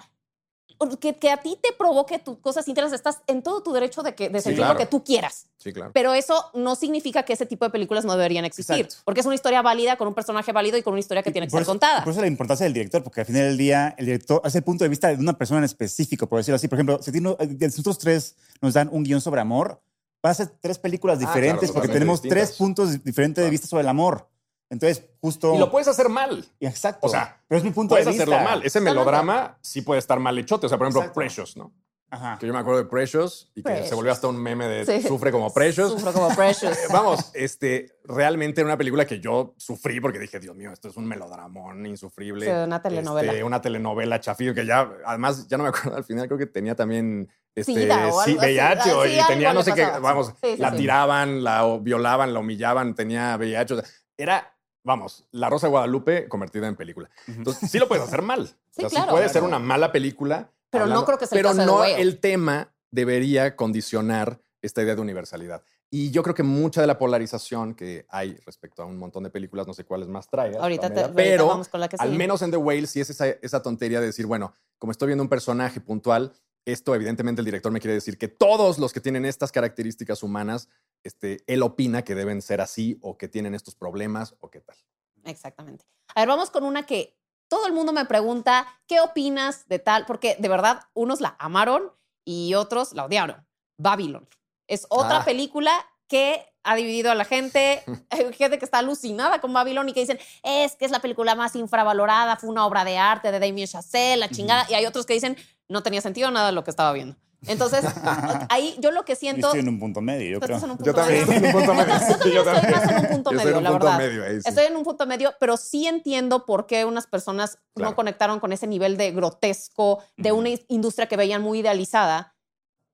que, 1.00 1.16
que 1.16 1.28
a 1.32 1.38
ti 1.38 1.58
te 1.60 1.72
provoque 1.72 2.20
tus 2.20 2.38
cosas 2.38 2.68
interesantes, 2.68 3.00
estás 3.00 3.20
en 3.26 3.42
todo 3.42 3.64
tu 3.64 3.72
derecho 3.72 4.04
de, 4.04 4.14
que, 4.14 4.28
de 4.28 4.38
Sí, 4.38 4.44
sentir 4.44 4.58
claro. 4.58 4.74
lo 4.74 4.78
que 4.78 4.86
tú 4.86 5.02
quieras. 5.02 5.46
Sí, 5.56 5.72
claro. 5.72 5.90
Pero 5.92 6.14
eso 6.14 6.44
no 6.54 6.76
significa 6.76 7.24
que 7.24 7.32
ese 7.32 7.46
tipo 7.46 7.64
de 7.64 7.70
películas 7.72 8.04
no 8.04 8.12
deberían 8.12 8.44
existir. 8.44 8.76
Exacto. 8.76 9.02
Porque 9.04 9.18
es 9.20 9.26
una 9.26 9.34
historia 9.34 9.60
válida, 9.60 9.96
con 9.96 10.06
un 10.06 10.14
personaje 10.14 10.52
válido 10.52 10.78
y 10.78 10.82
con 10.82 10.92
una 10.92 11.00
historia 11.00 11.24
que 11.24 11.30
Y 11.30 11.32
tiene 11.32 11.48
que 11.48 11.50
ser 11.50 11.62
eso- 11.62 11.70
contada. 11.72 12.04
Por 12.04 12.12
eso 12.12 12.20
la 12.20 12.28
importancia 12.28 12.62
del 12.62 12.74
director, 12.74 13.02
porque 13.02 13.22
al 13.22 13.26
final 13.26 13.42
del 13.42 13.56
día 13.58 13.92
el 13.98 14.06
director 14.06 14.40
hace 14.44 14.58
el 14.58 14.64
punto 14.64 14.84
de 14.84 14.88
vista 14.90 15.08
de 15.08 15.16
una 15.16 15.32
persona 15.36 15.58
en 15.58 15.64
específico, 15.64 16.28
por 16.28 16.38
decirlo 16.38 16.54
así. 16.56 16.68
Por 16.68 16.76
ejemplo, 16.78 17.02
si 17.02 17.10
eh, 17.10 17.56
nosotros 17.60 17.98
tres 17.98 18.36
nos 18.60 18.74
dan 18.74 18.88
un 18.92 19.02
guion 19.02 19.20
sobre 19.20 19.40
amor, 19.40 19.82
va 20.24 20.30
a 20.30 20.34
ser 20.34 20.48
tres 20.60 20.78
películas 20.78 21.16
Ah, 21.16 21.20
claro, 21.20 21.34
diferentes 21.34 21.70
porque 21.70 21.88
totalmente 21.88 21.98
tenemos 21.98 22.22
distintas. 22.22 22.48
tres 22.48 22.58
puntos 22.58 23.04
diferentes 23.04 23.36
de 23.36 23.42
Claro. 23.42 23.50
vista 23.52 23.66
sobre 23.66 23.82
el 23.82 23.88
amor. 23.88 24.28
Entonces, 24.70 25.02
justo... 25.20 25.54
Y 25.54 25.58
lo 25.58 25.70
puedes 25.70 25.88
hacer 25.88 26.08
mal. 26.10 26.44
Exacto. 26.60 27.06
O 27.06 27.10
sea, 27.10 27.42
pero 27.48 27.58
es 27.58 27.64
mi 27.64 27.70
punto 27.70 27.92
Puedes 27.94 28.04
de 28.04 28.10
vista. 28.12 28.24
hacerlo 28.24 28.44
mal. 28.44 28.62
Ese 28.64 28.80
melodrama 28.80 29.58
sí 29.62 29.80
puede 29.80 29.98
estar 29.98 30.18
mal 30.20 30.36
hechote. 30.38 30.66
O 30.66 30.68
sea, 30.68 30.76
por 30.76 30.86
ejemplo, 30.86 31.00
Exacto. 31.02 31.20
Precious, 31.20 31.56
¿no? 31.56 31.72
Ajá. 32.10 32.38
Que 32.38 32.46
yo 32.46 32.52
me 32.54 32.58
acuerdo 32.58 32.82
de 32.82 32.86
Precious 32.88 33.50
y 33.54 33.56
que 33.62 33.64
Precious. 33.64 33.88
se 33.90 33.94
volvió 33.94 34.12
hasta 34.12 34.28
un 34.28 34.42
meme 34.42 34.66
de 34.66 34.84
Sí. 34.86 35.06
sufre 35.06 35.30
como 35.30 35.52
Precious. 35.52 35.92
Sufro 35.92 36.12
como 36.14 36.28
Precious. 36.34 36.76
Vamos, 36.92 37.30
este, 37.34 37.98
realmente 38.04 38.60
era 38.62 38.68
una 38.68 38.78
película 38.78 39.06
que 39.06 39.20
yo 39.20 39.54
sufrí 39.58 40.00
porque 40.00 40.18
dije, 40.18 40.38
Dios 40.40 40.56
mío, 40.56 40.70
esto 40.72 40.88
es 40.88 40.96
un 40.96 41.06
melodramón 41.06 41.84
insufrible. 41.86 42.46
Sí, 42.46 42.52
una 42.52 42.80
telenovela. 42.82 43.32
Este, 43.32 43.44
una 43.44 43.60
telenovela 43.60 44.20
chafillo 44.20 44.54
que 44.54 44.64
ya, 44.66 44.90
además, 45.06 45.48
ya 45.48 45.56
no 45.58 45.64
me 45.64 45.68
acuerdo, 45.68 45.96
al 45.96 46.04
final 46.04 46.26
creo 46.28 46.38
que 46.38 46.46
tenía 46.46 46.74
también 46.74 47.28
este, 47.60 47.74
Sida 47.74 48.08
o 48.08 48.22
sí, 48.24 48.30
así. 48.32 48.38
VIH 48.38 48.92
o- 48.92 49.00
Ah, 49.02 49.04
sí, 49.06 49.12
y 49.12 49.18
algo 49.18 49.28
tenía 49.28 49.52
no 49.52 49.62
sé 49.62 49.72
qué, 49.74 49.84
vamos, 50.00 50.28
Sí, 50.42 50.54
sí, 50.54 50.56
la 50.58 50.70
sí. 50.70 50.76
tiraban, 50.78 51.42
la 51.44 51.78
violaban, 51.80 52.32
la 52.34 52.40
humillaban, 52.40 52.94
tenía 52.94 53.36
VIH. 53.36 53.74
o 53.74 53.80
sea, 53.80 53.88
era, 54.16 54.56
vamos, 54.84 55.24
La 55.32 55.48
Rosa 55.50 55.66
de 55.66 55.70
Guadalupe 55.72 56.28
convertida 56.28 56.66
en 56.68 56.76
película. 56.76 57.08
Entonces, 57.26 57.70
sí 57.70 57.78
lo 57.78 57.88
puedes 57.88 58.04
hacer 58.04 58.22
mal. 58.22 58.48
Sí, 58.78 58.84
O 58.84 58.90
sea, 58.90 58.90
sí 58.90 58.94
claro. 58.96 59.10
puede 59.10 59.24
Claro. 59.24 59.32
ser 59.32 59.42
una 59.42 59.58
mala 59.58 59.90
película. 59.90 60.52
Pero 60.70 60.86
no 60.86 61.04
creo 61.04 61.18
que 61.18 61.26
sea 61.26 61.36
el 61.36 61.42
Pero 61.42 61.48
caso 61.50 61.60
de 61.62 61.66
no 61.66 61.72
The 61.82 61.90
Whale. 61.92 62.00
el 62.02 62.20
tema 62.20 62.72
debería 62.92 63.56
condicionar 63.56 64.40
esta 64.62 64.82
idea 64.82 64.94
de 64.94 65.00
universalidad. 65.00 65.62
Y 65.90 66.10
yo 66.10 66.22
creo 66.22 66.34
que 66.34 66.42
mucha 66.42 66.80
de 66.80 66.86
la 66.86 66.98
polarización 66.98 67.74
que 67.74 68.06
hay 68.10 68.36
respecto 68.44 68.82
a 68.82 68.84
un 68.86 68.98
montón 68.98 69.24
de 69.24 69.30
películas, 69.30 69.66
no 69.66 69.72
sé 69.74 69.84
cuáles 69.84 70.06
más 70.08 70.28
traigas, 70.28 70.60
Ahorita, 70.62 70.82
te, 70.90 70.94
Pamela, 70.94 71.06
ahorita 71.06 71.16
pero 71.22 71.46
vamos 71.48 71.68
con 71.68 71.80
la 71.80 71.88
que 71.88 71.96
al 71.98 72.12
menos 72.12 72.42
en 72.42 72.50
The 72.50 72.56
Whale 72.58 72.86
sí 72.86 73.00
es 73.00 73.08
esa, 73.10 73.26
esa 73.28 73.62
tontería 73.62 73.98
de 74.00 74.06
decir, 74.06 74.26
bueno, 74.26 74.52
como 74.78 74.92
estoy 74.92 75.06
viendo 75.06 75.22
un 75.24 75.28
personaje 75.30 75.80
puntual, 75.80 76.32
esto 76.72 76.94
evidentemente 76.94 77.40
el 77.40 77.46
director 77.46 77.72
me 77.72 77.80
quiere 77.80 77.94
decir 77.94 78.18
que 78.18 78.28
todos 78.28 78.78
los 78.78 78.92
que 78.92 79.00
tienen 79.00 79.24
estas 79.24 79.50
características 79.52 80.22
humanas, 80.22 80.68
este, 81.02 81.42
él 81.46 81.62
opina 81.62 82.02
que 82.02 82.14
deben 82.14 82.42
ser 82.42 82.60
así 82.60 82.98
o 83.00 83.16
que 83.16 83.28
tienen 83.28 83.54
estos 83.54 83.74
problemas 83.74 84.34
o 84.40 84.50
qué 84.50 84.60
tal. 84.60 84.76
Exactamente. 85.24 85.86
A 86.14 86.20
ver, 86.20 86.28
vamos 86.28 86.50
con 86.50 86.64
una 86.64 86.84
que 86.86 87.16
todo 87.48 87.66
el 87.66 87.72
mundo 87.72 87.92
me 87.92 88.04
pregunta, 88.04 88.66
¿qué 88.86 89.00
opinas 89.00 89.66
de 89.68 89.78
tal? 89.78 90.04
Porque 90.06 90.36
de 90.38 90.48
verdad, 90.48 90.82
unos 90.94 91.20
la 91.20 91.36
amaron 91.38 91.92
y 92.24 92.54
otros 92.54 92.92
la 92.92 93.06
odiaron. 93.06 93.46
Babylon. 93.78 94.28
Es 94.66 94.86
otra 94.90 95.20
Ah. 95.20 95.24
película 95.24 95.72
que 96.08 96.44
ha 96.70 96.74
dividido 96.76 97.10
a 97.10 97.14
la 97.14 97.24
gente. 97.24 97.82
Hay 98.10 98.32
gente 98.34 98.58
que 98.58 98.64
está 98.64 98.78
alucinada 98.78 99.40
con 99.40 99.52
Babylon 99.52 99.88
y 99.88 99.92
que 99.92 100.00
dicen, 100.00 100.18
es 100.42 100.76
que 100.76 100.84
es 100.84 100.90
la 100.90 101.00
película 101.00 101.34
más 101.34 101.54
infravalorada, 101.56 102.36
fue 102.36 102.50
una 102.50 102.66
obra 102.66 102.84
de 102.84 102.98
arte 102.98 103.30
de 103.32 103.40
Damien 103.40 103.66
Chazelle, 103.66 104.16
la 104.18 104.28
chingada. 104.28 104.66
Y 104.68 104.74
hay 104.74 104.86
otros 104.86 105.06
que 105.06 105.14
dicen, 105.14 105.36
no 105.68 105.82
tenía 105.82 106.00
sentido 106.00 106.30
nada 106.30 106.46
de 106.46 106.52
lo 106.52 106.64
que 106.64 106.70
estaba 106.70 106.92
viendo. 106.92 107.16
Entonces, 107.46 107.84
ahí 108.48 108.76
yo 108.80 108.90
lo 108.90 109.04
que 109.04 109.12
Yo 109.12 109.18
siento... 109.20 109.46
estoy 109.46 109.60
en 109.60 109.68
un 109.68 109.78
punto 109.78 110.00
medio, 110.00 110.28
yo 110.32 110.40
Tú 110.40 110.46
creo. 110.46 110.56
estás 110.56 110.68
en 110.70 110.76
un 110.76 110.84
Yo 110.84 110.92
punto 110.92 111.00
también 111.02 111.28
medio. 111.28 111.36
estoy 111.36 111.48
en 111.50 111.56
un 111.56 111.62
punto 111.62 111.74
medio. 111.74 111.94
Yo 111.94 112.24
Sí, 112.24 112.32
yo 112.32 112.40
estoy 112.42 112.70
más 112.72 112.90
en 112.90 112.98
un 112.98 113.06
punto 113.08 113.30
Yo 113.30 113.36
estoy 113.38 113.52
medio, 113.52 113.60
la 113.60 113.70
punto 113.70 113.84
verdad. 113.86 113.98
medio 113.98 114.24
ahí, 114.24 114.34
sí. 114.42 114.48
Estoy 114.48 114.64
en 114.64 114.76
un 114.76 114.82
punto 114.84 115.06
medio, 115.06 115.34
pero 115.38 115.56
sí 115.56 115.86
entiendo 115.86 116.44
por 116.46 116.66
qué 116.66 116.84
unas 116.84 117.06
personas 117.06 117.58
Claro. 117.74 117.90
no 117.90 117.96
conectaron 117.96 118.40
con 118.40 118.52
ese 118.52 118.66
nivel 118.66 118.96
de 118.96 119.12
grotesco, 119.12 120.02
de 120.16 120.32
una 120.32 120.48
industria 120.66 121.06
que 121.06 121.16
veían 121.16 121.40
muy 121.42 121.60
idealizada. 121.60 122.34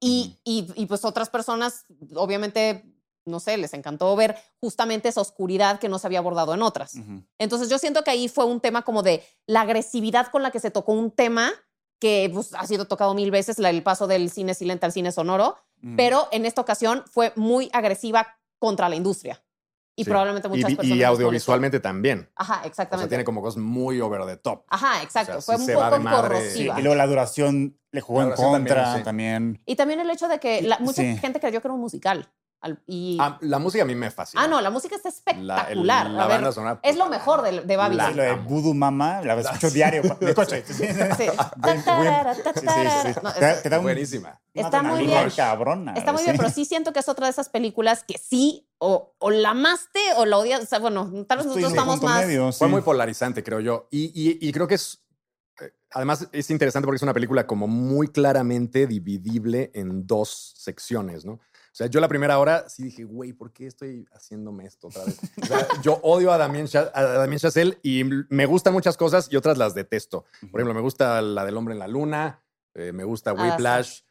Y, 0.01 0.39
y- 0.45 0.67
y, 0.75 0.85
pues 0.87 1.07
otras 1.07 1.31
personas, 1.31 1.87
obviamente, 2.15 2.85
no 3.27 3.41
sé, 3.41 3.57
les 3.57 3.73
encantó 3.75 4.15
ver 4.17 4.37
justamente 4.61 5.09
esa 5.09 5.21
oscuridad 5.21 5.79
que 5.79 5.89
no 5.89 5.99
se 5.99 6.07
había 6.07 6.19
abordado 6.19 6.55
en 6.55 6.63
otras. 6.63 6.95
Entonces 7.39 7.69
yo 7.69 7.79
siento 7.79 8.05
que 8.05 8.11
ahí 8.11 8.29
fue 8.29 8.45
un 8.45 8.61
tema 8.61 8.83
como 8.83 9.03
de 9.03 9.25
la 9.47 9.63
agresividad 9.63 10.29
con 10.29 10.43
la 10.43 10.51
que 10.51 10.61
se 10.61 10.71
tocó 10.71 10.93
un 10.93 11.11
tema 11.11 11.51
que 12.01 12.31
pues, 12.33 12.53
ha 12.55 12.67
sido 12.67 12.87
tocado 12.87 13.15
mil 13.15 13.31
veces, 13.31 13.59
el 13.59 13.83
paso 13.83 14.07
del 14.07 14.31
cine 14.31 14.53
silente 14.55 14.85
al 14.85 14.93
cine 14.93 15.11
sonoro, 15.13 15.57
pero 15.97 16.29
en 16.33 16.45
esta 16.47 16.61
ocasión 16.61 17.03
fue 17.11 17.33
muy 17.37 17.71
agresiva 17.73 18.39
contra 18.59 18.89
la 18.89 18.97
industria. 18.97 19.43
Y 19.97 20.03
Sí. 20.03 20.11
probablemente 20.11 20.49
muchas 20.49 20.71
y, 20.73 20.75
personas. 20.77 20.99
y 20.99 21.03
audiovisualmente 21.05 21.79
también. 21.79 22.29
Ajá, 22.35 22.63
O 22.65 22.67
exactamente. 22.67 23.05
sea, 23.05 23.09
tiene 23.09 23.25
como 23.25 23.41
cosas 23.41 23.63
muy 23.63 24.01
over 24.01 24.27
the 24.27 24.37
top. 24.37 24.65
Ajá, 24.69 25.03
exacto. 25.05 25.39
O 25.39 25.41
sea, 25.41 25.57
fue 25.57 25.65
sí 25.67 25.71
un 25.73 25.79
poco. 25.79 25.97
Sí, 25.97 26.03
corrosiva. 26.03 26.81
y 26.81 26.83
luego 26.83 26.97
la 26.97 27.07
duración 27.07 27.79
le 27.93 28.01
jugó 28.01 28.23
en 28.23 28.31
también, 28.35 28.51
contra 28.51 28.97
sí. 28.97 29.03
también. 29.05 29.63
Y 29.67 29.77
también 29.77 30.01
el 30.01 30.11
hecho 30.11 30.27
de 30.27 30.41
que 30.41 30.63
la- 30.63 30.79
mucha 30.81 31.03
Sí. 31.03 31.17
gente 31.19 31.39
creyó 31.39 31.61
que 31.63 31.69
era 31.69 31.75
un 31.75 31.81
musical. 31.81 32.29
Al- 32.65 32.83
y, 32.87 33.19
Ah, 33.21 33.37
la 33.43 33.59
música 33.59 33.85
a 33.85 33.87
mí 33.87 33.95
me 33.95 34.11
fascina. 34.11 34.43
ah, 34.43 34.49
no, 34.49 34.59
la 34.63 34.71
música 34.71 34.97
está 34.97 35.11
La- 35.11 35.13
el- 35.13 35.19
espectacular. 35.19 36.11
la 36.11 36.25
A 36.25 36.27
ver, 36.27 36.37
banda 36.37 36.53
sonora, 36.53 36.81
es 36.83 36.97
lo 36.97 37.11
mejor 37.11 37.43
de, 37.43 37.61
de 37.61 37.77
Babylon. 37.77 38.17
lo 38.17 38.23
de 38.23 38.33
Voodoo 38.37 38.73
Mama, 38.73 39.21
la 39.21 39.35
escucho 39.39 39.69
diario 39.71 40.01
de 40.21 40.35
coche. 40.35 40.65
Sí. 40.67 40.85
Te, 43.63 43.69
da 43.69 43.79
un, 43.79 43.85
Buenísima. 43.85 44.41
Está 44.55 44.83
muy 44.83 45.07
bien. 45.07 45.29
cabrona. 45.37 45.93
Está 45.95 46.13
muy 46.13 46.23
bien, 46.23 46.37
pero 46.37 46.49
sí 46.51 46.65
siento 46.65 46.93
que 46.93 47.01
es 47.01 47.09
otra 47.09 47.27
de 47.27 47.33
esas 47.33 47.49
películas 47.49 48.05
que 48.05 48.19
sí 48.19 48.69
o, 48.79 49.15
o 49.19 49.31
la 49.31 49.51
amaste 49.51 50.01
o 50.17 50.25
la 50.27 50.39
odias. 50.39 50.63
O 50.63 50.67
sea, 50.67 50.79
bueno, 50.79 51.11
tal 51.29 51.39
vez 51.39 51.47
nosotros 51.47 51.71
estamos 51.73 52.01
más. 52.03 52.27
medio, 52.27 52.53
Fue 52.53 52.69
muy 52.69 52.83
polarizante, 52.83 53.43
creo 53.43 53.61
yo. 53.61 53.89
Y, 53.91 54.05
y- 54.15 54.39
y 54.49 54.53
creo 54.53 54.67
que 54.67 54.77
es. 54.77 55.03
eh, 55.61 55.73
Además, 55.93 56.29
es 56.33 56.51
interesante 56.51 56.87
porque 56.87 56.97
es 56.97 57.03
una 57.03 57.15
película 57.15 57.47
como 57.47 57.67
muy 57.67 58.09
claramente 58.09 58.87
dividible 58.87 59.71
en 59.75 60.07
dos 60.07 60.55
secciones, 60.57 61.25
¿no? 61.25 61.41
O 61.75 61.77
sea, 61.77 61.89
yo 61.89 61.99
la 62.01 62.07
primera 62.07 62.39
hora 62.39 62.69
sí 62.69 62.85
dije, 62.85 63.03
güey, 63.03 63.33
¿por 63.33 63.53
qué 63.53 63.67
estoy 63.67 64.07
haciéndome 64.13 64.65
esto 64.65 64.87
otra 64.87 65.05
vez? 65.05 65.19
O 65.43 65.45
sea, 65.45 65.67
yo 65.83 65.99
odio 66.05 66.33
a 66.33 66.39
Damien, 66.39 66.69
Cha- 66.69 66.93
a 66.95 67.03
Damien 67.03 67.41
Chazelle 67.41 67.79
y 67.83 68.05
me 68.05 68.47
gustan 68.47 68.73
muchas 68.73 68.97
cosas 68.97 69.27
y 69.29 69.35
otras 69.35 69.59
las 69.59 69.75
detesto. 69.75 70.25
Por 70.53 70.61
ejemplo, 70.61 70.73
me 70.73 70.81
gusta 70.81 71.21
la 71.21 71.45
del 71.45 71.57
hombre 71.57 71.75
en 71.75 71.81
la 71.81 71.89
luna, 71.89 72.41
eh, 72.75 72.93
me 72.93 73.03
gusta 73.03 73.31
Ah, 73.31 73.35
Whiplash, 73.35 74.03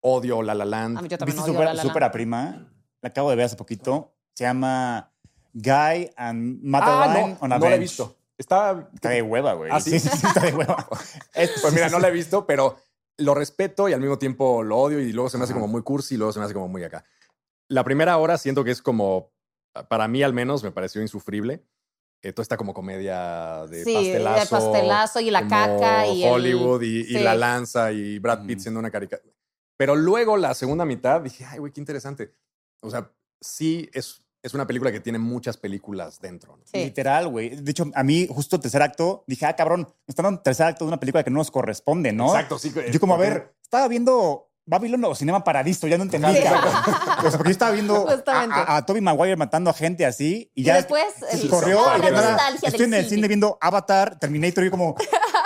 odio 0.00 0.42
La 0.42 0.54
La 0.56 0.64
Land. 0.64 0.98
A 0.98 1.02
mí 1.02 1.08
yo 1.08 1.16
también 1.16 1.36
¿Viste 1.36 1.50
odio 1.50 1.58
Super, 1.60 1.66
La 1.66 1.74
La 1.74 1.76
Land. 1.84 1.88
Super 1.90 2.02
a 2.02 2.10
Prima? 2.10 2.68
La 3.02 3.08
acabo 3.10 3.30
de 3.30 3.36
ver 3.36 3.44
hace 3.46 3.56
poquito. 3.56 4.16
Se 4.34 4.42
llama 4.42 5.12
Guy 5.52 6.10
and 6.16 6.58
ah, 6.58 6.60
Madeline 6.64 7.30
no, 7.34 7.38
on 7.40 7.48
no 7.50 7.54
a 7.54 7.58
la 7.60 7.74
he 7.76 7.78
visto. 7.78 8.16
Está, 8.36 8.90
Está 8.94 9.10
de 9.10 9.22
hueva, 9.22 9.52
güey. 9.52 9.70
¿Ah, 9.72 9.80
sí? 9.80 9.94
está 9.96 10.40
de 10.40 10.52
hueva. 10.54 10.88
Es- 11.34 11.52
Pues 11.62 11.72
mira, 11.72 11.88
no 11.88 12.00
la 12.00 12.08
he 12.08 12.12
visto, 12.12 12.44
pero 12.46 12.76
lo 13.18 13.34
respeto 13.34 13.88
y 13.88 13.92
al 13.92 14.00
mismo 14.00 14.18
tiempo 14.18 14.62
lo 14.62 14.78
odio 14.78 14.98
y 15.00 15.12
luego 15.12 15.28
se 15.30 15.38
me 15.38 15.44
hace 15.44 15.52
como 15.52 15.68
muy 15.68 15.82
cursi 15.82 16.14
y 16.14 16.18
luego 16.18 16.32
se 16.32 16.38
me 16.38 16.44
hace 16.44 16.54
como 16.54 16.68
muy 16.68 16.82
acá. 16.84 17.04
La 17.68 17.84
primera 17.84 18.16
hora 18.18 18.38
siento 18.38 18.64
que 18.64 18.70
es 18.70 18.82
como, 18.82 19.32
para 19.88 20.08
mí 20.08 20.22
al 20.22 20.32
menos, 20.32 20.62
me 20.64 20.72
pareció 20.72 21.00
insufrible. 21.02 21.64
eh, 22.24 22.32
toda 22.32 22.42
esta 22.44 22.56
como 22.56 22.72
comedia 22.72 23.66
de 23.66 23.82
Sí, 23.82 23.94
pastelazo. 23.94 24.40
de 24.40 24.46
pastelazo 24.62 25.20
y 25.20 25.30
la 25.32 25.48
caca 25.48 26.06
y 26.06 26.22
el- 26.22 26.30
Hollywood 26.32 26.80
y, 26.82 27.00
y 27.00 27.04
sí. 27.04 27.18
la 27.18 27.34
lanza 27.34 27.90
y 27.90 28.20
Brad 28.20 28.46
Pitt 28.46 28.60
siendo 28.60 28.78
una 28.78 28.92
caricatura. 28.92 29.34
Pero 29.76 29.96
luego 29.96 30.36
la 30.36 30.54
segunda 30.54 30.84
mitad 30.84 31.20
dije, 31.20 31.44
ay, 31.44 31.58
güey, 31.58 31.72
qué 31.72 31.80
interesante. 31.80 32.32
O 32.80 32.90
sea, 32.90 33.10
sí 33.40 33.90
es, 33.92 34.22
es 34.42 34.54
una 34.54 34.66
película 34.66 34.90
que 34.90 35.00
tiene 35.00 35.18
muchas 35.18 35.56
películas 35.56 36.18
dentro. 36.20 36.56
¿no? 36.56 36.62
Sí. 36.64 36.78
Literal, 36.84 37.28
güey. 37.28 37.50
De 37.56 37.70
hecho, 37.70 37.84
a 37.94 38.02
mí, 38.02 38.26
justo 38.28 38.58
tercer 38.60 38.82
acto, 38.82 39.24
dije, 39.26 39.46
ah, 39.46 39.54
cabrón, 39.54 39.82
me 40.06 40.12
están 40.12 40.24
dando 40.24 40.40
tercer 40.40 40.66
acto 40.66 40.84
de 40.84 40.88
una 40.88 40.98
película 41.00 41.22
que 41.22 41.30
no 41.30 41.38
nos 41.38 41.50
corresponde, 41.50 42.12
¿no? 42.12 42.26
Exacto, 42.26 42.58
sí. 42.58 42.72
Yo 42.90 42.98
como, 43.00 43.14
a 43.14 43.18
ver, 43.18 43.54
estaba 43.62 43.86
viendo 43.88 44.48
Babylon 44.66 45.04
o 45.04 45.14
Cinema 45.14 45.42
Paradiso, 45.44 45.86
ya 45.86 45.96
no 45.96 46.04
entendí. 46.04 46.26
O 46.28 46.32
sea, 46.32 47.30
porque 47.32 47.48
yo 47.48 47.50
estaba 47.50 47.70
viendo 47.72 48.08
a, 48.08 48.32
a, 48.32 48.76
a 48.78 48.86
Tobey 48.86 49.00
Maguire 49.02 49.36
matando 49.36 49.70
a 49.70 49.74
gente 49.74 50.04
así 50.06 50.50
y 50.54 50.62
Y 50.62 50.64
ya 50.64 50.76
después, 50.76 51.04
se 51.30 51.36
el- 51.42 51.48
corrió 51.48 51.80
y 51.98 52.00
de 52.00 52.10
nada, 52.10 52.30
nostalgia 52.32 52.68
estoy 52.68 52.86
en 52.86 52.94
el 52.94 53.08
cine 53.08 53.28
viendo 53.28 53.58
Avatar, 53.60 54.18
Terminator 54.18 54.62
y 54.64 54.66
yo 54.66 54.70
como, 54.70 54.94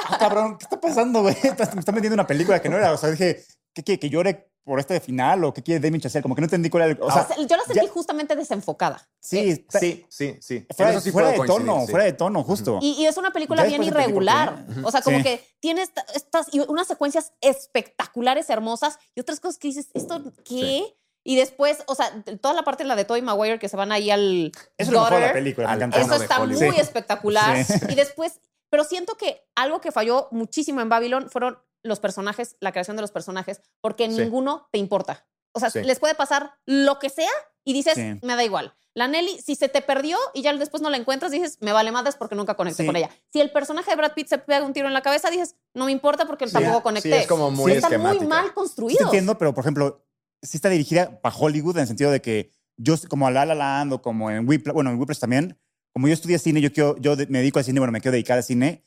ah, 0.09 0.17
cabrón, 0.19 0.57
¿qué 0.59 0.65
está 0.65 0.81
pasando, 0.81 1.23
güey? 1.23 1.37
Me 1.43 1.81
están 1.81 1.95
vendiendo 1.95 2.15
una 2.15 2.27
película 2.27 2.61
que 2.61 2.69
no 2.69 2.77
era. 2.77 2.93
O 2.93 2.97
sea, 2.97 3.11
dije, 3.11 3.45
¿qué 3.75 3.83
quiere 3.83 3.99
que 3.99 4.11
llore 4.11 4.51
por 4.67 4.81
este 4.81 4.99
final 4.99 5.45
o 5.45 5.55
qué 5.55 5.63
quiere 5.63 5.79
Demi 5.79 6.01
Chazelle? 6.01 6.23
Como 6.25 6.35
que 6.35 6.41
no 6.41 6.47
entendí 6.47 6.69
cuál 6.69 6.83
era 6.83 6.93
el... 6.95 7.01
O 7.01 7.07
O 7.07 7.11
sea, 7.13 7.29
yo 7.39 7.57
la 7.57 7.63
sentí 7.63 7.87
ya- 7.87 7.93
justamente 7.93 8.35
desenfocada. 8.35 9.01
sí, 9.21 9.39
Eh, 9.39 9.65
Sí, 9.81 10.05
sí, 10.09 10.37
sí. 10.41 10.67
fuera, 10.77 11.01
sí 11.01 11.13
fuera 11.13 11.29
de 11.31 11.39
tono, 11.47 11.83
sí. 11.87 11.91
fuera 11.93 12.05
de 12.05 12.13
tono, 12.15 12.43
justo. 12.43 12.81
Y, 12.83 12.95
y 12.95 13.07
es 13.07 13.17
una 13.17 13.33
película 13.33 13.63
Ya 13.63 13.69
bien 13.69 13.85
irregular. 13.85 14.67
O 14.83 14.91
sea, 14.91 15.03
como 15.03 15.19
Sí. 15.19 15.23
que 15.23 15.45
tiene 15.61 15.83
esta- 15.83 16.05
estas 16.17 16.49
y 16.53 16.59
unas 16.59 16.89
secuencias 16.89 17.33
espectaculares, 17.41 18.51
hermosas, 18.51 18.99
y 19.15 19.21
otras 19.21 19.39
cosas 19.41 19.59
que 19.59 19.69
dices, 19.69 19.89
¿esto 19.95 20.21
qué? 20.45 20.95
Y 21.23 21.37
después, 21.37 21.79
o 21.87 21.95
sea, 21.95 22.11
toda 22.41 22.55
la 22.55 22.63
parte 22.63 22.83
de 22.85 22.89
la 22.89 22.97
de 22.97 23.05
Tobey 23.05 23.23
Maguire 23.23 23.59
que 23.59 23.69
se 23.69 23.77
van 23.77 23.93
ahí 23.93 24.11
al 24.11 24.53
Eso 24.55 24.69
es 24.79 24.89
lo 24.91 25.01
mejor 25.03 25.21
de 25.21 25.27
la 25.27 25.33
película, 25.33 25.71
Al 25.73 25.83
Eso 25.95 26.15
está 26.15 26.45
muy 26.45 26.57
Sí. 26.57 26.67
espectacular. 26.77 27.65
Sí. 27.65 27.75
Y 27.89 27.95
después, 27.95 28.41
pero 28.71 28.85
siento 28.85 29.17
que 29.17 29.45
algo 29.55 29.81
que 29.81 29.91
falló 29.93 30.29
muchísimo 30.33 30.81
en 30.81 30.89
Babylon 30.89 31.29
fueron 31.31 31.59
los 31.83 32.01
personajes, 32.01 32.57
la 32.61 32.73
creación 32.73 32.97
de 32.97 33.03
los 33.03 33.11
personajes, 33.13 33.61
porque 33.81 34.11
Sí. 34.11 34.19
ninguno 34.19 34.69
te 34.73 34.79
importa. 34.79 35.27
O 35.53 35.61
sea, 35.61 35.71
Sí. 35.71 35.83
les 35.83 35.99
puede 35.99 36.15
pasar 36.15 36.53
lo 36.67 36.99
que 36.99 37.09
sea 37.09 37.31
y 37.65 37.73
dices, 37.73 37.95
Sí. 37.95 38.19
me 38.23 38.37
da 38.37 38.45
igual. 38.45 38.75
La 38.95 39.09
Nelly, 39.09 39.39
si 39.43 39.57
se 39.57 39.69
te 39.69 39.83
perdió 39.83 40.17
y 40.33 40.41
ya 40.43 40.55
después 40.55 40.83
no 40.83 40.89
la 40.89 40.97
encuentras, 40.97 41.31
dices, 41.31 41.59
me 41.61 41.73
vale 41.73 41.93
madres 41.93 42.17
porque 42.17 42.35
nunca 42.35 42.55
conecté 42.55 42.83
Sí. 42.83 42.87
con 42.87 42.97
ella. 42.97 43.11
Si 43.31 43.41
el 43.41 43.51
personaje 43.53 43.91
de 43.91 43.97
Brad 43.97 44.13
Pitt 44.15 44.29
se 44.29 44.39
pega 44.39 44.65
un 44.65 44.73
tiro 44.73 44.87
en 44.89 44.95
la 44.95 45.03
cabeza, 45.03 45.31
dices, 45.31 45.55
no 45.75 45.85
me 45.85 45.93
importa 45.93 46.27
porque 46.27 46.47
Sí. 46.47 46.55
tampoco 46.55 46.79
Sí, 46.79 46.83
conecté. 46.83 47.19
es 47.21 47.27
como 47.27 47.51
muy 47.51 47.73
Sí, 47.73 47.79
Están 47.79 48.01
muy 48.01 48.21
mal 48.21 48.45
Sí 48.45 48.49
te 48.51 48.55
construidos. 48.55 49.03
entiendo, 49.03 49.37
pero 49.37 49.53
por 49.55 49.65
ejemplo, 49.65 50.03
sí 50.43 50.57
está 50.57 50.69
dirigida 50.71 51.21
para 51.21 51.37
Hollywood 51.37 51.77
en 51.77 51.83
el 51.83 51.89
sentido 51.89 52.11
de 52.11 52.23
que 52.23 52.51
yo, 52.79 52.95
como 53.09 53.27
a 53.27 53.31
La 53.31 53.45
La 53.45 53.55
Land 53.55 53.93
o 53.95 54.03
como 54.03 54.31
en 54.31 54.49
Whiplash, 54.49 54.75
bueno, 54.75 54.91
en 54.91 54.99
Whiplash 54.99 55.19
también, 55.19 55.59
como 55.93 56.09
yo 56.09 56.15
estudié 56.15 56.39
cine, 56.39 56.61
yo, 56.61 56.73
quiero, 56.73 56.97
yo 56.99 57.17
me 57.29 57.39
dedico 57.41 57.59
al 57.59 57.65
cine, 57.67 57.81
bueno, 57.81 57.93
me 57.93 58.01
quiero 58.01 58.13
dedicar 58.13 58.37
al 58.39 58.45
cine, 58.45 58.83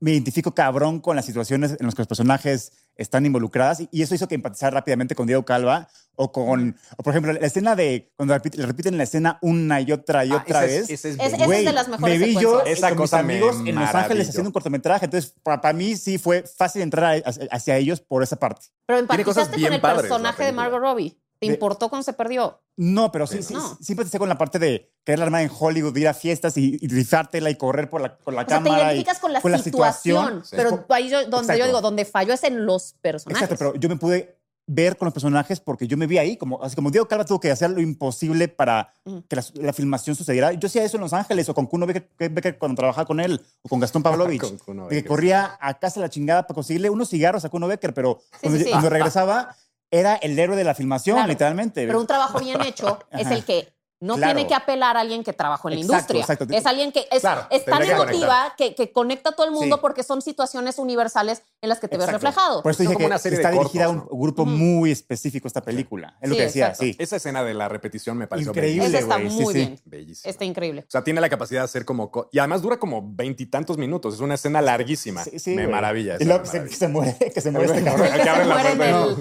me 0.00 0.12
identifico 0.12 0.54
cabrón 0.54 1.00
con 1.00 1.14
las 1.16 1.26
situaciones 1.26 1.76
en 1.78 1.84
las 1.86 1.94
que 1.94 2.00
los 2.00 2.08
personajes 2.08 2.72
están 2.96 3.26
involucradas 3.26 3.82
y, 3.90 4.02
eso 4.02 4.14
hizo 4.14 4.28
que 4.28 4.34
empatizar 4.36 4.72
rápidamente 4.72 5.14
con 5.14 5.26
Diego 5.26 5.44
Calva 5.44 5.88
o 6.14 6.30
con, 6.30 6.76
o 6.96 7.02
por 7.02 7.12
ejemplo, 7.12 7.32
la 7.32 7.44
escena 7.46 7.74
de 7.74 8.12
cuando 8.16 8.34
repite- 8.36 8.56
le 8.56 8.66
repiten 8.66 8.96
la 8.96 9.02
escena 9.02 9.38
una 9.42 9.80
y 9.80 9.90
otra 9.90 10.24
y 10.24 10.30
Ah, 10.30 10.36
otra 10.36 10.64
esa 10.64 10.74
es- 10.74 10.88
vez. 10.88 11.04
esa 11.04 11.08
es 11.26 11.32
Es-. 11.34 11.44
Güey, 11.46 11.64
de 11.64 11.72
las 11.72 11.88
mejores 11.88 12.20
me 12.20 12.26
vi 12.26 12.34
yo. 12.40 12.64
Esa 12.64 12.90
con 12.90 12.98
cosa 12.98 13.22
mis 13.22 13.30
amigos 13.34 13.56
en 13.66 13.74
Los 13.74 13.94
Ángeles 13.94 14.28
haciendo 14.28 14.48
un 14.50 14.52
cortometraje. 14.52 15.06
Entonces, 15.06 15.34
para, 15.42 15.60
para 15.60 15.74
mí 15.74 15.96
sí 15.96 16.18
fue 16.18 16.44
fácil 16.44 16.82
entrar 16.82 17.04
a- 17.16 17.28
hacia, 17.28 17.48
hacia 17.50 17.76
ellos 17.76 18.00
por 18.00 18.22
esa 18.22 18.36
parte. 18.36 18.66
Pero 18.86 19.00
empatizaste 19.00 19.60
con 19.60 19.72
el 19.72 19.80
padres 19.80 20.02
personaje 20.02 20.44
de. 20.44 20.52
Margot 20.52 20.80
Robbie. 20.80 21.18
¿Te 21.40 21.46
importó 21.46 21.88
cuando 21.88 22.04
se 22.04 22.12
perdió? 22.12 22.60
No, 22.76 23.12
pero 23.12 23.26
sí, 23.26 23.36
Sí, 23.38 23.42
sí, 23.44 23.54
no. 23.54 23.78
sí, 23.80 24.18
con 24.18 24.28
la 24.28 24.38
parte 24.38 24.58
de 24.58 24.90
querer 25.04 25.22
armar 25.22 25.42
en 25.42 25.50
Hollywood, 25.56 25.96
ir 25.96 26.08
a 26.08 26.14
fiestas 26.14 26.56
y, 26.56 26.78
y 26.80 26.88
rifártela 26.88 27.50
y 27.50 27.56
correr 27.56 27.88
por 27.90 28.00
la, 28.00 28.16
por 28.16 28.34
la 28.34 28.42
O 28.42 28.48
sea, 28.48 28.58
te 28.58 28.64
cámara. 28.64 28.82
y- 28.82 28.86
identificas 28.96 29.18
con 29.20 29.32
la 29.32 29.40
con 29.40 29.52
la 29.52 29.58
situación. 29.58 30.42
situación. 30.42 30.44
Sí. 30.44 30.56
Pero 30.56 30.84
ahí 30.88 31.08
yo, 31.08 31.18
donde 31.22 31.36
Exacto. 31.38 31.58
yo 31.58 31.66
digo, 31.66 31.80
donde 31.80 32.04
falló 32.04 32.32
es 32.34 32.42
en 32.44 32.66
los 32.66 32.94
personajes. 33.00 33.42
Exacto, 33.42 33.56
pero 33.72 33.74
yo 33.80 33.88
me 33.88 33.96
pude 33.96 34.36
ver 34.66 34.96
con 34.96 35.04
los 35.04 35.12
personajes 35.12 35.60
porque 35.60 35.86
yo 35.86 35.98
me 35.98 36.06
vi 36.06 36.16
ahí, 36.16 36.38
como, 36.38 36.62
así 36.64 36.74
como 36.74 36.90
Diego 36.90 37.06
Calva 37.06 37.26
tuvo 37.26 37.38
que 37.38 37.50
hacer 37.50 37.68
lo 37.70 37.82
imposible 37.82 38.48
para 38.48 38.94
Ujú. 39.04 39.22
que 39.28 39.36
la, 39.36 39.44
la 39.56 39.72
filmación 39.74 40.16
sucediera. 40.16 40.52
Yo 40.54 40.66
hacía 40.68 40.82
eso 40.82 40.96
en 40.96 41.02
Los 41.02 41.12
Ángeles 41.12 41.46
o 41.50 41.54
con 41.54 41.66
Kuno 41.66 41.84
Becker, 41.86 42.08
Becker 42.30 42.56
cuando 42.58 42.76
trabajaba 42.76 43.06
con 43.06 43.20
él 43.20 43.40
o 43.62 43.68
con 43.68 43.78
Gastón 43.78 44.02
Pavlovich. 44.02 44.40
Con 44.40 44.56
Kuno 44.56 44.88
de 44.88 45.02
que 45.02 45.06
corría 45.06 45.58
a 45.60 45.78
casa 45.78 46.00
la 46.00 46.08
chingada 46.08 46.44
para 46.46 46.54
conseguirle 46.54 46.88
unos 46.88 47.10
cigarros 47.10 47.44
a 47.44 47.50
Kuno 47.50 47.68
Becker, 47.68 47.92
pero 47.92 48.22
cuando, 48.40 48.58
sí, 48.58 48.64
sí. 48.64 48.70
cuando 48.70 48.88
regresaba 48.88 49.54
era 49.98 50.16
el 50.16 50.38
héroe 50.38 50.56
de 50.56 50.64
la 50.64 50.74
filmación, 50.74 51.16
Claro. 51.16 51.28
literalmente. 51.28 51.86
Pero 51.86 52.00
un 52.00 52.06
trabajo 52.06 52.38
bien 52.40 52.60
hecho 52.66 52.98
es 53.10 53.26
el 53.30 53.44
que 53.44 53.72
no 54.00 54.16
Claro. 54.16 54.34
tiene 54.34 54.46
que 54.48 54.54
apelar 54.54 54.98
a 54.98 55.00
alguien 55.00 55.24
que 55.24 55.32
trabajó 55.32 55.68
en 55.70 55.76
la 55.76 55.80
Exacto, 55.80 56.12
industria. 56.14 56.20
exacto. 56.20 56.46
Es 56.54 56.66
alguien 56.66 56.92
que 56.92 57.06
es, 57.10 57.20
Claro, 57.20 57.46
es 57.50 57.64
tan 57.64 57.82
emotiva 57.82 58.52
que, 58.58 58.74
que 58.74 58.92
conecta 58.92 59.30
a 59.30 59.32
todo 59.32 59.46
el 59.46 59.52
mundo 59.52 59.76
Sí. 59.76 59.80
porque 59.80 60.02
son 60.02 60.20
situaciones 60.20 60.76
universales 60.78 61.40
en 61.62 61.70
las 61.70 61.78
que 61.80 61.88
te 61.88 61.96
ves 61.96 62.10
reflejado. 62.12 62.62
Por 62.62 62.72
eso 62.72 62.82
Es 62.82 62.88
dije 62.90 62.98
que 62.98 63.06
una 63.06 63.18
serie 63.18 63.38
de 63.38 63.44
está 63.44 63.56
dirigida 63.56 63.86
a 63.86 63.88
un 63.88 64.06
grupo 64.10 64.44
muy 64.44 64.90
específico 64.90 65.48
esta 65.48 65.62
película. 65.62 66.18
Es 66.20 66.28
lo 66.28 66.34
Sí, 66.34 66.38
que 66.38 66.44
decía, 66.46 66.64
exacto. 66.66 66.84
sí. 66.84 66.96
Esa 66.98 67.16
escena 67.16 67.42
de 67.44 67.54
la 67.54 67.66
repetición 67.70 68.18
me 68.18 68.26
pareció 68.26 68.50
Increíble, 68.50 68.98
está 68.98 69.16
muy 69.16 69.46
sí. 69.46 69.52
bien. 69.54 69.80
Bellísima. 69.86 70.30
Está 70.30 70.44
increíble. 70.44 70.80
O 70.86 70.90
sea, 70.90 71.02
tiene 71.02 71.22
la 71.22 71.30
capacidad 71.30 71.60
de 71.60 71.64
hacer 71.64 71.86
como... 71.86 72.10
co- 72.10 72.28
Y 72.30 72.40
además 72.40 72.60
dura 72.60 72.76
como 72.78 73.00
veintitantos 73.14 73.78
minutos. 73.78 74.12
Es 74.14 74.20
una 74.20 74.34
escena 74.34 74.60
larguísima. 74.60 75.24
Sí, 75.24 75.38
sí, 75.38 75.50
me 75.54 75.62
güey. 75.62 75.74
maravilla. 75.74 76.16
Y 76.20 76.24
luego 76.26 76.42
que 76.42 76.48
se, 76.50 76.58
maravilla. 76.58 76.68
que 76.70 76.76
se 76.76 76.88
muere, 76.88 77.16
que 77.32 77.40
se 77.40 77.50
muere 77.50 77.66
este 77.72 77.84
cabrón. 77.84 78.08
Que 78.22 78.28
abre 78.28 78.44
la 78.44 78.54
puerta. 78.54 79.16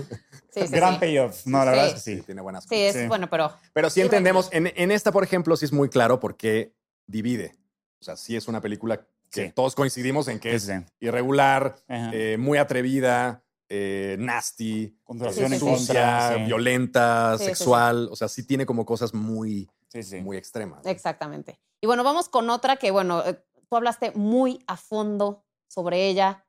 Sí, 0.53 0.67
sí, 0.67 0.73
Gran 0.73 0.93
sí. 0.95 0.99
payoff. 0.99 1.45
No, 1.47 1.59
la 1.59 1.63
Sí. 1.63 1.69
verdad 1.71 1.87
es 1.87 1.93
que 1.95 1.99
Sí, 1.99 2.17
sí. 2.17 2.23
tiene 2.23 2.41
buenas 2.41 2.65
Sí, 2.65 2.75
es 2.75 2.93
Sí. 2.95 3.07
bueno, 3.07 3.29
pero 3.29 3.51
Pero 3.73 3.89
sí 3.89 3.95
Sí, 3.95 4.01
entendemos, 4.01 4.49
en, 4.51 4.71
en 4.75 4.91
esta, 4.91 5.11
por 5.11 5.23
ejemplo, 5.23 5.55
sí 5.57 5.65
es 5.65 5.71
muy 5.73 5.89
claro 5.89 6.19
por 6.19 6.37
qué 6.37 6.73
divide. 7.07 7.55
O 7.99 8.03
sea, 8.03 8.15
sí 8.17 8.35
es 8.35 8.47
una 8.47 8.61
película 8.61 9.05
que 9.31 9.47
Sí. 9.47 9.51
todos 9.55 9.73
coincidimos 9.75 10.27
en 10.27 10.39
que 10.39 10.59
Sí, 10.59 10.71
es 10.71 10.81
irregular, 10.99 11.75
eh, 11.87 12.37
muy 12.39 12.57
atrevida, 12.59 13.43
eh, 13.69 14.17
nasty, 14.19 14.95
sucia, 15.07 15.59
contra, 15.65 16.35
sí. 16.37 16.43
violenta, 16.43 17.37
Sí, 17.37 17.45
sí, 17.45 17.49
sí. 17.49 17.55
sexual. 17.55 18.07
O 18.11 18.15
sea, 18.15 18.27
sí 18.27 18.45
tiene 18.45 18.65
como 18.67 18.85
cosas 18.85 19.13
muy, 19.15 19.67
Sí, 19.87 20.03
sí. 20.03 20.21
muy 20.21 20.37
extremas. 20.37 20.85
Exactamente. 20.85 21.59
Y 21.81 21.87
bueno, 21.87 22.03
vamos 22.03 22.29
con 22.29 22.49
otra 22.51 22.75
que, 22.75 22.91
bueno, 22.91 23.25
eh, 23.25 23.43
tú 23.67 23.75
hablaste 23.75 24.11
muy 24.11 24.63
a 24.67 24.77
fondo 24.77 25.43
sobre 25.67 26.07
ella 26.07 26.45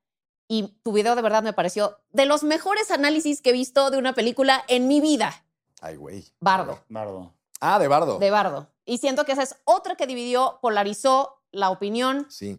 y 0.49 0.77
tu 0.83 0.93
video 0.93 1.15
de 1.17 1.23
verdad 1.23 1.43
me 1.43 1.53
pareció 1.53 1.99
de 2.11 2.27
los 2.27 2.43
mejores 2.43 2.91
análisis 2.91 3.41
que 3.41 3.51
he 3.51 3.53
visto 3.55 3.91
de 3.91 3.99
una 3.99 4.13
película 4.15 4.65
en 4.69 4.89
mi 4.89 5.01
vida. 5.01 5.45
Ay, 5.81 5.97
güey. 5.97 6.25
Bardo, 6.41 6.81
Bardo. 6.89 7.35
Ah, 7.61 7.79
de 7.79 7.89
Bardo. 7.89 8.19
de 8.19 8.31
Bardo. 8.31 8.69
Y 8.85 8.99
siento 8.99 9.25
que 9.25 9.33
esa 9.33 9.43
es 9.43 9.57
otra 9.65 9.95
que 9.97 10.07
dividió, 10.07 10.59
polarizó 10.61 11.41
la 11.51 11.71
opinión 11.71 12.27
Sí. 12.31 12.59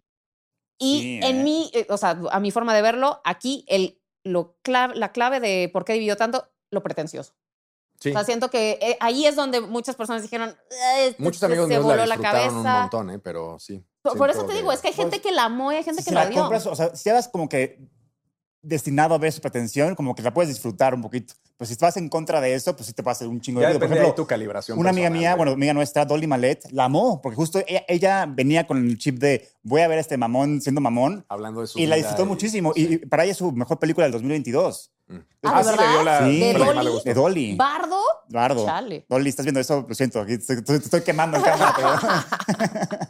y 0.80 1.00
Sí, 1.02 1.20
en 1.24 1.40
¿eh? 1.42 1.44
mi, 1.44 1.72
eh, 1.74 1.86
o 1.90 1.98
sea, 1.98 2.20
a 2.32 2.40
mi 2.40 2.52
forma 2.52 2.74
de 2.74 2.82
verlo, 2.82 3.22
aquí 3.24 3.66
el, 3.68 4.02
lo 4.24 4.56
clave, 4.64 4.96
la 4.96 5.12
clave 5.12 5.40
de 5.40 5.70
por 5.72 5.86
qué 5.86 5.94
dividió 5.94 6.18
tanto, 6.18 6.48
lo 6.72 6.82
pretencioso. 6.82 7.34
Sí. 8.00 8.10
O 8.10 8.14
sea, 8.14 8.24
siento 8.24 8.50
que 8.50 8.78
eh, 8.82 8.98
ahí 9.00 9.26
es 9.26 9.36
donde 9.36 9.62
muchas 9.62 9.96
personas 9.96 10.22
dijeron, 10.22 10.56
"Eh, 10.98 11.16
Muchos 11.18 11.40
se- 11.40 11.46
amigos 11.46 11.66
se 11.68 11.70
míos 11.70 11.84
voló 11.84 11.96
la 11.98 12.08
la 12.08 12.18
cabeza. 12.18 12.50
un 12.52 12.64
montón, 12.64 13.10
¿eh? 13.12 13.20
Pero 13.20 13.58
sí. 13.60 13.86
Por, 14.10 14.18
por 14.20 14.30
eso 14.30 14.46
te 14.46 14.54
digo, 14.54 14.72
es 14.72 14.82
que 14.82 14.90
hay 14.90 14.94
gente 14.94 15.18
Pues, 15.18 15.22
que 15.22 15.32
la 15.32 15.46
amó 15.46 15.72
y 15.72 15.76
hay 15.78 15.84
gente 15.84 16.02
si 16.02 16.10
que 16.10 16.16
la 16.16 16.30
compras, 16.30 16.66
o 16.68 16.76
sea, 16.76 16.96
si 16.96 17.10
eras 17.10 17.28
como 17.28 17.50
que 17.50 17.80
destinado 18.62 19.14
a 19.14 19.18
ver 19.20 19.32
su 19.32 19.42
pretensión, 19.42 19.94
como 19.96 20.16
que 20.16 20.22
la 20.24 20.34
puedes 20.34 20.50
disfrutar 20.50 20.94
un 20.96 21.02
poquito. 21.02 21.34
Pues 21.58 21.70
si 21.70 21.76
vas 21.80 21.96
en 21.98 22.10
contra 22.10 22.42
de 22.42 22.54
eso, 22.54 22.76
pues 22.76 22.88
sí 22.88 22.94
te 22.94 23.02
va 23.02 23.12
a 23.12 23.14
hacer 23.14 23.28
un 23.28 23.40
chingo 23.40 23.62
Ya 23.62 23.68
de 23.68 23.74
ruido. 23.74 23.80
Por 23.80 23.90
de 23.90 23.96
ejemplo, 23.96 24.16
tu 24.16 24.28
calibración. 24.28 24.78
una 24.78 24.90
amiga 24.90 25.10
mía, 25.10 25.36
bueno, 25.36 25.54
amiga 25.54 25.74
nuestra, 25.74 26.04
Dolly 26.04 26.28
Malet, 26.28 26.68
la 26.72 26.86
amó, 26.86 27.22
porque 27.22 27.36
justo 27.36 27.60
ella, 27.68 27.84
ella 27.88 28.26
venía 28.28 28.66
con 28.68 28.78
el 28.90 28.98
chip 28.98 29.20
de 29.20 29.48
voy 29.64 29.82
a 29.82 29.88
ver 29.88 30.00
a 30.00 30.02
este 30.02 30.18
mamón 30.18 30.62
siendo 30.62 30.82
mamón, 30.82 31.26
Hablando 31.30 31.62
de 31.62 31.68
su 31.68 31.80
y 31.80 31.86
la 31.86 31.96
disfrutó 31.96 32.26
muchísimo. 32.26 32.74
Y, 32.76 32.96
y 32.96 32.98
para 32.98 33.24
ella 33.24 33.32
es 33.32 33.38
su 33.38 33.52
mejor 33.52 33.80
película 33.80 34.06
del 34.06 34.12
2022. 34.14 34.92
Mm. 35.08 35.18
Ah, 35.44 35.64
¿de 35.64 35.64
sí, 35.64 35.70
le 35.70 35.78
verdad? 35.78 35.92
dio 35.94 36.04
la, 36.04 36.20
Sí. 36.28 36.40
¿De 36.40 36.54
Dolly? 36.54 36.90
gustó. 36.90 37.04
De 37.10 37.14
Dolly. 37.14 37.56
Bardo, 37.56 38.00
Bardo. 38.30 38.66
chale. 38.66 39.06
Dolly, 39.08 39.30
estás 39.30 39.46
viendo 39.46 39.60
eso, 39.62 39.86
lo 39.88 39.94
siento, 39.96 40.20
aquí 40.20 40.40
te, 40.40 40.54
estoy 40.76 41.02
quemando 41.02 41.38
en 41.38 41.44
cámara, 41.44 41.74
pero 41.76 41.90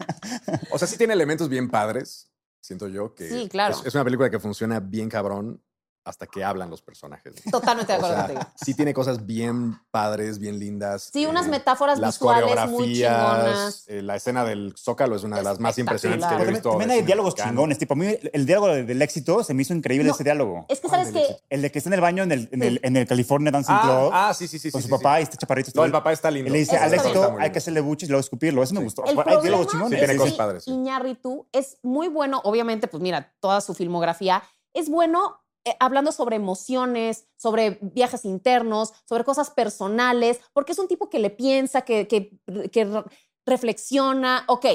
O 0.72 0.78
sea, 0.78 0.88
sí 0.88 0.98
tiene 0.98 1.14
elementos 1.14 1.50
bien 1.50 1.70
padres, 1.70 2.32
siento 2.62 2.88
yo, 2.88 3.14
que 3.14 3.30
Sí, 3.30 3.50
claro. 3.50 3.76
es, 3.76 3.86
es 3.86 3.94
una 3.96 4.04
película 4.04 4.30
que 4.30 4.40
funciona 4.40 4.80
bien 4.80 5.10
cabrón 5.10 5.62
hasta 6.06 6.28
que 6.28 6.44
hablan 6.44 6.70
los 6.70 6.82
personajes. 6.84 7.34
¿no? 7.46 7.52
Totalmente 7.52 7.92
de 7.92 7.98
O 7.98 8.02
acuerdo 8.06 8.16
sea, 8.16 8.28
contigo. 8.28 8.52
sí 8.64 8.74
tiene 8.76 8.94
cosas 8.94 9.26
bien 9.26 9.78
padres, 9.92 10.38
bien 10.40 10.60
lindas. 10.60 11.10
Sí, 11.12 11.26
unas 11.26 11.48
eh, 11.48 11.50
metáforas 11.50 11.98
las 12.00 12.16
visuales 12.20 12.44
muy 12.70 13.02
coreografías, 13.02 13.42
chingonas. 13.44 13.84
eh, 13.88 14.02
la 14.04 14.16
escena 14.16 14.46
del 14.46 14.76
Zócalo 14.78 15.16
es 15.16 15.24
una 15.24 15.38
de 15.38 15.44
las 15.44 15.60
más 15.60 15.78
impresionantes 15.80 16.30
que 16.30 16.36
yo 16.38 16.44
he 16.44 16.48
visto. 16.48 16.70
también 16.70 16.90
de 16.90 16.96
hay 16.96 17.02
diálogos 17.02 17.34
mexicano. 17.34 17.52
chingones. 17.52 17.78
Tipo, 17.80 17.94
a 17.96 17.98
mí 17.98 18.16
el, 18.34 18.46
diálogo 18.46 18.68
del 18.68 19.02
éxito 19.02 19.44
se 19.44 19.54
me 19.56 19.64
hizo 19.64 19.74
increíble 19.74 20.08
No, 20.08 20.14
ese 20.14 20.24
diálogo. 20.24 20.66
Es 20.70 20.80
que 20.80 20.88
¿Cuál 20.88 21.06
sabes 21.08 21.28
que? 21.28 21.38
El 21.50 21.62
de 21.64 21.72
que 21.72 21.80
está 21.80 21.90
en 21.90 21.94
el 21.96 22.02
baño 22.02 22.24
en 22.24 22.32
el, 22.32 22.50
en 22.52 22.62
el, 22.62 22.80
en 22.84 22.98
el 22.98 23.08
California 23.08 23.52
Dancing 23.52 23.74
Club 23.82 24.12
Ah, 24.14 24.30
ah, 24.30 24.34
sí, 24.36 24.48
sí, 24.48 24.60
sí. 24.60 24.70
con 24.72 24.82
sí, 24.82 24.88
su 24.88 24.96
sí, 24.96 25.02
papá 25.02 25.16
sí. 25.16 25.22
y 25.22 25.24
este 25.24 25.38
chaparrito. 25.38 25.70
está 25.70 25.80
No, 25.80 25.86
el 25.86 25.92
papá 25.92 26.12
está 26.12 26.30
lindo. 26.30 26.50
Y 26.50 26.54
le 26.54 26.60
dice, 26.60 26.78
al 26.78 26.94
éxito 26.94 27.32
muy 27.32 27.42
hay 27.44 27.52
que 27.52 27.58
hacerle 27.58 27.82
buches 27.82 28.08
y 28.08 28.12
luego 28.12 28.20
escupirlo. 28.22 28.62
Eso 28.62 28.76
me 28.76 28.82
gustó. 28.84 29.04
el 29.06 29.18
hay 29.26 29.42
diálogos 29.42 29.68
chingones. 29.68 29.98
Tiene 29.98 30.14
es 30.14 30.20
cosas 30.20 30.36
padres, 30.36 30.64
sí. 30.66 30.72
Iñárritu 30.72 31.48
es 31.52 31.78
muy 31.82 32.10
bueno, 32.10 32.42
obviamente, 32.44 32.88
pues 32.88 33.02
mira, 33.02 33.34
toda 33.40 33.60
su 33.62 33.74
filmografía 33.74 34.44
es 34.74 34.90
bueno 34.90 35.42
eh, 35.66 35.76
hablando 35.80 36.12
sobre 36.12 36.36
emociones, 36.38 37.28
sobre 37.38 37.80
viajes 37.82 38.24
internos, 38.24 38.94
sobre 39.06 39.24
cosas 39.24 39.50
personales, 39.50 40.40
porque 40.54 40.72
es 40.72 40.80
un 40.80 40.88
tipo 40.88 41.10
que 41.10 41.20
le 41.20 41.30
piensa, 41.32 41.82
que, 41.82 42.08
que, 42.08 42.40
que 42.72 42.86
re- 42.86 43.04
reflexiona, 43.46 44.44
ok, 44.48 44.66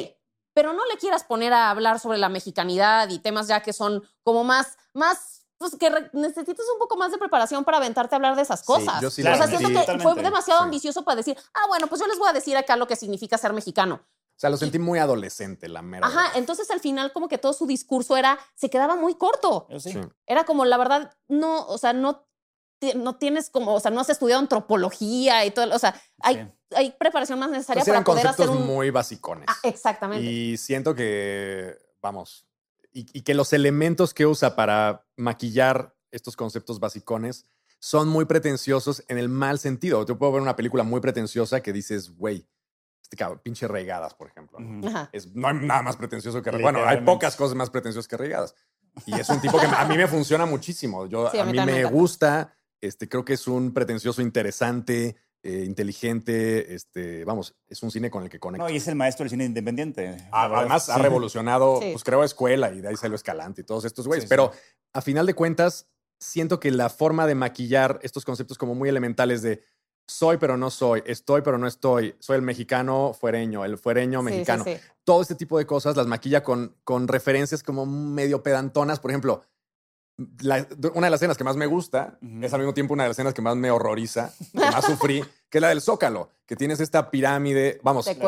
pero 0.53 0.72
no 0.72 0.84
le 0.86 0.97
quieras 0.99 1.24
poner 1.24 1.53
a 1.53 1.70
hablar 1.70 2.01
sobre 2.01 2.18
la 2.18 2.28
mexicanidad 2.28 3.09
y 3.09 3.18
temas 3.20 3.47
ya 3.47 3.62
que 3.62 3.72
son 3.72 4.03
como 4.24 4.43
más, 4.45 4.76
más, 4.95 5.47
pues 5.59 5.76
que 5.76 5.91
necesitas 6.12 6.66
un 6.72 6.78
poco 6.78 6.97
más 6.97 7.12
de 7.12 7.18
preparación 7.18 7.64
para 7.64 7.76
aventarte 7.76 8.14
a 8.14 8.16
hablar 8.16 8.34
de 8.36 8.43
esas 8.43 8.62
cosas. 8.62 9.01
yo 9.01 9.11
sí 9.11 9.22
o 9.22 9.30
lo 9.30 9.36
sea, 9.36 9.47
siento 9.47 9.68
que 9.68 9.99
fue 10.01 10.14
demasiado 10.16 10.61
Sí. 10.61 10.64
ambicioso 10.64 11.05
para 11.05 11.16
decir, 11.16 11.36
ah, 11.55 11.66
bueno, 11.68 11.86
pues 11.86 12.01
yo 12.01 12.07
les 12.09 12.18
voy 12.18 12.28
a 12.28 12.32
decir 12.32 12.57
acá 12.57 12.76
lo 12.76 12.86
que 12.88 12.97
significa 12.97 13.38
ser 13.38 13.53
mexicano. 13.53 14.01
O 14.41 14.43
sea, 14.43 14.49
lo 14.49 14.57
sentí 14.57 14.78
muy 14.78 14.99
adolescente, 14.99 15.68
la 15.68 15.82
mera. 15.82 16.07
Ajá, 16.07 16.22
verdad. 16.22 16.38
entonces 16.38 16.70
al 16.70 16.80
final 16.80 17.12
como 17.12 17.28
que 17.28 17.36
todo 17.36 17.53
su 17.53 17.66
discurso 17.66 18.16
era, 18.16 18.38
se 18.55 18.70
quedaba 18.70 18.97
muy 18.97 19.14
corto. 19.16 19.66
Sí. 19.78 19.93
Sí. 19.93 20.01
Era 20.26 20.45
como, 20.45 20.64
la 20.64 20.78
verdad, 20.78 21.14
no, 21.28 21.66
o 21.66 21.76
sea, 21.76 21.93
no, 21.93 22.26
no 22.97 23.16
tienes 23.16 23.51
como, 23.51 23.74
o 23.74 23.80
sea, 23.80 23.91
no 23.91 24.01
has 24.01 24.09
estudiado 24.09 24.41
antropología 24.41 25.45
y 25.45 25.51
todo, 25.51 25.74
o 25.74 25.78
sea, 25.78 25.95
hay, 26.22 26.36
Sí. 26.36 26.74
hay 26.74 26.91
preparación 26.93 27.38
más 27.38 27.51
necesaria 27.51 27.82
eran 27.82 28.03
para 28.03 28.05
poder 28.05 28.28
hacer 28.28 28.47
conceptos 28.47 28.66
un... 28.66 28.74
muy 28.74 28.88
basicones. 28.88 29.45
Ah, 29.47 29.59
exactamente. 29.64 30.24
Y 30.24 30.57
siento 30.57 30.95
que, 30.95 31.76
vamos, 32.01 32.47
y, 32.95 33.07
y 33.12 33.20
que 33.20 33.34
los 33.34 33.53
elementos 33.53 34.14
que 34.14 34.24
usa 34.24 34.57
para 34.57 35.07
maquillar 35.18 35.95
estos 36.12 36.34
conceptos 36.34 36.80
basicones 36.80 37.45
son 37.78 38.09
muy 38.09 38.24
pretenciosos 38.24 39.05
en 39.09 39.18
el 39.18 39.28
mal 39.28 39.59
sentido. 39.59 40.07
Yo 40.07 40.16
puedo 40.16 40.32
ver 40.32 40.41
una 40.41 40.57
película 40.57 40.82
muy 40.82 41.03
pretenciosa 41.03 41.61
que 41.62 41.74
dices, 41.74 42.16
güey, 42.16 42.49
pinche 43.42 43.66
regadas, 43.68 44.14
por 44.14 44.28
ejemplo. 44.28 44.58
¿no? 44.61 44.88
Ajá. 44.88 45.11
Es, 45.12 45.34
no 45.34 45.48
hay 45.48 45.54
nada 45.54 45.82
más 45.82 45.96
pretencioso 45.96 46.42
que 46.42 46.50
Regadas. 46.50 46.72
Bueno, 46.72 46.88
hay 46.88 47.00
pocas 47.02 47.36
cosas 47.36 47.56
más 47.56 47.70
pretenciosas 47.70 48.08
que 48.08 48.16
regadas. 48.16 48.54
Y 49.06 49.18
es 49.18 49.28
un 49.28 49.40
tipo 49.40 49.58
que 49.58 49.66
a 49.66 49.84
mí 49.84 49.96
me 49.96 50.06
funciona 50.08 50.46
muchísimo. 50.46 51.06
Yo, 51.06 51.30
Sí, 51.30 51.38
a, 51.38 51.44
mí 51.44 51.52
me 51.64 51.84
gusta. 51.84 52.54
Este, 52.80 53.08
creo 53.08 53.24
que 53.24 53.34
es 53.34 53.46
un 53.46 53.72
pretencioso 53.74 54.22
interesante, 54.22 55.16
eh, 55.42 55.64
inteligente. 55.66 56.74
Este, 56.74 57.24
vamos, 57.24 57.54
es 57.68 57.82
un 57.82 57.90
cine 57.90 58.11
con 58.11 58.22
el 58.24 58.30
que 58.30 58.38
conecto. 58.40 58.64
No, 58.66 58.70
y 58.72 58.76
es 58.76 58.88
el 58.88 58.96
maestro 58.96 59.24
del 59.24 59.30
cine 59.30 59.44
independiente. 59.44 60.16
la 60.16 60.28
A- 60.32 60.48
verdad. 60.48 60.61
Además, 60.61 60.88
ha 60.88 60.98
revolucionado, 60.98 61.78
Sí. 61.80 61.90
pues 61.92 62.04
creo, 62.04 62.24
Escuela 62.24 62.70
y 62.72 62.80
de 62.80 62.88
ahí 62.88 62.96
salió 62.96 63.14
Escalante 63.16 63.61
y 63.62 63.64
todos 63.64 63.84
estos 63.84 64.06
güeyes. 64.06 64.24
Sí, 64.24 64.28
sí. 64.28 64.30
Pero 64.30 64.52
a 64.92 65.00
final 65.02 65.26
de 65.26 65.34
cuentas, 65.34 65.86
siento 66.18 66.58
que 66.61 66.70
la 66.70 66.88
forma 66.90 67.26
de 67.26 67.34
maquillar 67.34 67.98
estos 68.02 68.24
conceptos 68.24 68.58
como 68.58 68.74
muy 68.74 68.88
elementales 68.88 69.42
de 69.42 69.62
soy 70.11 70.36
pero 70.38 70.56
no 70.56 70.70
soy, 70.70 71.02
estoy 71.06 71.42
pero 71.42 71.56
no 71.58 71.66
estoy, 71.66 72.14
soy 72.18 72.36
el 72.36 72.42
mexicano 72.42 73.12
fuereño, 73.18 73.64
el 73.64 73.78
fuereño 73.78 74.20
Sí, 74.20 74.26
sí, 74.26 74.32
mexicano. 74.32 74.64
sí. 74.64 74.76
Todo 75.04 75.22
este 75.22 75.34
tipo 75.34 75.56
de 75.58 75.66
cosas 75.66 75.96
las 75.96 76.06
maquilla 76.06 76.42
con, 76.42 76.74
con 76.84 77.08
referencias 77.08 77.62
como 77.62 77.86
medio 77.86 78.42
pedantonas. 78.42 79.00
Por 79.00 79.11
ejemplo, 79.11 79.44
la- 80.40 80.66
una 80.94 81.06
de 81.06 81.11
las 81.11 81.18
escenas 81.20 81.38
que 81.38 81.44
más 81.44 81.56
me 81.56 81.66
gusta 81.66 82.18
es 82.42 82.52
al 82.52 82.61
mismo 82.61 82.74
tiempo 82.74 82.92
una 82.92 83.04
de 83.04 83.08
las 83.08 83.14
escenas 83.14 83.32
que 83.32 83.40
más 83.40 83.56
me 83.56 83.70
horroriza, 83.70 84.32
que 84.52 84.58
más 84.58 84.84
sufrí, 84.84 85.24
que 85.48 85.58
es 85.58 85.62
la 85.62 85.68
del 85.70 85.80
Zócalo, 85.80 86.28
que 86.44 86.56
tienes 86.56 86.80
esta 86.80 87.11
pirámide, 87.11 87.80
vamos, 87.82 88.06
es 88.06 88.18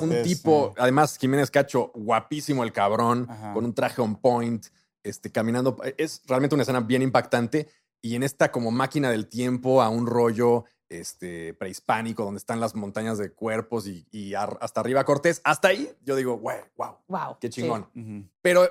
un 0.00 0.22
tipo, 0.22 0.68
sí. 0.74 0.80
además 0.80 1.16
Jiménez 1.18 1.50
Cacho, 1.50 1.90
guapísimo 1.94 2.62
el 2.62 2.72
cabrón, 2.72 3.26
Ajá. 3.28 3.52
con 3.52 3.64
un 3.64 3.74
traje 3.74 4.00
on 4.00 4.14
point, 4.16 4.64
este, 5.02 5.32
caminando. 5.32 5.76
Es 5.96 6.22
realmente 6.26 6.54
una 6.54 6.62
escena 6.62 6.80
bien 6.80 7.02
impactante 7.02 7.68
y 8.00 8.14
en 8.14 8.22
esta 8.22 8.52
como 8.52 8.70
máquina 8.70 9.10
del 9.10 9.26
tiempo 9.26 9.82
a 9.82 9.88
un 9.88 10.06
rollo 10.06 10.64
este, 10.90 11.54
prehispánico 11.54 12.24
donde 12.24 12.38
están 12.38 12.60
las 12.60 12.74
montañas 12.74 13.16
de 13.16 13.32
cuerpos 13.32 13.86
y, 13.86 14.06
y 14.10 14.34
ar- 14.34 14.58
hasta 14.60 14.80
arriba 14.80 15.04
Cortés. 15.04 15.40
Hasta 15.44 15.68
ahí 15.68 15.90
yo 16.04 16.14
digo, 16.16 16.36
güey, 16.36 16.58
wow, 16.76 16.98
Wow. 17.08 17.38
qué 17.40 17.48
chingón. 17.48 17.88
Pero 18.42 18.68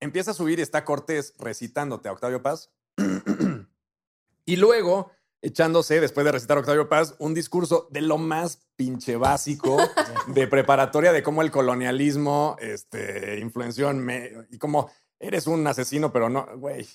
empieza 0.00 0.32
a 0.32 0.34
subir 0.34 0.58
y 0.58 0.62
está 0.62 0.84
Cortés 0.84 1.32
recitándote 1.38 2.08
a 2.08 2.12
Octavio 2.12 2.42
Paz. 2.42 2.70
y 4.44 4.56
luego 4.56 5.10
echándose, 5.42 6.00
después 6.00 6.24
de 6.26 6.32
recitar 6.32 6.58
a 6.58 6.60
Octavio 6.60 6.88
Paz, 6.88 7.14
un 7.18 7.32
discurso 7.32 7.88
de 7.90 8.02
lo 8.02 8.18
más 8.18 8.66
pinche 8.76 9.16
básico 9.16 9.78
de 10.26 10.46
preparatoria 10.46 11.12
de 11.12 11.22
cómo 11.22 11.40
el 11.42 11.50
colonialismo 11.50 12.56
este, 12.60 13.38
influenció 13.40 13.88
en 13.90 14.00
me 14.04 14.32
y 14.50 14.58
cómo 14.58 14.90
eres 15.20 15.46
un 15.46 15.64
asesino, 15.66 16.12
pero 16.12 16.28
no, 16.28 16.46
güey. 16.56 16.88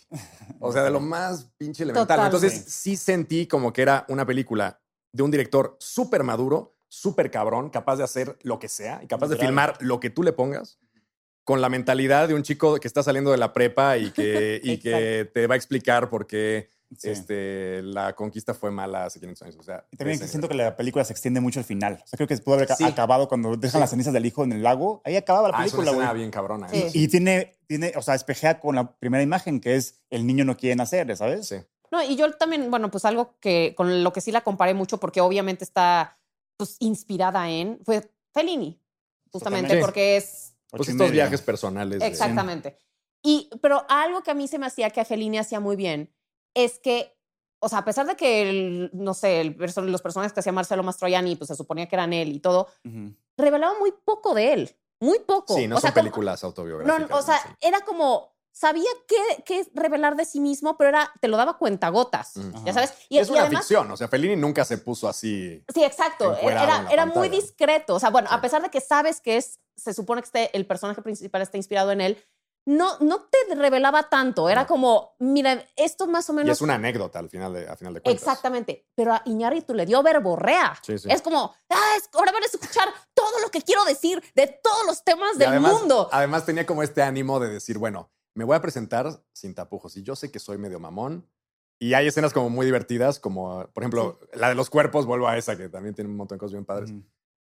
O 0.60 0.72
sea, 0.72 0.84
de 0.84 0.90
lo 0.90 1.00
más 1.00 1.46
pinche 1.58 1.84
elemental. 1.84 2.08
Total, 2.08 2.26
Entonces, 2.26 2.54
sí. 2.54 2.92
sí 2.92 2.98
sentí 2.98 3.48
como 3.48 3.72
que 3.72 3.84
era 3.84 4.06
una 4.10 4.26
película 4.26 4.82
de 5.14 5.24
un 5.24 5.32
director 5.32 5.78
súper 5.80 6.24
maduro, 6.24 6.76
súper 6.90 7.32
cabrón, 7.32 7.70
capaz 7.70 7.98
de 7.98 8.04
hacer 8.04 8.38
lo 8.42 8.60
que 8.60 8.68
sea 8.68 9.02
y 9.04 9.08
capaz 9.08 9.28
de 9.28 9.38
filmar 9.38 9.78
lo 9.80 10.00
que 10.00 10.10
tú 10.10 10.24
le 10.24 10.34
pongas 10.34 10.80
con 11.46 11.62
la 11.62 11.70
mentalidad 11.70 12.28
de 12.28 12.34
un 12.34 12.42
chico 12.42 12.80
que 12.80 12.88
está 12.88 13.04
saliendo 13.04 13.32
de 13.32 13.38
la 13.38 13.54
prepa 13.54 13.98
y 13.98 14.12
que, 14.12 14.60
y 14.64 14.80
que 14.80 15.30
te 15.32 15.46
va 15.46 15.54
a 15.54 15.58
explicar 15.58 16.10
por 16.10 16.26
qué 16.26 16.70
Sí. 16.98 17.10
este, 17.10 17.82
la 17.82 18.14
conquista 18.16 18.54
fue 18.54 18.72
mala 18.72 19.06
hace 19.06 19.20
500 19.20 19.42
años. 19.44 19.56
O 19.60 19.64
sea, 19.64 19.86
Y 19.92 19.98
también 19.98 20.20
siento 20.28 20.48
que 20.48 20.54
la 20.54 20.76
película 20.78 21.04
se 21.04 21.14
extiende 21.14 21.40
mucho 21.42 21.60
al 21.60 21.66
final. 21.66 22.00
O 22.04 22.08
sea, 22.08 22.18
creo 22.18 22.28
que 22.28 22.38
pudo 22.38 22.56
haber 22.56 22.68
Sí. 22.74 22.84
acabado 22.84 23.28
cuando 23.28 23.56
dejan 23.58 23.80
Sí. 23.80 23.80
las 23.80 23.90
cenizas 23.90 24.14
del 24.14 24.26
hijo 24.26 24.44
en 24.44 24.52
el 24.54 24.64
lago. 24.64 25.02
Ahí 25.04 25.16
acababa 25.16 25.50
la 25.50 25.58
Ah, 25.58 25.66
es 25.66 25.74
una 25.74 25.82
película, 25.82 25.92
escena 25.92 26.10
güey. 26.12 26.20
bien 26.22 26.32
cabrona. 26.32 26.70
Sí. 26.70 26.86
Y 26.94 27.08
tiene, 27.08 27.58
tiene, 27.68 27.94
o 27.96 28.02
sea, 28.02 28.14
espejea 28.16 28.60
con 28.60 28.76
la 28.76 28.96
primera 28.98 29.24
imagen, 29.24 29.60
que 29.60 29.76
es 29.76 30.04
el 30.10 30.26
niño 30.28 30.46
no 30.46 30.56
quiere 30.58 30.76
nacer, 30.76 31.16
¿sabes? 31.18 31.48
Sí. 31.48 31.56
No, 31.92 32.04
y 32.04 32.16
yo 32.16 32.32
también, 32.34 32.70
bueno, 32.70 32.90
pues 32.92 33.04
algo 33.06 33.38
que 33.40 33.74
con 33.76 34.04
lo 34.04 34.14
que 34.14 34.22
sí 34.22 34.32
la 34.32 34.42
comparé 34.42 34.74
mucho, 34.74 35.00
porque 35.00 35.22
obviamente 35.22 35.64
está 35.64 36.20
pues, 36.58 36.78
inspirada 36.80 37.50
en, 37.50 37.80
fue 37.84 38.10
Fellini, 38.34 38.82
justamente, 39.32 39.78
porque 39.82 40.18
es 40.18 40.54
Pues 40.72 40.88
estos 40.90 41.12
viajes 41.12 41.42
personales. 41.42 42.00
de- 42.00 42.08
Exactamente. 42.08 42.78
Y, 43.22 43.50
pero 43.62 43.86
algo 43.90 44.22
que 44.24 44.32
a 44.32 44.36
mí 44.36 44.48
se 44.48 44.60
me 44.60 44.66
hacía 44.68 44.90
que 44.92 45.02
a 45.02 45.06
Fellini 45.06 45.38
hacía 45.38 45.60
muy 45.60 45.76
bien 45.76 46.14
es 46.56 46.80
que, 46.80 47.16
o 47.60 47.70
sea, 47.70 47.80
a 47.80 47.86
pesar 47.86 48.08
de 48.08 48.16
que, 48.16 48.42
el, 48.42 48.90
no 48.94 49.14
sé, 49.14 49.42
el 49.42 49.56
los 49.58 50.02
personajes 50.02 50.34
que 50.34 50.40
hacía 50.40 50.52
Marcelo 50.52 50.82
Mastroianni, 50.82 51.36
pues 51.36 51.50
se 51.50 51.56
suponía 51.56 51.88
que 51.88 51.96
eran 51.96 52.12
él 52.14 52.30
y 52.30 52.40
todo, 52.40 52.68
revelaba 53.38 53.78
muy 53.80 53.92
poco 54.04 54.34
de 54.34 54.54
él. 54.54 54.76
Muy 55.00 55.20
poco. 55.20 55.56
Sí, 55.56 55.68
no 55.68 55.76
o 55.76 55.80
sea, 55.80 55.90
son 55.90 55.94
como- 55.94 56.04
películas 56.04 56.42
no, 56.42 56.48
autobiográficas. 56.48 57.12
o 57.20 57.22
sea, 57.22 57.58
era 57.60 57.82
como, 57.82 58.34
sabía 58.54 58.90
qué, 59.08 59.44
qué 59.44 59.68
revelar 59.74 60.16
de 60.16 60.24
sí 60.24 60.40
mismo, 60.40 60.78
pero 60.78 60.90
era, 60.90 61.12
te 61.20 61.28
lo 61.28 61.36
daba 61.36 61.58
cuentagotas, 61.58 62.38
Mm. 62.38 62.52
ya 62.54 62.60
Ajá. 62.72 62.74
sabes. 62.74 62.94
Y, 63.10 63.18
es 63.18 63.28
y 63.28 63.32
una 63.32 63.42
además, 63.42 63.62
ficción. 63.64 63.92
O 63.92 63.98
sea, 63.98 64.08
Fellini 64.08 64.38
nunca 64.38 64.64
se 64.64 64.78
puso 64.78 65.10
así. 65.10 65.62
Sí, 65.74 65.84
exacto. 65.84 66.38
en 66.40 66.50
Era, 66.50 66.88
era 66.90 67.06
muy 67.06 67.28
discreto. 67.28 67.96
O 67.96 68.00
sea, 68.00 68.10
bueno, 68.10 68.30
Sí. 68.30 68.36
a 68.36 68.42
pesar 68.42 68.62
de 68.62 68.70
que 68.70 68.80
sabes 68.80 69.20
que 69.20 69.36
es, 69.36 69.60
se 69.76 69.94
supone 69.94 70.22
que 70.22 70.26
este, 70.28 70.56
el 70.58 70.66
personaje 70.66 71.02
principal 71.02 71.42
está 71.42 71.58
inspirado 71.58 71.92
en 71.92 72.00
él, 72.00 72.24
no, 72.66 72.98
no 73.00 73.24
te 73.30 73.56
revelaba 73.56 74.10
tanto. 74.10 74.50
Era 74.50 74.62
No. 74.62 74.68
como, 74.68 75.16
mira, 75.20 75.64
esto 75.76 76.08
más 76.08 76.30
o 76.30 76.34
Y 76.34 76.38
menos. 76.38 76.58
es 76.58 76.62
una 76.62 76.76
anécdota 76.76 77.20
al 77.20 77.30
final 77.30 77.54
de, 77.54 77.68
a 77.70 77.76
final 77.76 77.94
de 77.94 78.02
cuentas. 78.02 78.22
Exactamente. 78.24 78.88
Pero 78.96 79.14
a 79.14 79.22
Iñárritu 79.26 79.74
le 79.74 79.86
dio 79.86 80.02
verborrea. 80.02 80.76
Sí, 80.82 80.98
sí. 80.98 81.08
Es 81.12 81.22
como, 81.22 81.54
ah, 81.70 81.94
es- 81.98 82.10
ahora 82.14 82.32
van 82.32 82.44
a 82.44 82.46
escuchar 82.48 82.88
todo 83.14 83.40
lo 83.42 83.50
que 83.52 83.62
quiero 83.62 83.86
decir 83.86 84.22
de 84.36 84.48
todos 84.64 84.86
los 84.88 85.04
temas 85.04 85.36
Y 85.36 85.40
del 85.40 85.50
además, 85.50 85.74
mundo. 85.74 86.10
Además 86.12 86.46
tenía 86.46 86.66
como 86.66 86.82
este 86.84 87.02
ánimo 87.04 87.40
de 87.40 87.50
decir, 87.50 87.78
bueno, 87.78 88.12
me 88.34 88.44
voy 88.44 88.56
a 88.56 88.62
presentar 88.62 89.24
sin 89.32 89.54
tapujos. 89.54 89.96
Y 89.98 90.04
yo 90.04 90.16
sé 90.16 90.32
que 90.32 90.40
soy 90.40 90.58
medio 90.58 90.80
mamón. 90.80 91.30
Y 91.78 91.94
hay 91.94 92.08
escenas 92.08 92.32
como 92.34 92.50
muy 92.50 92.66
divertidas, 92.66 93.20
como 93.20 93.68
por 93.74 93.84
ejemplo 93.84 94.18
la 94.34 94.48
de 94.50 94.56
los 94.56 94.70
cuerpos, 94.70 95.06
vuelvo 95.06 95.28
a 95.28 95.38
esa, 95.38 95.58
que 95.58 95.68
también 95.70 95.94
tiene 95.94 96.10
un 96.10 96.16
montón 96.18 96.38
de 96.38 96.40
cosas 96.40 96.54
bien 96.54 96.66
padres. 96.66 96.92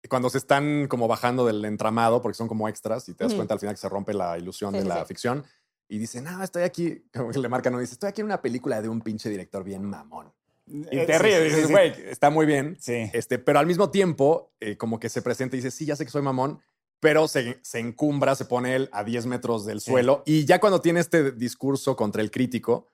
Cuando 0.09 0.29
se 0.29 0.37
están 0.37 0.87
como 0.87 1.07
bajando 1.07 1.45
del 1.45 1.63
entramado, 1.65 2.21
porque 2.21 2.35
son 2.35 2.47
como 2.47 2.67
extras, 2.69 3.07
y 3.09 3.13
te 3.13 3.23
das 3.23 3.33
cuenta 3.33 3.53
al 3.53 3.59
final 3.59 3.75
que 3.75 3.81
se 3.81 3.89
rompe 3.89 4.13
la 4.13 4.37
ilusión 4.37 4.71
Sí, 4.71 4.77
de 4.77 4.83
sí, 4.83 4.87
la 4.89 4.99
sí. 4.99 5.05
ficción. 5.07 5.43
Y 5.87 5.97
dice, 5.99 6.21
no, 6.21 6.41
estoy 6.43 6.63
aquí, 6.63 7.03
como 7.13 7.29
que 7.31 7.39
le 7.39 7.49
marcan, 7.49 7.73
no 7.73 7.79
dice, 7.79 7.93
estoy 7.93 8.09
aquí 8.09 8.21
en 8.21 8.25
una 8.25 8.41
película 8.41 8.81
de 8.81 8.89
un 8.89 9.01
pinche 9.01 9.29
director 9.29 9.63
bien 9.63 9.83
mamón. 9.83 10.31
Y 10.67 10.81
Eh, 10.97 11.05
te 11.05 11.19
ríes, 11.19 11.37
sí, 11.37 11.41
y 11.41 11.45
dices, 11.49 11.67
sí. 11.67 11.71
güey, 11.71 11.93
está 12.09 12.29
muy 12.31 12.45
bien. 12.47 12.75
Sí. 12.79 13.09
Este, 13.13 13.37
pero 13.37 13.59
al 13.59 13.67
mismo 13.67 13.91
tiempo, 13.91 14.51
eh, 14.59 14.77
como 14.77 14.99
que 14.99 15.09
se 15.09 15.21
presenta 15.21 15.55
y 15.55 15.59
dice, 15.59 15.69
sí, 15.71 15.85
ya 15.85 15.95
sé 15.95 16.05
que 16.05 16.11
soy 16.11 16.23
mamón, 16.23 16.59
pero 16.99 17.27
se, 17.27 17.59
se 17.61 17.77
encumbra, 17.79 18.33
se 18.33 18.45
pone 18.45 18.75
él 18.75 18.89
a 18.91 19.03
10 19.03 19.27
metros 19.27 19.63
del 19.65 19.79
Sí. 19.79 19.91
suelo. 19.91 20.23
Y 20.25 20.45
ya 20.45 20.59
cuando 20.59 20.81
tiene 20.81 21.01
este 21.01 21.31
discurso 21.33 21.95
contra 21.95 22.23
el 22.23 22.31
crítico, 22.31 22.87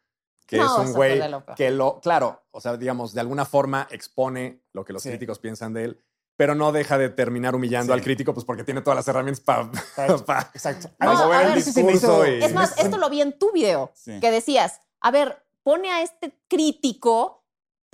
que 0.45 0.57
No, 0.57 0.66
es 0.82 0.89
un 0.89 0.93
güey 0.93 1.22
que 1.55 1.72
lo, 1.72 2.01
claro, 2.01 2.43
o 2.51 2.59
sea, 2.59 2.76
digamos, 2.76 3.14
de 3.14 3.22
alguna 3.22 3.45
forma 3.45 3.88
expone 3.89 4.64
lo 4.74 4.84
que 4.84 4.91
los 4.91 5.01
Sí. 5.03 5.07
críticos 5.09 5.39
piensan 5.39 5.72
de 5.74 5.84
él, 5.86 6.01
pero 6.42 6.56
no 6.56 6.72
deja 6.72 6.98
de 6.98 7.10
terminar 7.10 7.54
humillando 7.54 7.94
Sí. 7.94 8.00
al 8.00 8.04
crítico, 8.04 8.34
pues 8.34 8.48
porque 8.48 8.64
tiene 8.64 8.82
todas 8.82 8.96
las 8.96 9.08
herramientas 9.08 9.44
para 9.46 9.70
Exacto. 10.56 10.89
No, 11.00 11.14
mover 11.14 11.38
ver, 11.46 11.48
el 11.58 11.64
discurso. 11.64 12.26
y- 12.26 12.44
Es 12.44 12.52
más, 12.52 12.74
esto 12.80 12.98
lo 12.98 13.12
vi 13.12 13.22
en 13.22 13.38
tu 13.38 13.52
video, 13.52 13.92
Sí. 13.94 14.20
que 14.20 14.32
decías, 14.32 14.82
a 15.02 15.12
ver, 15.12 15.46
pone 15.62 15.92
a 15.92 16.02
este 16.02 16.36
crítico 16.48 17.41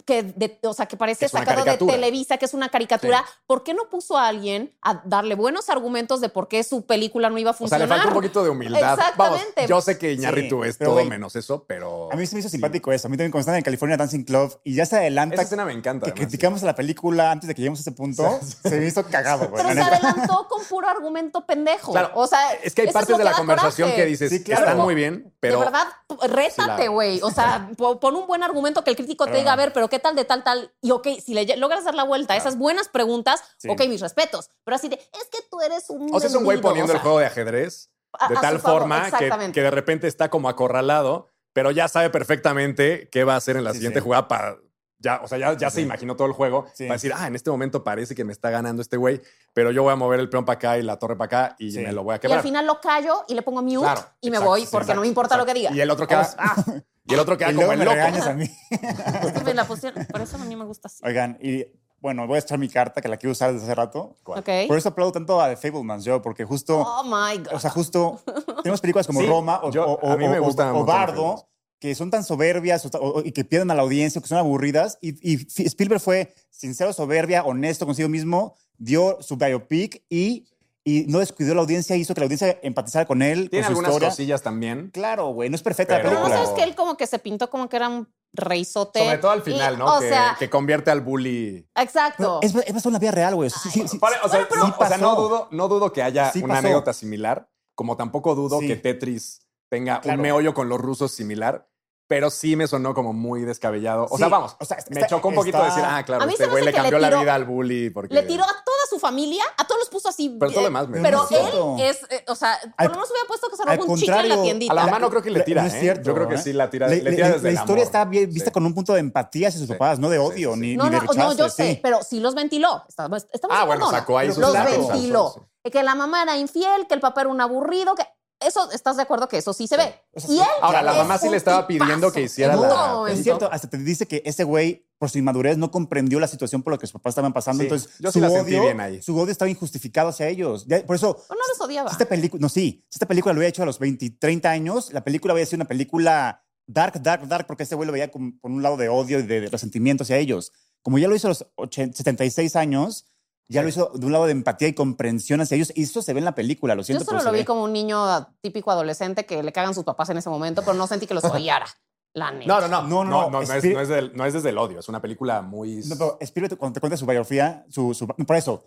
que, 0.08 0.24
de- 0.24 0.58
o 0.64 0.74
sea, 0.74 0.86
que 0.88 0.98
parece 0.98 1.26
Que 1.26 1.30
sacado 1.30 1.64
de. 1.66 1.78
Televisa, 1.78 2.38
que 2.38 2.46
es 2.46 2.54
una 2.56 2.70
caricatura. 2.70 3.24
¿Por 3.46 3.64
qué 3.64 3.74
no 3.74 3.90
puso 3.90 4.18
a 4.18 4.28
alguien 4.28 4.74
a 4.82 5.02
darle 5.06 5.36
buenos 5.36 5.70
argumentos 5.70 6.22
de 6.22 6.30
por 6.30 6.48
qué 6.48 6.64
su 6.64 6.86
película 6.86 7.30
no 7.30 7.38
iba 7.38 7.52
a 7.52 7.54
O 7.54 7.54
sea, 7.56 7.60
funcionar? 7.60 7.88
le 7.88 7.94
falta 7.94 8.08
un 8.08 8.14
poquito 8.14 8.44
de 8.44 8.50
humildad. 8.50 8.98
Vamos, 9.18 9.40
Exactamente. 9.40 9.68
yo 9.68 9.82
sé 9.82 9.98
que 10.00 10.14
Iñárritu 10.14 10.64
Sí, 10.64 10.70
es 10.70 10.78
todo 10.78 11.04
menos 11.06 11.36
eso, 11.36 11.66
pero... 11.68 12.10
A 12.12 12.16
mí 12.16 12.26
se 12.26 12.36
me 12.36 12.40
hizo 12.40 12.50
sí. 12.50 12.54
simpático 12.54 12.92
eso. 12.94 13.08
A 13.08 13.10
mí 13.10 13.18
también 13.18 13.32
cuando 13.32 13.42
están 13.42 13.56
en 13.56 13.64
California 13.64 13.98
Dancing 13.98 14.24
Club 14.24 14.58
y 14.64 14.76
ya 14.76 14.86
se 14.86 14.96
adelanta 14.96 15.36
Esa 15.36 15.44
escena 15.44 15.66
me 15.66 15.74
encanta. 15.74 16.06
que 16.06 16.12
además, 16.12 16.20
sí. 16.22 16.28
criticamos 16.38 16.64
a 16.64 16.66
la 16.68 16.76
película 16.76 17.30
antes 17.32 17.48
de 17.50 17.54
que 17.54 17.62
lleguemos 17.62 17.80
a 17.80 17.82
ese 17.82 17.92
punto, 17.92 18.40
se 18.64 18.80
me 18.80 18.86
hizo 18.88 19.06
cagado, 19.06 19.50
güey. 19.50 19.62
Pero 19.62 19.70
se 19.70 19.76
neta. 19.76 19.88
adelantó 19.98 20.48
con 20.48 20.64
puro 20.66 20.88
argumento 20.88 21.46
pendejo. 21.46 21.92
Claro, 21.92 22.12
o 22.16 22.26
sea, 22.28 22.54
Es 22.64 22.74
que 22.74 22.84
hay 22.84 22.88
es 22.88 22.94
partes 22.94 23.18
de 23.18 23.24
la 23.26 23.34
conversación 23.34 23.90
coraje. 23.90 24.04
que 24.04 24.10
dices, 24.10 24.30
Sí, 24.30 24.42
claro. 24.44 24.62
están 24.64 24.78
muy 24.78 24.96
bien, 24.96 25.34
pero... 25.42 25.60
de 25.60 25.66
verdad, 25.66 25.88
rétate, 26.30 26.88
güey. 26.88 27.20
O 27.22 27.32
sea, 27.32 27.70
po- 27.78 28.00
pon 28.00 28.16
un 28.16 28.28
buen 28.28 28.44
argumento 28.44 28.84
que 28.84 28.92
el 28.92 28.96
crítico 28.96 29.26
te 29.26 29.38
diga, 29.38 29.54
a 29.54 29.56
ver, 29.56 29.74
pero 29.74 29.90
qué 29.90 29.97
tal 30.00 30.16
de 30.16 30.26
tal, 30.26 30.44
tal. 30.44 30.74
Y 30.82 30.92
ok, 30.92 31.08
si 31.24 31.34
le 31.34 31.58
logras 31.58 31.84
dar 31.86 31.96
la 31.96 32.04
vuelta 32.04 32.34
a 32.34 32.38
Claro. 32.38 32.50
esas 32.50 32.60
buenas 32.60 32.88
preguntas, 32.90 33.42
Sí. 33.58 33.70
ok, 33.70 33.82
mis 33.88 34.02
respetos. 34.02 34.50
Pero 34.64 34.76
así 34.76 34.90
de, 34.90 34.96
es 34.96 35.28
que 35.32 35.40
tú 35.50 35.62
eres 35.62 35.90
un. 35.90 36.14
O 36.14 36.20
sea, 36.20 36.30
es 36.30 36.36
un 36.36 36.44
güey 36.44 36.58
vendido", 36.58 36.70
poniendo 36.70 36.92
o 36.92 36.96
el 36.96 37.00
sea, 37.00 37.04
juego 37.04 37.20
de 37.20 37.26
ajedrez 37.26 37.90
a- 38.20 38.28
de 38.30 38.38
a 38.38 38.42
tal 38.42 38.60
favor, 38.60 38.82
forma 38.82 39.12
que, 39.12 39.52
que 39.52 39.62
de 39.62 39.72
repente 39.72 40.08
está 40.08 40.30
como 40.30 40.50
acorralado, 40.50 41.28
pero 41.54 41.72
ya 41.72 41.88
sabe 41.88 42.10
perfectamente 42.10 43.10
qué 43.12 43.24
va 43.24 43.34
a 43.34 43.38
hacer 43.38 43.58
en 43.58 43.64
la 43.64 43.72
Sí, 43.72 43.78
siguiente 43.78 44.00
sí. 44.00 44.04
jugada 44.04 44.28
para... 44.28 44.58
Ya, 45.00 45.22
o 45.24 45.28
sea, 45.28 45.38
ya, 45.38 45.56
ya 45.56 45.70
se 45.70 45.82
imaginó 45.82 46.16
todo 46.16 46.26
el 46.26 46.34
juego 46.34 46.66
Sí. 46.74 46.86
para 46.86 46.96
decir, 46.96 47.14
ah, 47.16 47.28
en 47.28 47.36
este 47.36 47.52
momento 47.52 47.84
parece 47.84 48.16
que 48.16 48.24
me 48.24 48.34
está 48.34 48.50
ganando 48.50 48.82
este 48.82 48.98
güey, 48.98 49.22
pero 49.54 49.70
yo 49.70 49.84
voy 49.84 49.94
a 49.94 49.96
mover 49.96 50.20
el 50.20 50.28
peón 50.28 50.44
para 50.44 50.56
acá 50.58 50.78
y 50.80 50.82
la 50.82 50.98
torre 50.98 51.16
para 51.16 51.26
acá 51.50 51.56
y 51.60 51.70
Sí. 51.72 51.78
me 51.80 51.92
lo 51.92 52.04
voy 52.04 52.14
a 52.14 52.16
Y 52.16 52.20
quebrar. 52.22 52.40
al 52.40 52.44
final 52.44 52.66
lo 52.66 52.82
callo 52.82 53.24
y 53.28 53.36
le 53.36 53.44
pongo 53.44 53.62
mute 53.62 53.78
Claro, 53.82 54.02
y 54.22 54.32
me 54.32 54.38
exacto, 54.38 54.50
voy 54.50 54.62
sí, 54.62 54.68
porque 54.72 54.86
no 54.88 54.92
exacto, 54.94 55.02
me 55.02 55.08
importa 55.08 55.38
lo 55.38 55.46
que 55.46 55.52
exacto. 55.52 55.70
diga. 55.70 55.78
Y 55.78 55.82
el 55.82 55.92
otro 55.92 56.08
queda, 56.08 56.28
ah, 56.40 56.56
y 57.08 57.14
el 57.14 57.20
otro 57.20 57.38
queda 57.38 57.52
Y 57.52 57.56
como 57.56 57.68
luego 57.68 57.74
el 57.74 57.80
me 57.80 57.86
loco. 57.86 57.96
regañas 57.96 58.28
a 58.28 58.34
mí. 58.34 58.50
Es 58.72 59.44
que 59.44 59.54
la 59.54 59.66
pusieron- 59.66 60.06
por 60.06 60.22
eso 60.22 60.36
a 60.36 60.40
mí 60.40 60.56
me 60.56 60.66
gusta 60.66 60.88
así. 60.88 60.98
Oigan, 61.06 61.38
y 61.42 61.66
bueno, 62.00 62.28
voy 62.28 62.36
a 62.36 62.40
echar 62.40 62.60
mi 62.60 62.70
carta 62.70 63.02
que 63.02 63.08
la 63.08 63.18
quiero 63.18 63.32
usar 63.32 63.52
desde 63.54 63.66
hace 63.66 63.76
rato. 63.76 64.16
¿Cuál? 64.24 64.40
Ok. 64.40 64.50
Por 64.68 64.78
eso 64.78 64.90
aplaudo 64.90 65.12
tanto 65.14 65.42
a 65.42 65.50
The 65.50 65.58
Fablemans 65.58 66.04
yo, 66.06 66.22
porque 66.22 66.46
justo, 66.46 66.80
Oh 66.82 67.04
my 67.04 67.38
God. 67.40 67.54
o 67.54 67.60
sea, 67.60 67.70
justo 67.72 68.22
tenemos 68.62 68.82
películas 68.82 69.08
como 69.08 69.20
Sí, 69.22 69.26
Roma 69.28 69.60
o, 69.64 69.72
yo- 69.72 69.86
o- 69.86 70.12
a 70.12 70.18
mí 70.18 70.28
me 70.28 70.40
o- 70.40 70.44
gusta 70.44 70.72
o- 70.74 70.86
Bardo, 70.86 71.48
que 71.80 71.94
son 71.96 72.10
tan 72.12 72.24
soberbias 72.24 72.86
o- 72.86 72.90
o- 73.00 73.22
y 73.24 73.32
que 73.32 73.46
pierden 73.46 73.72
a 73.72 73.76
la 73.76 73.82
audiencia, 73.84 74.22
que 74.22 74.28
son 74.28 74.38
aburridas. 74.38 74.98
Y, 75.02 75.16
y 75.34 75.48
Spielberg 75.66 76.02
fue 76.02 76.34
sincero, 76.50 76.92
soberbia, 76.94 77.44
honesto 77.44 77.86
consigo 77.86 78.10
mismo, 78.10 78.56
dio 78.78 79.18
su 79.22 79.38
biopic 79.38 80.04
y, 80.10 80.46
y 80.90 81.06
no 81.08 81.20
descuidó 81.20 81.54
la 81.54 81.62
audiencia, 81.62 81.96
hizo 81.96 82.14
que 82.14 82.22
la 82.22 82.26
audiencia 82.26 82.60
empatizara 82.64 83.06
con 83.06 83.22
él, 83.22 83.50
Tiene 83.50 83.66
con 83.66 83.76
su 83.76 83.80
algunas 83.80 83.90
historia. 83.92 84.10
cosillas 84.10 84.42
también. 84.42 84.90
Claro, 84.94 85.28
güey, 85.30 85.50
no 85.50 85.56
es 85.56 85.62
perfecta 85.64 85.98
Pero- 85.98 86.12
la 86.12 86.16
Pero 86.22 86.30
no 86.30 86.34
sabes 86.34 86.50
que 86.52 86.64
él 86.64 86.76
como 86.76 86.96
que 86.96 87.06
se 87.08 87.20
pintó 87.20 87.50
como 87.50 87.68
que 87.68 87.76
era 87.76 87.90
un 87.90 88.08
reizote. 88.34 89.00
Sobre 89.00 89.18
todo 89.18 89.32
al 89.32 89.40
Y, 89.40 89.42
final, 89.42 89.78
¿no? 89.78 89.98
O 89.98 90.00
que, 90.00 90.10
sea, 90.10 90.36
que 90.40 90.50
convierte 90.50 90.90
al 90.92 91.02
bully. 91.02 91.68
exacto. 91.76 92.40
Pero 92.42 92.60
es, 92.62 92.68
es 92.68 92.74
basado 92.74 92.90
en 92.90 92.94
la 92.94 93.00
vida 93.00 93.12
real, 93.12 93.36
güey. 93.36 93.50
Sí, 93.50 93.70
sí, 93.70 93.88
sí. 93.88 93.98
Vale, 93.98 94.16
o 94.24 94.30
sea, 94.30 94.48
pero- 94.48 94.62
no, 94.68 94.76
o 94.78 94.88
sea, 94.88 94.98
no 94.98 95.10
pasó. 95.10 95.22
dudo, 95.22 95.48
no 95.52 95.68
dudo 95.68 95.92
que 95.92 96.04
haya 96.04 96.32
Sí 96.32 96.40
una 96.40 96.56
pasó. 96.56 96.60
anécdota 96.68 96.94
similar, 96.94 97.50
como 97.76 97.98
tampoco 97.98 98.36
dudo 98.36 98.60
Sí. 98.60 98.68
que 98.68 98.76
Tetris 98.76 99.40
tenga 99.70 100.00
Claro. 100.02 100.18
un 100.18 100.22
meollo 100.22 100.54
con 100.54 100.70
los 100.70 100.80
rusos 100.80 101.12
similar, 101.12 101.68
pero 102.08 102.30
sí 102.30 102.56
me 102.56 102.68
sonó 102.68 102.94
como 102.94 103.12
muy 103.14 103.42
descabellado. 103.44 104.06
O 104.06 104.10
Sí, 104.16 104.18
sea, 104.18 104.30
vamos, 104.30 104.56
o 104.60 104.66
sea, 104.66 104.78
me 104.90 105.02
está- 105.02 105.08
chocó 105.08 105.28
un 105.28 105.36
poquito 105.36 105.58
está- 105.58 105.68
decir, 105.70 105.84
ah, 105.86 106.04
claro, 106.06 106.24
A 106.24 106.26
mí 106.26 106.34
este 106.34 106.46
se 106.46 106.48
me 106.48 106.52
güey 106.54 106.64
le 106.66 106.72
que 106.72 106.78
le 106.78 106.82
cambió 106.84 107.00
la 107.00 107.08
tiró- 107.10 107.20
vida 107.22 107.36
al 107.36 107.46
bully 107.46 107.90
porque... 107.90 108.14
Le 108.16 108.24
tiró 108.24 108.44
a 108.44 108.48
toda 108.48 108.78
su 108.90 108.98
familia, 108.98 109.44
a 109.58 109.66
todos 109.68 109.80
los 109.82 109.90
puso 109.90 110.08
así. 110.08 110.30
Pero 110.40 110.52
todo 110.52 110.62
lo 110.62 110.68
eh, 110.68 110.70
demás 110.70 110.88
me- 110.88 111.02
Pero 111.02 111.28
No 111.30 111.78
él 111.78 111.82
es, 111.86 112.00
eh, 112.10 112.24
o 112.30 112.36
sea, 112.36 112.58
por 112.62 112.72
Al- 112.78 112.88
lo 112.88 112.94
menos 112.94 113.12
hubiera 113.12 113.28
puesto 113.28 113.50
que 113.50 113.58
se 113.58 113.66
robó 113.66 113.86
un 113.92 114.00
chicle 114.00 114.20
en 114.22 114.30
la 114.30 114.42
tiendita. 114.42 114.72
A 114.72 114.76
la 114.76 114.88
mano 114.88 115.10
creo 115.10 115.22
que 115.22 115.32
le 115.32 115.42
tira, 115.42 115.62
No 115.64 115.68
es 115.68 115.74
¿eh? 115.76 115.80
cierto, 115.82 116.04
Yo 116.04 116.14
creo 116.16 116.28
que 116.30 116.36
¿eh? 116.36 116.42
sí 116.42 116.54
la 116.54 116.70
tira, 116.70 116.88
La, 116.88 116.96
le 116.96 117.12
tira 117.12 117.28
desde 117.30 117.44
la 117.44 117.50
el 117.50 117.56
historia 117.56 117.84
amor. 117.84 117.86
está 117.86 118.06
bien 118.06 118.30
vista 118.32 118.50
Sí. 118.50 118.54
con 118.54 118.66
un 118.66 118.74
punto 118.74 118.94
de 118.94 119.00
empatía 119.02 119.50
hacia 119.50 119.60
sus 119.60 119.68
Sí. 119.68 119.74
papás, 119.74 120.00
no 120.00 120.10
de 120.10 120.18
odio 120.20 120.54
sí, 120.54 120.56
sí. 120.56 120.60
ni, 120.62 120.78
No, 120.78 120.86
ni 120.86 120.90
de 120.92 120.96
no, 120.96 121.02
rechazo. 121.02 121.20
no, 121.20 121.34
yo 121.36 121.50
sé, 121.50 121.74
sí. 121.74 121.80
pero 121.84 122.02
sí 122.04 122.20
los 122.22 122.36
ventiló. 122.36 122.84
Estamos, 122.88 123.28
estamos 123.34 123.58
Ah, 123.60 123.66
bueno, 123.66 123.86
¿no? 123.86 123.92
sacó 123.92 124.18
ahí 124.18 124.30
sus 124.30 124.38
Los 124.38 124.54
ventiló. 124.54 125.50
Que 125.70 125.84
la 125.84 125.96
mamá 125.96 126.24
era 126.24 126.38
infiel, 126.38 126.88
que 126.88 126.94
el 126.94 127.02
papá 127.02 127.22
era 127.22 127.30
un 127.30 127.42
aburrido, 127.42 127.94
que 127.96 128.04
eso, 128.40 128.72
¿estás 128.72 128.98
de 128.98 129.04
acuerdo 129.04 129.28
que 129.28 129.38
eso 129.38 129.52
sí 129.54 129.68
se 129.68 129.78
ve? 129.78 129.84
Sea, 130.16 130.30
y 130.30 130.38
sí. 130.38 130.40
él 130.40 130.46
Ahora, 130.62 130.82
la 130.82 130.94
mamá 130.94 131.18
sí 131.18 131.30
le 131.30 131.38
estaba 131.38 131.66
pidiendo 131.68 132.12
que 132.12 132.22
hiciera 132.22 132.56
la- 132.56 133.04
Es 133.12 133.24
cierto, 133.24 133.50
hasta 133.52 133.70
te 133.70 133.78
dice 133.78 134.08
que 134.08 134.22
ese 134.26 134.44
güey, 134.44 134.86
por 135.00 135.10
su 135.10 135.18
inmadurez, 135.18 135.58
no 135.58 135.72
comprendió 135.72 136.20
la 136.20 136.28
situación 136.28 136.62
por 136.64 136.74
la 136.74 136.80
que 136.80 136.86
sus 136.88 136.94
papás 136.94 137.12
estaban 137.12 137.34
pasando. 137.34 137.62
Sí, 137.62 137.66
Entonces, 137.68 137.90
yo 138.00 138.12
sí 138.12 138.20
su, 138.20 138.26
la 138.26 138.30
sentí 138.30 138.52
odio, 138.54 138.62
bien 138.64 138.80
ahí. 138.80 139.02
su 139.02 139.18
odio 139.18 139.32
estaba 139.32 139.50
injustificado 139.50 140.10
hacia 140.10 140.28
ellos. 140.28 140.66
Por 140.86 140.96
eso, 140.96 141.12
O 141.12 141.34
no 141.34 141.40
los 141.50 141.62
odiaba. 141.62 141.90
si 141.90 141.94
esta 141.94 142.06
película, 142.06 142.42
no, 142.42 142.50
sí, 142.50 142.86
si 142.90 142.96
esta 142.96 143.06
película 143.08 143.34
lo 143.34 143.40
hubiera 143.40 143.50
hecho 143.50 143.64
a 143.64 143.66
los 143.66 143.80
20, 143.80 144.10
30 144.20 144.50
años, 144.52 144.94
la 144.94 145.04
película 145.04 145.34
hubiera 145.34 145.50
sido 145.50 145.58
una 145.58 145.68
película 145.68 146.44
dark, 146.68 147.02
dark, 147.02 147.28
dark, 147.28 147.48
porque 147.48 147.64
este 147.64 147.76
güey 147.76 147.88
lo 147.88 147.94
veía 147.94 148.12
con, 148.12 148.34
con 148.40 148.52
un 148.54 148.62
lado 148.62 148.78
de 148.78 148.90
odio 148.90 149.20
y 149.20 149.24
de, 149.24 149.42
de 149.42 149.50
resentimiento 149.50 150.04
hacia 150.04 150.18
ellos. 150.18 150.52
Como 150.84 151.00
ya 151.00 151.08
lo 151.08 151.16
hizo 151.16 151.28
a 151.28 151.30
los 151.30 151.46
80, 151.56 151.98
76 151.98 152.56
años, 152.56 153.06
ya 153.50 153.62
lo 153.64 153.70
hizo 153.70 153.92
de 153.94 154.06
un 154.06 154.12
lado 154.12 154.26
de 154.26 154.32
empatía 154.32 154.68
y 154.68 154.74
comprensión 154.74 155.42
hacia 155.42 155.56
ellos. 155.56 155.72
Y 155.76 155.84
eso 155.84 156.02
se 156.02 156.14
ve 156.14 156.20
en 156.20 156.26
la 156.26 156.36
película, 156.36 156.76
lo 156.76 156.82
Yo 156.82 156.86
siento. 156.86 157.06
solo 157.06 157.18
pero 157.20 157.30
lo 157.30 157.34
vi 157.34 157.40
ve. 157.40 157.46
como 157.46 157.64
un 157.64 157.74
niño 157.74 158.28
típico 158.42 158.72
adolescente 158.72 159.26
que 159.26 159.42
le 159.44 159.52
cagan 159.54 159.74
sus 159.74 159.84
papás 159.84 160.10
en 160.10 160.18
ese 160.18 160.30
momento, 160.30 160.62
pero 160.62 160.74
no 160.74 160.88
sentí 160.88 161.08
que 161.08 161.14
los 161.14 161.24
odiara. 161.26 161.66
La 162.14 162.32
neta. 162.32 162.48
No, 162.48 162.62
no, 162.62 162.68
no, 162.68 162.82
No, 162.84 163.04
no, 163.04 163.04
no, 163.04 163.22
no, 163.22 163.30
no, 163.32 163.42
es, 163.42 163.50
Spirit- 163.50 163.74
no, 163.76 163.82
es 163.82 163.90
del- 163.90 164.12
no 164.16 164.26
es 164.26 164.34
desde 164.34 164.50
el 164.50 164.58
odio, 164.58 164.80
es 164.80 164.90
una 164.90 165.02
película 165.02 165.42
muy... 165.42 165.82
No, 165.86 165.96
pero 165.98 166.18
Spirit, 166.22 166.56
cuando 166.58 166.74
te 166.74 166.80
cuenta 166.80 166.98
su 166.98 167.06
biografía, 167.06 167.66
su, 167.70 167.94
su- 167.94 168.08
por 168.08 168.36
eso, 168.36 168.64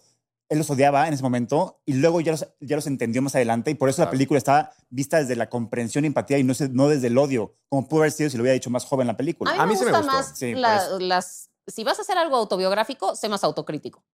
él 0.48 0.58
los 0.58 0.70
odiaba 0.70 1.08
en 1.08 1.14
ese 1.14 1.22
momento 1.22 1.80
y 1.84 1.94
luego 1.94 2.20
ya 2.20 2.32
los, 2.32 2.46
ya 2.60 2.76
los 2.76 2.86
entendió 2.86 3.22
más 3.22 3.34
adelante 3.34 3.70
y 3.70 3.74
por 3.74 3.88
eso 3.88 4.02
la 4.02 4.06
Claro. 4.06 4.12
película 4.12 4.38
está 4.38 4.72
vista 4.88 5.18
desde 5.18 5.34
la 5.36 5.48
comprensión 5.48 6.04
y 6.04 6.08
empatía 6.08 6.38
y 6.38 6.44
no, 6.44 6.54
se- 6.54 6.68
no 6.68 6.88
desde 6.88 7.08
el 7.08 7.18
odio, 7.18 7.56
como 7.68 7.88
pudo 7.88 8.00
haber 8.02 8.12
sido 8.12 8.30
si 8.30 8.36
lo 8.36 8.42
hubiera 8.42 8.54
dicho 8.54 8.70
más 8.70 8.84
joven 8.84 9.06
la 9.08 9.16
película. 9.16 9.50
A 9.50 9.54
mí, 9.54 9.60
A 9.60 9.66
me 9.66 9.72
mí 9.72 9.76
sí 9.78 9.84
me 9.84 9.90
gusta 9.90 10.02
gustó. 10.06 10.16
más 10.16 10.38
Sí, 10.38 10.54
la- 10.54 10.88
las... 11.00 11.50
Si 11.66 11.82
vas 11.84 11.98
a 11.98 12.02
hacer 12.02 12.18
algo 12.18 12.36
autobiográfico, 12.36 13.16
sé 13.16 13.28
más 13.28 13.42
autocrítico. 13.44 14.04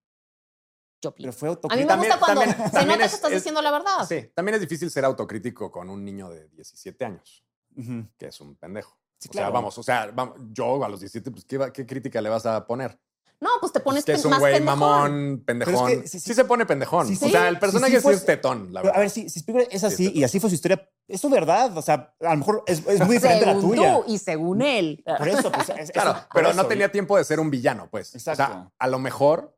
Yo 1.11 1.15
Pero 1.15 1.33
fue 1.33 1.49
A 1.49 1.53
mí 1.53 1.59
me 1.83 1.87
También- 1.87 1.99
gusta 2.13 2.19
cuando 2.19 2.41
también- 2.43 2.57
se 2.69 2.73
también 2.73 2.89
nota 2.99 3.05
es- 3.05 3.11
que 3.11 3.17
estás 3.17 3.31
es- 3.33 3.37
diciendo 3.39 3.63
la 3.63 3.71
verdad. 3.71 4.07
Sí, 4.09 4.31
también 4.35 4.55
es 4.57 4.61
difícil 4.61 4.91
ser 4.91 5.05
autocrítico 5.05 5.71
con 5.71 5.89
un 5.91 6.05
niño 6.05 6.29
de 6.31 6.49
17 6.49 7.05
años, 7.05 7.45
Ujú. 7.77 8.07
que 8.19 8.27
es 8.27 8.41
un 8.41 8.57
pendejo. 8.57 8.99
Sí, 9.19 9.29
O 9.31 9.33
sea, 9.33 9.41
claro. 9.43 9.53
vamos, 9.55 9.79
o 9.79 9.83
sea, 9.83 10.11
vamos, 10.15 10.37
yo 10.53 10.85
a 10.85 10.89
los 10.89 11.01
17, 11.01 11.31
pues, 11.31 11.45
¿qué, 11.45 11.59
qué 11.73 11.87
crítica 11.87 12.21
le 12.21 12.29
vas 12.29 12.45
a 12.47 12.67
poner? 12.67 12.99
No, 13.39 13.51
pues 13.61 13.71
te 13.71 13.81
pones 13.81 14.03
Pues 14.03 14.15
que 14.17 14.19
es 14.21 14.25
un 14.25 14.31
más 14.31 14.41
güey 14.41 14.55
pendejón. 14.55 14.79
mamón, 14.79 15.43
pendejón. 15.45 15.91
Es 15.91 16.01
que 16.03 16.09
sí, 16.09 16.21
sí, 16.21 16.29
sí. 16.29 16.35
se 16.35 16.45
pone 16.47 16.65
pendejón. 16.65 17.07
Sí, 17.07 17.23
o 17.23 17.29
sea, 17.29 17.49
el 17.49 17.59
personaje 17.59 18.01
sí 18.01 18.09
es 18.09 18.25
tetón, 18.25 18.73
la 18.73 18.81
verdad. 18.81 18.97
a 18.97 19.01
ver, 19.01 19.11
si, 19.11 19.29
si 19.29 19.41
Spielberg 19.41 19.69
es 19.71 19.85
así 19.85 20.11
y 20.15 20.25
así 20.25 20.41
fue 20.41 20.49
su 20.49 20.55
historia, 20.55 20.89
es 21.07 21.21
su 21.21 21.29
verdad. 21.29 21.77
O 21.77 21.83
sea, 21.83 22.15
a 22.19 22.31
lo 22.33 22.39
mejor 22.39 22.63
es, 22.67 22.79
es 22.87 23.01
muy 23.05 23.17
diferente 23.21 23.45
a 23.45 23.49
la 23.55 23.61
según 23.61 23.77
tuya. 23.77 23.95
tú 23.97 24.05
y 24.07 24.17
según 24.19 24.63
él. 24.63 25.05
Por 25.19 25.29
eso, 25.29 25.53
pues. 25.53 25.69
es- 25.69 25.91
Claro, 25.91 26.13
eso- 26.13 26.21
por 26.21 26.29
pero 26.33 26.55
no 26.55 26.61
eso. 26.63 26.67
tenía 26.69 26.91
tiempo 26.91 27.19
de 27.19 27.25
ser 27.25 27.39
un 27.39 27.51
villano, 27.51 27.89
pues. 27.91 28.15
O 28.15 28.19
sea, 28.19 28.33
Exacto. 28.33 28.73
a 28.79 28.87
lo 28.89 28.99
mejor 28.99 29.55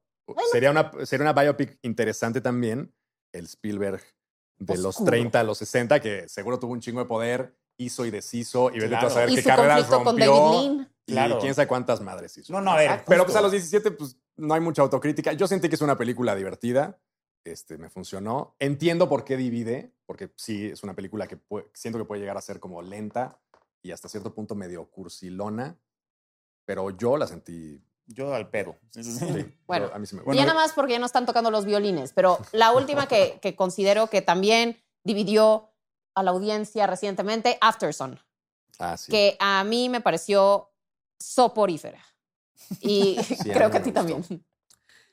sería, 0.53 0.71
una, 0.71 0.91
sería 1.05 1.31
una 1.31 1.41
biopic 1.41 1.79
interesante 1.83 2.41
también, 2.41 2.93
el 3.33 3.45
Spielberg 3.47 4.03
de 4.59 4.77
los 4.77 4.87
Oscuro. 4.97 5.11
30 5.11 5.41
a 5.41 5.43
los 5.45 5.59
60, 5.59 6.01
que 6.01 6.29
seguro 6.29 6.59
tuvo 6.59 6.73
un 6.73 6.81
chingo 6.81 7.01
de 7.01 7.07
poder, 7.07 7.57
hizo 7.79 8.05
y 8.05 8.11
deshizo, 8.11 8.71
y 8.75 8.81
vete 8.81 8.97
a 8.97 9.09
saber 9.11 9.31
Y 9.31 9.37
qué 9.37 9.43
su 9.43 9.49
carreras 9.49 9.89
rompió. 9.89 10.15
David 10.15 10.51
Lean. 10.77 10.93
Y 11.07 11.13
Claro. 11.13 11.39
quién 11.39 11.55
sabe 11.55 11.69
cuántas 11.69 12.01
madres 12.03 12.37
hizo. 12.37 12.53
No, 12.53 12.61
no, 12.61 12.73
a 12.73 12.77
ver. 12.77 12.89
Pero 13.07 13.21
justo. 13.21 13.25
pues 13.27 13.37
a 13.37 13.41
los 13.41 13.53
17, 13.53 13.93
pues 13.93 14.17
no 14.37 14.53
hay 14.53 14.61
mucha 14.61 14.83
autocrítica. 14.83 15.33
Yo 15.33 15.47
sentí 15.47 15.69
que 15.69 15.75
es 15.77 15.81
una 15.81 15.97
película 15.97 16.35
divertida. 16.37 17.01
Este, 17.45 17.79
me 17.79 17.89
funcionó. 17.89 18.55
Entiendo 18.59 19.09
por 19.09 19.25
qué 19.25 19.39
divide, 19.39 19.95
porque 20.05 20.31
sí, 20.37 20.67
es 20.67 20.83
una 20.83 20.95
película 20.95 21.27
que 21.27 21.39
pue- 21.39 21.67
siento 21.73 21.99
que 21.99 22.05
puede 22.05 22.21
llegar 22.21 22.37
a 22.37 22.43
ser 22.43 22.61
como 22.61 22.83
lenta 22.83 23.41
y 23.83 23.93
hasta 23.93 24.09
cierto 24.09 24.35
punto 24.35 24.55
medio 24.55 24.91
cursilona, 24.91 25.79
pero 26.67 26.91
yo 26.91 27.17
la 27.17 27.27
sentí. 27.27 27.81
Yo 28.09 28.35
al 28.35 28.49
pedo. 28.49 28.77
Sí, 28.91 29.05
sí, 29.05 29.13
sí. 29.13 29.19
sí, 29.33 29.55
Bueno, 29.67 29.89
yo- 29.89 29.95
a 29.95 29.99
mí 29.99 30.07
sí 30.07 30.17
me 30.17 30.23
ya 30.35 30.43
nada 30.47 30.55
más 30.55 30.73
porque 30.73 30.93
ya 30.95 30.99
no 30.99 31.07
están 31.07 31.27
tocando 31.27 31.51
los 31.51 31.65
violines, 31.67 32.13
pero 32.15 32.39
la 32.53 32.73
última 32.73 33.07
que, 33.07 33.39
que 33.41 33.55
considero 33.55 34.09
que 34.09 34.23
también 34.23 34.77
dividió 35.05 35.71
a 36.15 36.23
la 36.23 36.31
audiencia 36.33 36.87
recientemente, 36.87 37.59
Afterson, 37.61 38.19
Ah, 38.79 38.97
sí. 38.97 39.11
que 39.13 39.37
a 39.41 39.63
mí 39.65 39.89
me 39.89 40.01
pareció 40.01 40.71
soporífera. 41.19 42.03
Y 42.81 43.17
creo 43.53 43.71
que 43.71 43.77
a 43.79 43.83
ti 43.83 43.91
gustó. 43.91 43.93
también. 43.95 44.45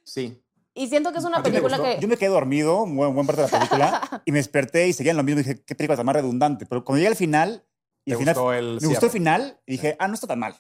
Sí. 0.03 0.41
Y 0.73 0.87
siento 0.87 1.11
que 1.11 1.19
es 1.19 1.23
una 1.25 1.41
película 1.41 1.77
que... 1.81 1.99
Yo 2.01 2.07
me 2.07 2.17
quedé 2.17 2.29
dormido, 2.29 2.83
un 2.83 2.95
buen, 2.97 3.13
buen 3.15 3.25
parte 3.25 3.41
de 3.43 3.47
la 3.49 3.57
película, 3.59 4.21
y 4.25 4.31
me 4.31 4.39
desperté 4.39 4.87
y 4.87 4.93
seguía 4.93 5.11
en 5.11 5.17
lo 5.17 5.23
mismo. 5.23 5.39
Y 5.39 5.43
dije, 5.43 5.63
qué 5.63 5.73
película 5.73 5.95
tan 5.95 6.05
más 6.05 6.15
redundante. 6.15 6.65
Pero 6.65 6.83
cuando 6.83 6.97
llegué 6.97 7.07
al 7.07 7.15
final, 7.15 7.65
y 8.03 8.11
¿Te 8.11 8.13
al 8.15 8.19
final 8.19 8.35
gustó 8.35 8.53
el 8.53 8.73
me 8.73 8.79
cierre? 8.79 8.89
gustó 8.93 9.05
el 9.05 9.11
final, 9.13 9.61
y 9.65 9.71
dije, 9.73 9.95
ah, 9.99 10.07
no 10.09 10.13
está 10.15 10.27
tan 10.27 10.39
mal. 10.39 10.55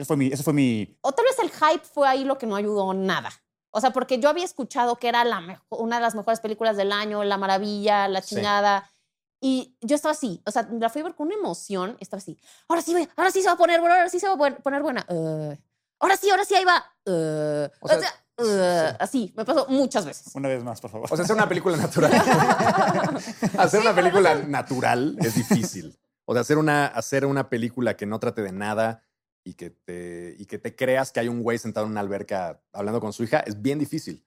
Eso 0.00 0.06
fue 0.08 0.16
mi. 0.16 0.26
Eso 0.28 0.42
fue 0.42 0.52
mi 0.52 0.98
O 1.02 1.12
tal 1.12 1.24
vez 1.24 1.38
el 1.38 1.50
hype 1.50 1.84
fue 1.84 2.08
ahí 2.08 2.24
lo 2.24 2.38
que 2.38 2.46
no 2.46 2.56
ayudó 2.56 2.92
nada. 2.94 3.30
O 3.72 3.80
sea, 3.80 3.90
porque 3.92 4.18
yo 4.18 4.28
había 4.28 4.44
escuchado 4.44 4.96
que 4.96 5.08
era 5.08 5.22
la 5.24 5.40
mejo- 5.40 5.76
una 5.76 5.96
de 5.96 6.02
las 6.02 6.14
mejores 6.14 6.40
películas 6.40 6.76
del 6.76 6.90
año, 6.92 7.22
La 7.24 7.36
Maravilla, 7.38 8.08
La 8.08 8.20
Sí. 8.22 8.34
Chingada. 8.34 8.90
Y 9.42 9.76
yo 9.80 9.94
estaba 9.96 10.12
así, 10.12 10.42
o 10.44 10.50
sea, 10.50 10.68
la 10.70 10.90
fui 10.90 11.00
a 11.00 11.04
ver 11.04 11.14
con 11.14 11.28
una 11.28 11.36
emoción, 11.36 11.96
estaba 11.98 12.18
así, 12.18 12.38
ahora 12.68 12.82
sí, 12.82 12.94
ahora 13.16 13.30
sí 13.30 13.40
se 13.40 13.46
va 13.48 13.54
a 13.54 13.56
poner 13.56 13.80
buena, 13.80 13.94
ahora 13.96 14.10
sí 14.10 14.20
se 14.20 14.26
va 14.28 14.34
a 14.34 14.36
poner- 14.36 14.82
buena. 14.82 15.06
Uh, 15.08 15.54
ahora 15.98 16.16
sí, 16.18 16.28
ahora 16.28 16.44
sí, 16.44 16.54
ahí 16.56 16.64
va. 16.66 16.84
Uh, 17.06 17.68
O 17.80 17.86
o 17.86 17.88
sea, 17.88 18.00
sea, 18.00 18.12
uh, 18.92 18.96
así, 18.98 19.32
me 19.34 19.46
pasó 19.46 19.64
muchas 19.70 20.04
veces. 20.04 20.34
una 20.34 20.48
vez 20.48 20.62
más, 20.62 20.80
por 20.82 20.90
favor. 20.90 21.08
O 21.10 21.16
sea, 21.16 21.24
hacer 21.24 21.36
una 21.36 21.48
película 21.48 21.76
natural. 21.78 22.12
hacer 23.58 23.80
una 23.80 23.94
película 23.94 24.34
natural 24.34 25.16
es 25.20 25.34
difícil. 25.34 25.98
O 26.26 26.32
sea, 26.34 26.42
hacer 26.42 26.58
una, 26.58 26.86
hacer 26.86 27.24
una 27.24 27.48
película 27.48 27.96
que 27.96 28.06
no 28.06 28.18
trate 28.20 28.42
de 28.42 28.52
nada 28.52 29.04
y 29.44 29.54
que, 29.54 29.70
te, 29.70 30.34
y 30.38 30.46
que 30.46 30.58
te 30.58 30.74
creas 30.76 31.12
que 31.12 31.20
hay 31.20 31.28
un 31.28 31.42
güey 31.42 31.58
sentado 31.58 31.86
en 31.86 31.92
una 31.92 32.00
alberca 32.00 32.62
hablando 32.72 33.00
con 33.00 33.12
su 33.12 33.22
hija 33.24 33.40
es 33.40 33.60
bien 33.60 33.78
difícil. 33.78 34.26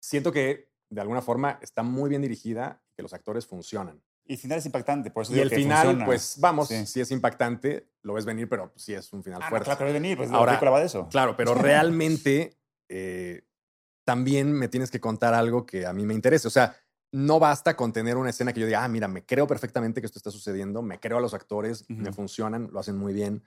Siento 0.00 0.32
que 0.32 0.70
de 0.90 1.00
alguna 1.00 1.22
forma 1.22 1.58
está 1.62 1.82
muy 1.82 2.08
bien 2.10 2.22
dirigida 2.22 2.82
y 2.90 2.94
que 2.96 3.02
los 3.02 3.12
actores 3.12 3.46
funcionan. 3.46 4.02
y 4.24 4.34
el 4.34 4.38
final 4.38 4.58
es 4.58 4.66
impactante, 4.66 5.10
por 5.10 5.22
eso 5.24 5.32
Y 5.32 5.34
digo 5.36 5.44
el 5.44 5.50
que 5.50 5.56
final, 5.56 5.82
funciona. 5.86 6.06
pues 6.06 6.36
vamos, 6.38 6.68
Sí. 6.68 6.86
sí. 6.86 7.00
es 7.00 7.10
impactante. 7.10 7.88
lo 8.02 8.14
ves 8.14 8.24
venir, 8.24 8.48
pero 8.48 8.72
sí 8.76 8.94
es 8.94 9.12
un 9.12 9.22
final 9.24 9.40
Ah, 9.42 9.46
no, 9.46 9.50
fuerte. 9.50 9.64
claro 9.64 9.78
que 9.78 9.84
va 9.84 9.90
a 9.90 9.92
venir, 9.92 10.16
pues 10.16 10.30
la 10.30 10.36
Ahora- 10.38 10.52
película 10.52 10.70
va 10.70 10.80
de 10.80 10.86
eso. 10.86 11.08
Claro, 11.10 11.36
pero 11.36 11.52
realmente 11.82 12.56
eh, 12.88 13.42
también 14.04 14.52
me 14.52 14.68
tienes 14.68 14.90
que 14.90 15.00
contar 15.00 15.34
algo 15.34 15.66
que 15.66 15.84
a 15.86 15.92
mí 15.92 16.06
me 16.06 16.14
interese. 16.14 16.48
O 16.48 16.50
sea, 16.50 16.74
no 17.12 17.38
basta 17.40 17.76
con 17.76 17.92
tener 17.92 18.16
una 18.16 18.30
escena 18.30 18.52
que 18.52 18.60
yo 18.60 18.66
diga, 18.66 18.82
ah, 18.84 18.88
mira, 18.88 19.06
me 19.08 19.24
creo 19.24 19.46
perfectamente 19.46 20.00
que 20.00 20.06
esto 20.06 20.18
está 20.18 20.30
sucediendo, 20.30 20.80
me 20.80 20.98
creo 21.00 21.18
a 21.18 21.20
los 21.20 21.34
actores, 21.34 21.84
me 21.88 22.08
Ujú. 22.10 22.14
funcionan, 22.14 22.68
lo 22.72 22.78
hacen 22.80 22.96
muy 22.96 23.12
bien. 23.12 23.42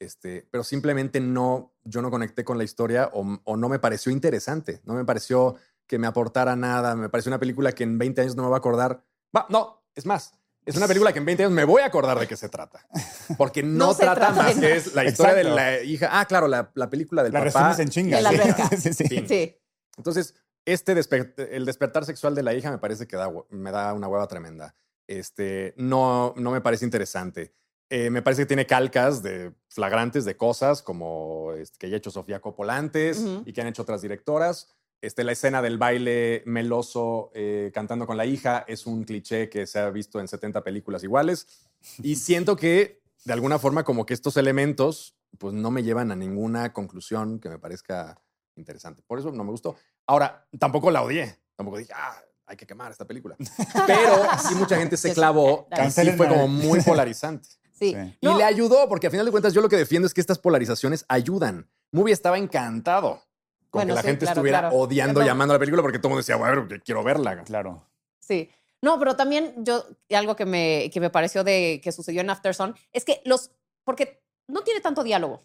Este, 0.00 0.48
pero 0.50 0.64
simplemente 0.64 1.20
no, 1.20 1.74
yo 1.84 2.00
no 2.02 2.10
conecté 2.10 2.42
con 2.42 2.56
la 2.58 2.64
historia 2.64 3.10
o, 3.12 3.38
o 3.44 3.56
no 3.56 3.68
me 3.68 3.78
pareció 3.78 4.10
interesante, 4.10 4.80
no 4.84 4.94
me 4.94 5.04
pareció 5.04 5.56
que 5.86 5.98
me 5.98 6.06
aportara 6.06 6.56
nada, 6.56 6.96
me 6.96 7.08
pareció 7.10 7.28
una 7.30 7.38
película 7.38 7.72
que 7.72 7.84
en 7.84 7.98
20 7.98 8.22
años 8.22 8.34
no 8.36 8.44
me 8.44 8.48
va 8.48 8.56
a 8.56 8.58
acordar. 8.58 9.04
Va, 9.36 9.46
no, 9.50 9.84
es 9.94 10.06
más, 10.06 10.32
es 10.64 10.76
una 10.76 10.86
película 10.88 11.12
que 11.12 11.18
en 11.18 11.26
20 11.26 11.42
años 11.44 11.52
me 11.52 11.64
voy 11.64 11.82
a 11.82 11.86
acordar 11.86 12.18
de 12.18 12.26
qué 12.26 12.36
se 12.36 12.48
trata. 12.48 12.86
Porque 13.38 13.62
no, 13.62 13.88
No 13.88 13.94
trata, 13.94 14.14
trata 14.28 14.42
más 14.42 14.54
que 14.56 14.74
es 14.76 14.94
la 14.94 15.04
historia 15.04 15.32
Exacto. 15.32 15.48
de 15.50 15.54
la 15.54 15.82
hija. 15.82 16.08
Ah, 16.10 16.24
claro, 16.24 16.48
la, 16.48 16.70
la 16.74 16.88
película 16.88 17.22
del 17.22 17.32
La 17.32 17.44
papá. 17.44 17.76
en 17.78 17.88
chinga. 17.90 18.16
de 18.16 18.22
la 18.22 18.30
sí. 18.70 18.92
Sí, 18.94 19.06
sí. 19.06 19.24
Sí. 19.28 19.56
Entonces, 19.98 20.34
este 20.64 20.96
desper- 20.96 21.34
el 21.50 21.66
despertar 21.66 22.06
sexual 22.06 22.34
de 22.34 22.42
la 22.42 22.54
hija 22.54 22.70
me 22.70 22.78
parece 22.78 23.06
que 23.06 23.16
da, 23.16 23.30
me 23.50 23.70
da 23.70 23.92
una 23.92 24.08
hueva 24.08 24.26
tremenda. 24.28 24.74
Este, 25.06 25.74
no, 25.76 26.32
no 26.38 26.52
me 26.52 26.60
parece 26.62 26.84
interesante. 26.86 27.52
Eh, 27.92 28.08
me 28.08 28.22
parece 28.22 28.42
que 28.42 28.46
tiene 28.46 28.66
calcas 28.66 29.20
de 29.22 29.52
flagrantes 29.68 30.24
de 30.24 30.36
cosas 30.36 30.80
como 30.80 31.52
este, 31.58 31.76
que 31.78 31.90
ya 31.90 31.96
ha 31.96 31.98
hecho 31.98 32.12
Sofía 32.12 32.40
Coppola 32.40 32.76
antes 32.76 33.20
y 33.44 33.52
que 33.52 33.60
han 33.60 33.66
hecho 33.66 33.82
otras 33.82 34.00
directoras. 34.00 34.68
Este, 35.02 35.24
la 35.24 35.32
escena 35.32 35.60
del 35.60 35.76
baile 35.76 36.42
meloso 36.46 37.30
eh, 37.34 37.70
cantando 37.74 38.06
con 38.06 38.16
la 38.16 38.26
hija 38.26 38.64
es 38.68 38.86
un 38.86 39.02
cliché 39.04 39.48
que 39.48 39.66
se 39.66 39.78
ha 39.80 39.90
visto 39.90 40.20
en 40.20 40.28
70 40.28 40.62
películas 40.62 41.02
iguales. 41.02 41.68
Y 42.02 42.14
siento 42.16 42.54
que, 42.54 43.00
de 43.24 43.32
alguna 43.32 43.58
forma, 43.58 43.82
como 43.82 44.06
que 44.06 44.14
estos 44.14 44.36
elementos 44.36 45.16
pues 45.38 45.52
no 45.54 45.70
me 45.70 45.82
llevan 45.82 46.10
a 46.12 46.16
ninguna 46.16 46.72
conclusión 46.72 47.40
que 47.40 47.48
me 47.48 47.58
parezca 47.58 48.20
interesante. 48.56 49.02
Por 49.06 49.18
eso 49.18 49.32
no 49.32 49.42
me 49.42 49.50
gustó. 49.50 49.74
Ahora, 50.06 50.46
tampoco 50.58 50.90
la 50.90 51.02
odié. 51.02 51.38
Tampoco 51.56 51.78
dije, 51.78 51.92
ah, 51.94 52.16
hay 52.46 52.56
que 52.56 52.66
quemar 52.66 52.90
esta 52.92 53.06
película. 53.06 53.36
Pero 53.86 54.22
sí 54.46 54.54
mucha 54.54 54.76
gente 54.76 54.96
se 54.96 55.12
clavó 55.14 55.66
la- 55.70 55.86
y 55.86 55.90
sí 55.90 56.10
fue 56.12 56.28
como 56.28 56.46
muy 56.48 56.80
polarizante. 56.84 57.48
Sí. 57.80 57.94
Sí. 57.94 58.18
No, 58.22 58.34
Y 58.34 58.38
le 58.38 58.44
ayudó, 58.44 58.88
porque 58.88 59.06
a 59.08 59.10
final 59.10 59.24
de 59.26 59.32
cuentas 59.32 59.52
yo 59.54 59.60
lo 59.62 59.68
que 59.68 59.76
defiendo 59.76 60.06
es 60.06 60.14
que 60.14 60.20
estas 60.20 60.38
polarizaciones 60.38 61.04
ayudan. 61.08 61.68
Movie 61.92 62.12
estaba 62.12 62.38
encantado 62.38 63.22
con 63.70 63.80
Bueno, 63.80 63.88
que 63.90 63.94
la 63.96 64.00
sí, 64.02 64.06
gente 64.08 64.24
claro, 64.26 64.32
estuviera 64.38 64.58
claro. 64.60 64.76
odiando, 64.76 65.22
llamando 65.22 65.54
a 65.54 65.56
la 65.56 65.58
película, 65.58 65.82
porque 65.82 65.98
todo 65.98 66.08
el 66.08 66.10
mundo 66.12 66.20
decía, 66.20 66.36
bueno, 66.36 66.68
quiero 66.84 67.02
verla. 67.02 67.42
Claro. 67.44 67.86
Sí. 68.20 68.50
No, 68.82 68.98
pero 68.98 69.16
también 69.16 69.54
yo, 69.64 69.84
algo 70.14 70.36
que 70.36 70.44
me, 70.46 70.90
que 70.92 71.00
me 71.00 71.10
pareció 71.10 71.42
de 71.44 71.80
que 71.82 71.90
sucedió 71.92 72.20
en 72.20 72.30
Afterson 72.30 72.74
es 72.92 73.04
que 73.04 73.20
los, 73.24 73.50
porque 73.84 74.22
no 74.48 74.62
tiene 74.62 74.80
tanto 74.80 75.02
diálogo, 75.02 75.40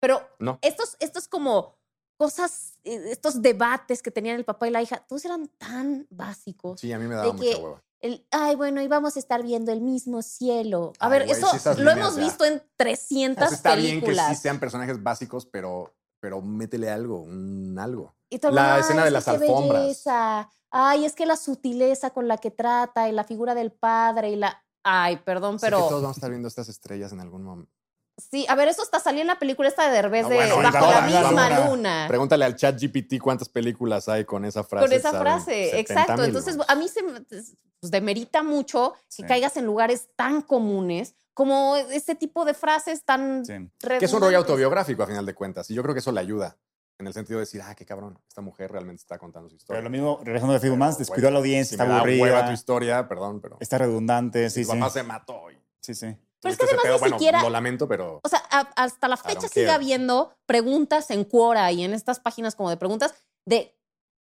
pero 0.00 0.20
No. 0.38 0.58
estos, 0.62 0.96
estos 1.00 1.28
como 1.28 1.76
cosas, 2.16 2.78
eh, 2.84 3.02
estos 3.10 3.40
debates 3.42 4.02
que 4.02 4.10
tenían 4.10 4.36
el 4.36 4.44
papá 4.44 4.68
y 4.68 4.70
la 4.70 4.82
hija, 4.82 4.98
todos 5.08 5.24
eran 5.24 5.48
tan 5.58 6.06
básicos. 6.10 6.80
Sí, 6.80 6.92
a 6.92 6.98
mí 6.98 7.06
me 7.06 7.14
daba 7.14 7.32
mucha 7.32 7.44
que- 7.56 7.62
hueva. 7.62 7.82
El, 8.00 8.26
ay, 8.30 8.56
bueno, 8.56 8.80
y 8.80 8.88
vamos 8.88 9.16
a 9.16 9.18
estar 9.18 9.42
viendo 9.42 9.72
el 9.72 9.80
mismo 9.82 10.22
cielo. 10.22 10.92
A 10.98 11.06
Ay, 11.06 11.10
ver, 11.10 11.22
eso 11.30 11.46
lo 11.64 11.74
líneas 11.74 11.96
hemos 11.98 12.16
ya. 12.16 12.22
visto 12.24 12.44
en 12.44 12.62
300 12.76 13.44
O 13.44 13.48
sea, 13.48 13.56
está 13.56 13.74
bien 13.74 14.00
que 14.00 14.06
películas. 14.06 14.28
sí 14.36 14.42
sean 14.42 14.58
personajes 14.58 15.02
básicos, 15.02 15.44
pero, 15.46 15.94
pero 16.18 16.40
métele 16.40 16.90
algo, 16.90 17.20
un 17.20 17.78
algo. 17.78 18.14
Y 18.30 18.38
todo, 18.38 18.52
La 18.52 18.76
"Ay, 18.76 18.80
escena 18.80 19.04
de 19.04 19.10
las 19.10 19.28
alfombras". 19.28 19.82
belleza. 19.82 20.48
Ay, 20.70 21.04
es 21.04 21.14
que 21.14 21.26
la 21.26 21.36
sutileza 21.36 22.10
con 22.10 22.26
la 22.28 22.38
que 22.38 22.50
trata 22.50 23.08
y 23.08 23.12
la 23.12 23.24
figura 23.24 23.54
del 23.54 23.72
padre 23.72 24.30
y 24.30 24.36
la... 24.36 24.64
Ay, 24.82 25.16
perdón, 25.18 25.58
Sé 25.58 25.66
que 25.66 25.72
pero... 25.72 25.88
todos 25.88 26.00
vamos 26.02 26.16
a 26.16 26.20
estar 26.20 26.30
viendo 26.30 26.48
estas 26.48 26.68
estrellas 26.70 27.12
en 27.12 27.20
algún 27.20 27.42
momento. 27.42 27.72
Sí, 28.30 28.46
a 28.48 28.54
ver, 28.54 28.68
eso 28.68 28.82
hasta 28.82 29.00
salió 29.00 29.20
en 29.20 29.26
la 29.26 29.38
película 29.38 29.68
esta 29.68 29.88
de 29.88 29.92
Derbez 29.94 30.24
No, 30.24 30.28
de 30.30 30.36
bueno, 30.36 30.56
Bajo 30.56 30.78
todas, 30.78 31.10
la 31.12 31.20
misma 31.22 31.66
luna. 31.66 32.04
Pregúntale 32.08 32.44
al 32.44 32.56
chat 32.56 32.80
GPT 32.80 33.18
cuántas 33.20 33.48
películas 33.48 34.08
hay 34.08 34.24
con 34.24 34.44
esa 34.44 34.62
frase. 34.64 34.86
Con 34.86 34.92
esa 34.96 35.10
frase, 35.18 35.70
70,000, 35.70 35.80
exacto. 35.80 36.24
Entonces, 36.24 36.56
a 36.66 36.74
mí 36.74 36.88
se 36.88 37.02
me 37.02 37.20
pues, 37.22 37.56
demerita 37.90 38.42
mucho 38.42 38.94
que 38.94 39.00
Sí. 39.08 39.22
caigas 39.24 39.56
en 39.56 39.66
lugares 39.66 40.08
tan 40.16 40.42
comunes 40.42 41.14
como 41.32 41.76
ese 41.76 42.14
tipo 42.14 42.44
de 42.44 42.54
frases 42.54 43.04
tan 43.04 43.44
Sí. 43.44 43.54
que 43.98 44.04
es 44.04 44.12
un 44.12 44.20
rollo 44.20 44.38
autobiográfico 44.38 45.02
a 45.02 45.06
final 45.06 45.24
de 45.24 45.34
cuentas. 45.34 45.70
Y 45.70 45.74
yo 45.74 45.82
creo 45.82 45.94
que 45.94 46.00
eso 46.00 46.12
le 46.12 46.20
ayuda. 46.20 46.58
En 46.98 47.06
el 47.06 47.14
sentido 47.14 47.38
de 47.38 47.46
decir, 47.46 47.62
ah, 47.64 47.74
qué 47.74 47.86
cabrón, 47.86 48.18
esta 48.28 48.42
mujer 48.42 48.70
realmente 48.70 49.00
está 49.00 49.16
contando 49.16 49.48
su 49.48 49.56
historia. 49.56 49.78
Pero 49.78 49.84
lo 49.84 49.90
mismo, 49.90 50.20
regresando 50.22 50.52
de 50.52 50.60
Pero, 50.60 50.76
descuidó 50.98 51.28
a 51.28 51.30
la 51.30 51.38
audiencia, 51.38 51.70
si 51.70 51.74
está 51.76 51.84
me 51.86 51.94
da 51.94 52.02
hueva 52.02 52.18
tu 52.18 52.34
aburrida, 52.36 52.52
historia, 52.52 53.08
perdón, 53.08 53.40
pero 53.40 53.56
está 53.58 53.78
redundante, 53.78 54.50
sí, 54.50 54.64
tu 54.66 54.72
sí. 54.72 54.78
papá 54.78 54.90
se 54.90 55.02
mató. 55.02 55.50
Y 55.50 55.58
Sí, 55.80 55.94
sí. 55.94 56.14
Pero 56.42 56.52
es 56.52 56.58
que 56.58 56.64
ese 56.64 56.74
además 56.74 56.82
pedo. 56.84 56.94
ni 56.94 57.00
bueno, 57.00 57.16
siquiera- 57.18 57.42
lo 57.42 57.50
lamento, 57.50 57.86
pero 57.88 58.20
O 58.22 58.28
sea, 58.28 58.42
a- 58.50 58.70
hasta 58.76 59.08
la 59.08 59.16
fecha 59.16 59.42
sigue 59.48 59.66
care. 59.66 59.70
habiendo 59.74 60.34
preguntas 60.46 61.10
en 61.10 61.24
Quora 61.24 61.70
y 61.72 61.84
en 61.84 61.92
estas 61.94 62.20
páginas 62.20 62.54
como 62.54 62.70
de 62.70 62.76
preguntas 62.76 63.14
de 63.46 63.76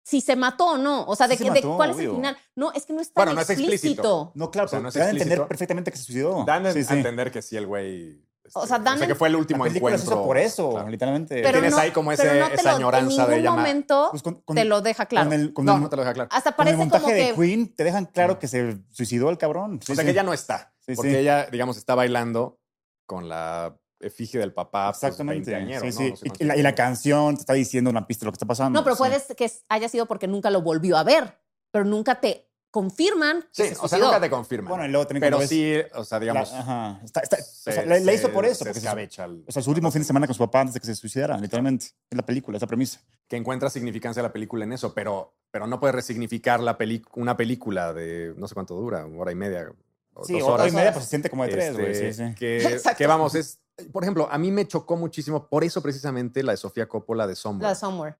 si 0.04 0.20
se 0.20 0.34
mató 0.36 0.66
o 0.66 0.78
no. 0.78 1.04
O 1.06 1.14
sea, 1.16 1.28
de, 1.28 1.36
Sí 1.36 1.44
se 1.44 1.50
de 1.50 1.60
mató, 1.62 1.76
cuál 1.76 1.90
es 1.92 1.98
el 2.00 2.10
final. 2.10 2.36
No, 2.56 2.72
es 2.72 2.86
que 2.86 2.92
no 2.92 3.00
es 3.00 3.12
tan 3.12 3.24
Bueno, 3.24 3.34
no 3.34 3.40
es 3.40 3.50
explícito. 3.50 4.32
No, 4.34 4.50
claro, 4.50 4.66
O 4.66 4.68
sea, 4.68 4.80
no 4.80 4.88
es 4.88 4.94
dan 4.94 5.06
a 5.06 5.10
entender 5.10 5.46
perfectamente 5.46 5.90
que 5.92 5.96
se 5.98 6.04
suicidó. 6.04 6.44
dan 6.44 6.66
a 6.66 6.72
sí. 6.72 6.80
entender 6.90 7.30
que 7.30 7.40
sí 7.40 7.56
el 7.56 7.66
güey. 7.66 8.20
O 8.54 8.66
sea, 8.66 8.78
dan 8.80 8.98
que 8.98 9.04
en- 9.04 9.16
fue 9.16 9.28
el 9.28 9.36
último 9.36 9.64
encuentro. 9.66 9.94
hizo 10.02 10.24
por 10.24 10.36
eso, 10.36 10.70
claro. 10.72 10.88
literalmente. 10.88 11.36
Pero 11.42 11.52
Tienes 11.52 11.70
no, 11.72 11.78
ahí 11.78 11.90
como 11.92 12.12
ese- 12.12 12.22
pero 12.24 12.40
no 12.40 12.48
te 12.48 12.54
esa 12.56 12.70
lo- 12.70 12.76
añoranza 12.76 13.24
en 13.24 13.30
de 13.30 13.36
ningún 13.36 13.44
llamar. 13.44 13.58
momento 13.60 14.08
Pues 14.10 14.22
con- 14.22 14.34
con- 14.42 14.56
te 14.56 14.64
lo 14.64 14.80
deja 14.82 15.06
claro. 15.06 15.30
Con 15.30 15.40
el, 15.40 15.52
con 15.52 15.64
No, 15.64 15.74
el- 15.76 15.80
no 15.82 15.88
te 15.88 15.96
lo 15.96 16.02
deja 16.02 16.12
claro. 16.14 16.28
Hasta 16.32 16.52
con 16.52 16.66
el 16.66 16.74
parece 16.74 16.76
montaje 16.76 17.02
como 17.04 17.14
de 17.14 17.26
que... 17.28 17.34
Queen 17.34 17.74
te 17.74 17.84
dejan 17.84 18.06
claro 18.06 18.38
que 18.38 18.48
se 18.48 18.78
suicidó 18.90 19.30
el 19.30 19.38
cabrón. 19.38 19.80
Sí, 19.84 19.92
o 19.92 19.94
sea 19.94 20.02
sí. 20.02 20.08
que 20.08 20.14
ya 20.14 20.22
no 20.22 20.32
está. 20.32 20.74
Sí, 20.80 20.94
porque 20.96 21.12
sí. 21.12 21.16
ella, 21.18 21.46
digamos, 21.50 21.76
está 21.76 21.94
bailando 21.94 22.58
con 23.06 23.28
la 23.28 23.76
efigie 24.00 24.40
del 24.40 24.52
papá. 24.52 24.90
pues, 24.90 25.04
Exactamente. 25.04 25.50
sí, 25.80 25.92
sí. 25.92 26.10
No 26.10 26.16
sé 26.16 26.28
Y- 26.40 26.44
la, 26.44 26.56
y 26.56 26.62
la 26.62 26.70
años. 26.70 26.76
canción 26.76 27.36
te 27.36 27.40
está 27.42 27.52
diciendo 27.52 27.88
una 27.90 28.06
pista 28.06 28.24
de 28.24 28.26
lo 28.26 28.32
que 28.32 28.36
está 28.36 28.46
pasando. 28.46 28.78
No, 28.80 28.82
pero 28.84 28.96
sí. 28.96 28.98
puede 28.98 29.22
que 29.36 29.50
haya 29.68 29.88
sido 29.88 30.06
porque 30.06 30.26
nunca 30.26 30.50
lo 30.50 30.62
volvió 30.62 30.96
a 30.96 31.04
ver, 31.04 31.38
pero 31.70 31.84
nunca 31.84 32.20
te 32.20 32.50
confirman 32.72 33.42
que 33.54 33.68
Sí, 33.68 33.74
se 33.74 33.80
o 33.80 33.86
sea, 33.86 33.98
nunca 34.00 34.20
te 34.20 34.28
confirman. 34.28 34.68
Bueno, 34.70 34.84
y 34.86 34.88
luego 34.88 35.06
también 35.06 35.20
Pero 35.32 35.46
sí, 35.46 35.74
o 35.94 36.02
sea, 36.04 36.18
la- 36.18 36.20
digamos. 36.20 36.52
ajá. 36.52 37.00
Está- 37.04 37.20
está- 37.20 37.36
o 37.36 37.42
se- 37.42 37.72
sea, 37.72 37.86
la, 37.86 38.00
la 38.00 38.12
hizo 38.12 38.26
se- 38.26 38.32
por 38.32 38.44
eso. 38.44 38.64
se 38.64 38.64
porque 38.64 38.80
se- 38.80 39.22
el- 39.22 39.44
o 39.46 39.52
sea, 39.52 39.62
su 39.62 39.70
último 39.70 39.90
fin 39.92 40.00
de 40.02 40.06
semana 40.06 40.26
con 40.26 40.34
su 40.34 40.40
papá 40.40 40.62
antes 40.62 40.74
de 40.74 40.80
que 40.80 40.86
se 40.86 40.94
suicidara, 40.96 41.38
literalmente. 41.38 41.86
Es 42.10 42.16
la 42.16 42.26
película, 42.26 42.56
es 42.56 42.62
la 42.62 42.66
premisa. 42.66 43.00
que 43.28 43.36
encuentra 43.36 43.70
significancia 43.70 44.20
a 44.20 44.24
la 44.24 44.32
película 44.32 44.64
en 44.64 44.72
eso, 44.74 44.92
pero, 44.92 45.34
pero 45.50 45.66
no 45.66 45.78
puedes 45.80 45.94
resignificar 45.94 46.60
la 46.60 46.76
peli- 46.76 47.02
una 47.14 47.34
película 47.36 47.92
de 47.94 48.34
no 48.36 48.46
sé 48.48 48.52
cuánto 48.54 48.74
dura, 48.74 49.06
una 49.06 49.20
hora 49.22 49.32
y 49.32 49.36
media 49.36 49.72
o 50.14 50.24
Sí, 50.24 50.34
dos 50.34 50.42
hora 50.42 50.54
horas. 50.64 50.72
y 50.72 50.76
media, 50.76 50.92
pues 50.92 51.04
se 51.04 51.10
siente 51.10 51.30
como 51.30 51.44
de 51.44 51.50
tres, 51.50 51.72
güey. 51.74 51.92
Este, 51.92 52.12
Sí, 52.12 52.24
sí. 52.28 52.34
Que, 52.34 52.56
Exacto. 52.78 52.98
que 52.98 53.06
vamos, 53.06 53.34
es. 53.34 53.58
Por 53.90 54.02
ejemplo, 54.04 54.28
a 54.30 54.36
mí 54.36 54.50
me 54.52 54.66
chocó 54.68 54.96
muchísimo, 54.96 55.48
por 55.48 55.64
eso 55.64 55.80
precisamente 55.82 56.42
la 56.42 56.52
de 56.52 56.58
Sofía 56.58 56.86
Coppola 56.88 57.26
de 57.26 57.34
Somewhere. 57.34 57.62
La 57.62 57.68
de 57.70 57.74
Somewhere. 57.76 58.16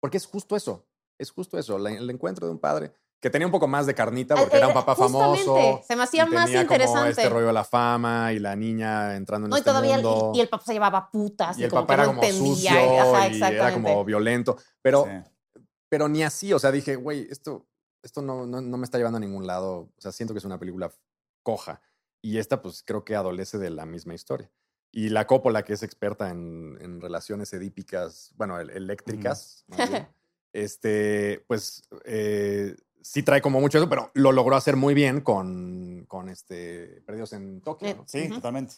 Porque 0.00 0.16
es 0.16 0.24
justo 0.26 0.56
eso. 0.56 0.86
Es 1.18 1.30
justo 1.30 1.58
eso. 1.58 1.76
la- 1.78 1.90
el 1.92 2.08
encuentro 2.08 2.46
de 2.46 2.52
un 2.52 2.58
padre 2.58 2.92
que 3.20 3.30
tenía 3.30 3.46
un 3.46 3.50
poco 3.52 3.66
más 3.66 3.86
de 3.86 3.94
carnita 3.94 4.34
Ah, 4.34 4.40
porque 4.40 4.56
era 4.58 4.66
un 4.66 4.72
era- 4.72 4.80
papá 4.84 4.94
famoso. 4.94 5.82
se 5.86 5.96
me 5.96 6.02
hacía 6.04 6.24
y 6.24 6.30
más 6.32 6.44
tenía 6.46 6.66
como 6.66 6.74
interesante. 6.76 7.10
este 7.10 7.28
rollo 7.28 7.48
de 7.48 7.52
la 7.52 7.64
fama 7.64 8.32
y 8.32 8.38
la 8.38 8.54
niña 8.54 9.16
entrando 9.16 9.46
en 9.46 9.50
No, 9.50 9.56
y 9.56 9.58
este 9.60 9.70
todavía 9.70 9.96
el- 9.96 10.02
mundo. 10.04 10.32
y, 10.34 10.40
el 10.40 10.48
papá 10.48 10.64
se 10.64 10.72
llevaba 10.72 11.10
putas 11.10 11.58
y, 11.58 11.62
y 11.62 11.64
el 11.64 11.70
como 11.70 11.82
papá 11.82 11.94
que 11.94 11.94
era 11.94 12.02
no 12.04 12.08
como 12.10 12.22
entendía. 12.22 12.54
sucio 12.72 13.00
Ajá, 13.14 13.28
y 13.28 13.42
era 13.42 13.72
como 13.72 14.04
violento. 14.04 14.56
Pero, 14.82 15.04
Sí. 15.04 15.60
pero 15.88 16.08
ni 16.08 16.22
así. 16.22 16.52
O 16.52 16.58
sea, 16.60 16.70
dije, 16.70 16.94
güey, 16.96 17.26
esto, 17.30 17.66
esto 18.02 18.22
no, 18.22 18.46
no, 18.46 18.60
no 18.60 18.76
me 18.76 18.84
está 18.84 18.98
llevando 18.98 19.16
a 19.16 19.20
ningún 19.20 19.46
lado. 19.46 19.88
O 19.96 20.00
sea, 20.00 20.12
siento 20.12 20.32
que 20.32 20.38
es 20.38 20.44
una 20.44 20.58
película 20.58 20.92
coja. 21.42 21.80
Y 22.22 22.38
esta, 22.38 22.62
pues 22.62 22.82
creo 22.84 23.04
que 23.04 23.16
adolece 23.16 23.58
de 23.58 23.70
la 23.70 23.84
misma 23.86 24.14
historia. 24.14 24.50
Y 24.92 25.08
la 25.10 25.26
Coppola, 25.26 25.64
que 25.64 25.72
es 25.72 25.82
experta 25.82 26.30
en, 26.30 26.78
en 26.80 27.00
relaciones 27.00 27.52
edípicas, 27.52 28.32
bueno, 28.36 28.58
el- 28.60 28.70
eléctricas, 28.70 29.64
más 29.68 29.90
bien, 29.90 30.08
este, 30.52 31.44
pues 31.46 31.82
eh, 32.04 32.74
sí 33.10 33.22
trae 33.22 33.40
como 33.40 33.60
mucho 33.60 33.78
eso, 33.78 33.88
pero 33.88 34.10
lo 34.14 34.32
logró 34.32 34.56
hacer 34.56 34.76
muy 34.76 34.94
bien 34.94 35.20
con, 35.20 36.04
con 36.08 36.28
este 36.28 37.02
Perdidos 37.06 37.32
en 37.32 37.60
Tokio. 37.62 37.94
¿no? 37.96 38.04
Sí, 38.06 38.28
totalmente. 38.28 38.74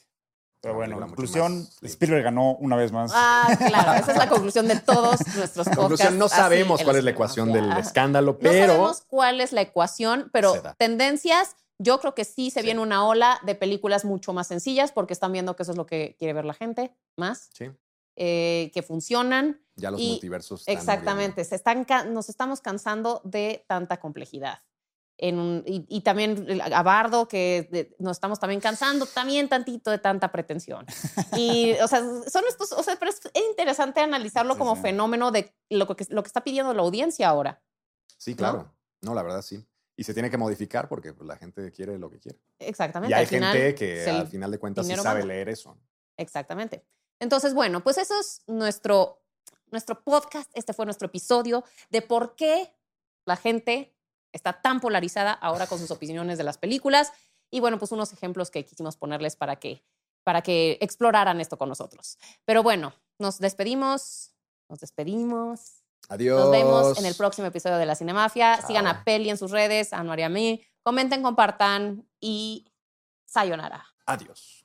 Pero 0.62 0.74
bueno, 0.74 0.96
mucho 0.96 1.06
conclusión, 1.06 1.60
más. 1.60 1.78
Spielberg 1.82 2.22
ganó 2.22 2.52
una 2.56 2.76
vez 2.76 2.92
más. 2.92 3.10
Ah, 3.14 3.48
claro, 3.66 3.94
esa 3.94 4.12
es 4.12 4.18
la 4.18 4.28
conclusión 4.28 4.68
de 4.68 4.78
todos 4.78 5.18
nuestros 5.34 5.66
podcasts. 5.66 5.76
Conclusión, 5.76 6.18
no 6.18 6.28
sabemos 6.28 6.82
cuál 6.84 6.96
es 6.96 7.04
la 7.04 7.10
ecuación 7.12 7.50
del 7.52 7.70
Ajá. 7.70 7.80
escándalo, 7.80 8.32
No 8.32 8.38
pero 8.38 8.74
sabemos 8.74 9.02
cuál 9.08 9.40
es 9.40 9.52
la 9.52 9.62
ecuación, 9.62 10.28
pero 10.34 10.52
tendencias, 10.76 11.56
yo 11.78 11.98
creo 11.98 12.14
que 12.14 12.26
sí 12.26 12.50
se 12.50 12.60
Sí. 12.60 12.66
viene 12.66 12.80
una 12.82 13.06
ola 13.06 13.40
de 13.44 13.54
películas 13.54 14.04
mucho 14.04 14.34
más 14.34 14.48
sencillas 14.48 14.92
porque 14.92 15.14
están 15.14 15.32
viendo 15.32 15.56
que 15.56 15.62
eso 15.62 15.72
es 15.72 15.78
lo 15.78 15.86
que 15.86 16.14
quiere 16.18 16.34
ver 16.34 16.44
la 16.44 16.52
gente 16.54 16.94
más, 17.16 17.48
sí, 17.54 17.70
eh, 18.22 18.70
que 18.74 18.82
funcionan. 18.82 19.58
ya 19.76 19.90
los 19.90 19.98
Y- 19.98 20.10
multiversos. 20.10 20.60
están 20.60 20.74
Exactamente, 20.76 21.42
se 21.42 21.54
están, 21.54 21.86
nos 22.12 22.28
estamos 22.28 22.60
cansando 22.60 23.22
de 23.24 23.64
tanta 23.66 23.98
complejidad. 23.98 24.58
En 25.16 25.38
un- 25.38 25.62
y, 25.66 25.86
y 25.88 26.02
también 26.02 26.60
a 26.60 26.82
Bardo, 26.82 27.26
que 27.28 27.66
de- 27.72 27.96
nos 27.98 28.18
estamos 28.18 28.38
también 28.38 28.60
cansando 28.60 29.06
también 29.06 29.48
tantito 29.48 29.90
de 29.90 29.96
tanta 29.98 30.30
pretensión. 30.32 30.84
Y, 31.34 31.72
o 31.82 31.88
sea, 31.88 32.00
son 32.30 32.44
estos, 32.46 32.72
o 32.72 32.82
sea, 32.82 32.96
pero 32.98 33.10
es 33.10 33.20
interesante 33.48 34.00
analizarlo 34.00 34.52
Sí, 34.54 34.58
como 34.58 34.76
sí. 34.76 34.82
fenómeno 34.82 35.30
de 35.30 35.54
lo 35.70 35.86
que, 35.96 36.04
lo 36.10 36.22
que 36.22 36.26
está 36.26 36.42
pidiendo 36.44 36.74
la 36.74 36.82
audiencia 36.82 37.28
ahora. 37.28 37.62
Sí, 38.18 38.34
claro. 38.34 38.70
¿No? 39.02 39.14
la 39.14 39.22
verdad 39.22 39.40
sí. 39.40 39.64
Y 39.96 40.04
se 40.04 40.12
tiene 40.12 40.30
que 40.30 40.36
modificar 40.36 40.88
porque 40.90 41.14
pues, 41.14 41.26
la 41.26 41.36
gente 41.36 41.70
quiere 41.72 41.98
lo 41.98 42.10
que 42.10 42.18
quiere. 42.18 42.38
Exactamente. 42.58 43.12
Y 43.12 43.14
hay 43.14 43.22
al 43.22 43.26
final, 43.28 43.56
gente 43.56 43.74
que 43.74 44.10
al 44.10 44.28
final 44.28 44.50
de 44.50 44.58
cuentas 44.58 44.86
sí 44.86 44.94
sabe 44.96 45.20
manda. 45.20 45.26
leer 45.34 45.48
eso. 45.48 45.78
Exactamente. 46.18 46.84
Entonces, 47.20 47.54
bueno, 47.54 47.82
pues 47.82 47.98
eso 47.98 48.18
es 48.18 48.42
nuestro, 48.46 49.22
nuestro 49.70 50.02
podcast. 50.02 50.50
Este 50.54 50.72
fue 50.72 50.86
nuestro 50.86 51.06
episodio 51.06 51.64
de 51.90 52.02
por 52.02 52.34
qué 52.34 52.74
la 53.26 53.36
gente 53.36 53.94
está 54.32 54.60
tan 54.60 54.80
polarizada 54.80 55.32
ahora 55.32 55.66
con 55.66 55.78
sus 55.78 55.90
opiniones 55.90 56.38
de 56.38 56.44
las 56.44 56.58
películas. 56.58 57.12
Y 57.50 57.60
bueno, 57.60 57.78
pues 57.78 57.92
unos 57.92 58.12
ejemplos 58.12 58.50
que 58.50 58.64
quisimos 58.64 58.96
ponerles 58.96 59.36
para 59.36 59.56
que, 59.56 59.84
para 60.24 60.42
que 60.42 60.78
exploraran 60.80 61.40
esto 61.40 61.58
con 61.58 61.68
nosotros. 61.68 62.18
Pero 62.44 62.62
bueno, 62.62 62.94
nos 63.18 63.38
despedimos. 63.38 64.32
Nos 64.68 64.80
despedimos. 64.80 65.82
Adiós. 66.08 66.40
Nos 66.40 66.50
vemos 66.50 66.98
en 66.98 67.06
el 67.06 67.14
próximo 67.14 67.48
episodio 67.48 67.76
de 67.76 67.86
La 67.86 67.96
Cinemafia. 67.96 68.56
Chao. 68.58 68.66
Sigan 68.66 68.86
a 68.86 69.04
Peli 69.04 69.30
en 69.30 69.36
sus 69.36 69.50
redes, 69.50 69.92
a 69.92 69.98
a 69.98 70.28
mí. 70.28 70.64
Comenten, 70.82 71.22
compartan 71.22 72.08
y 72.20 72.72
sayonara. 73.26 73.84
Adiós. 74.06 74.59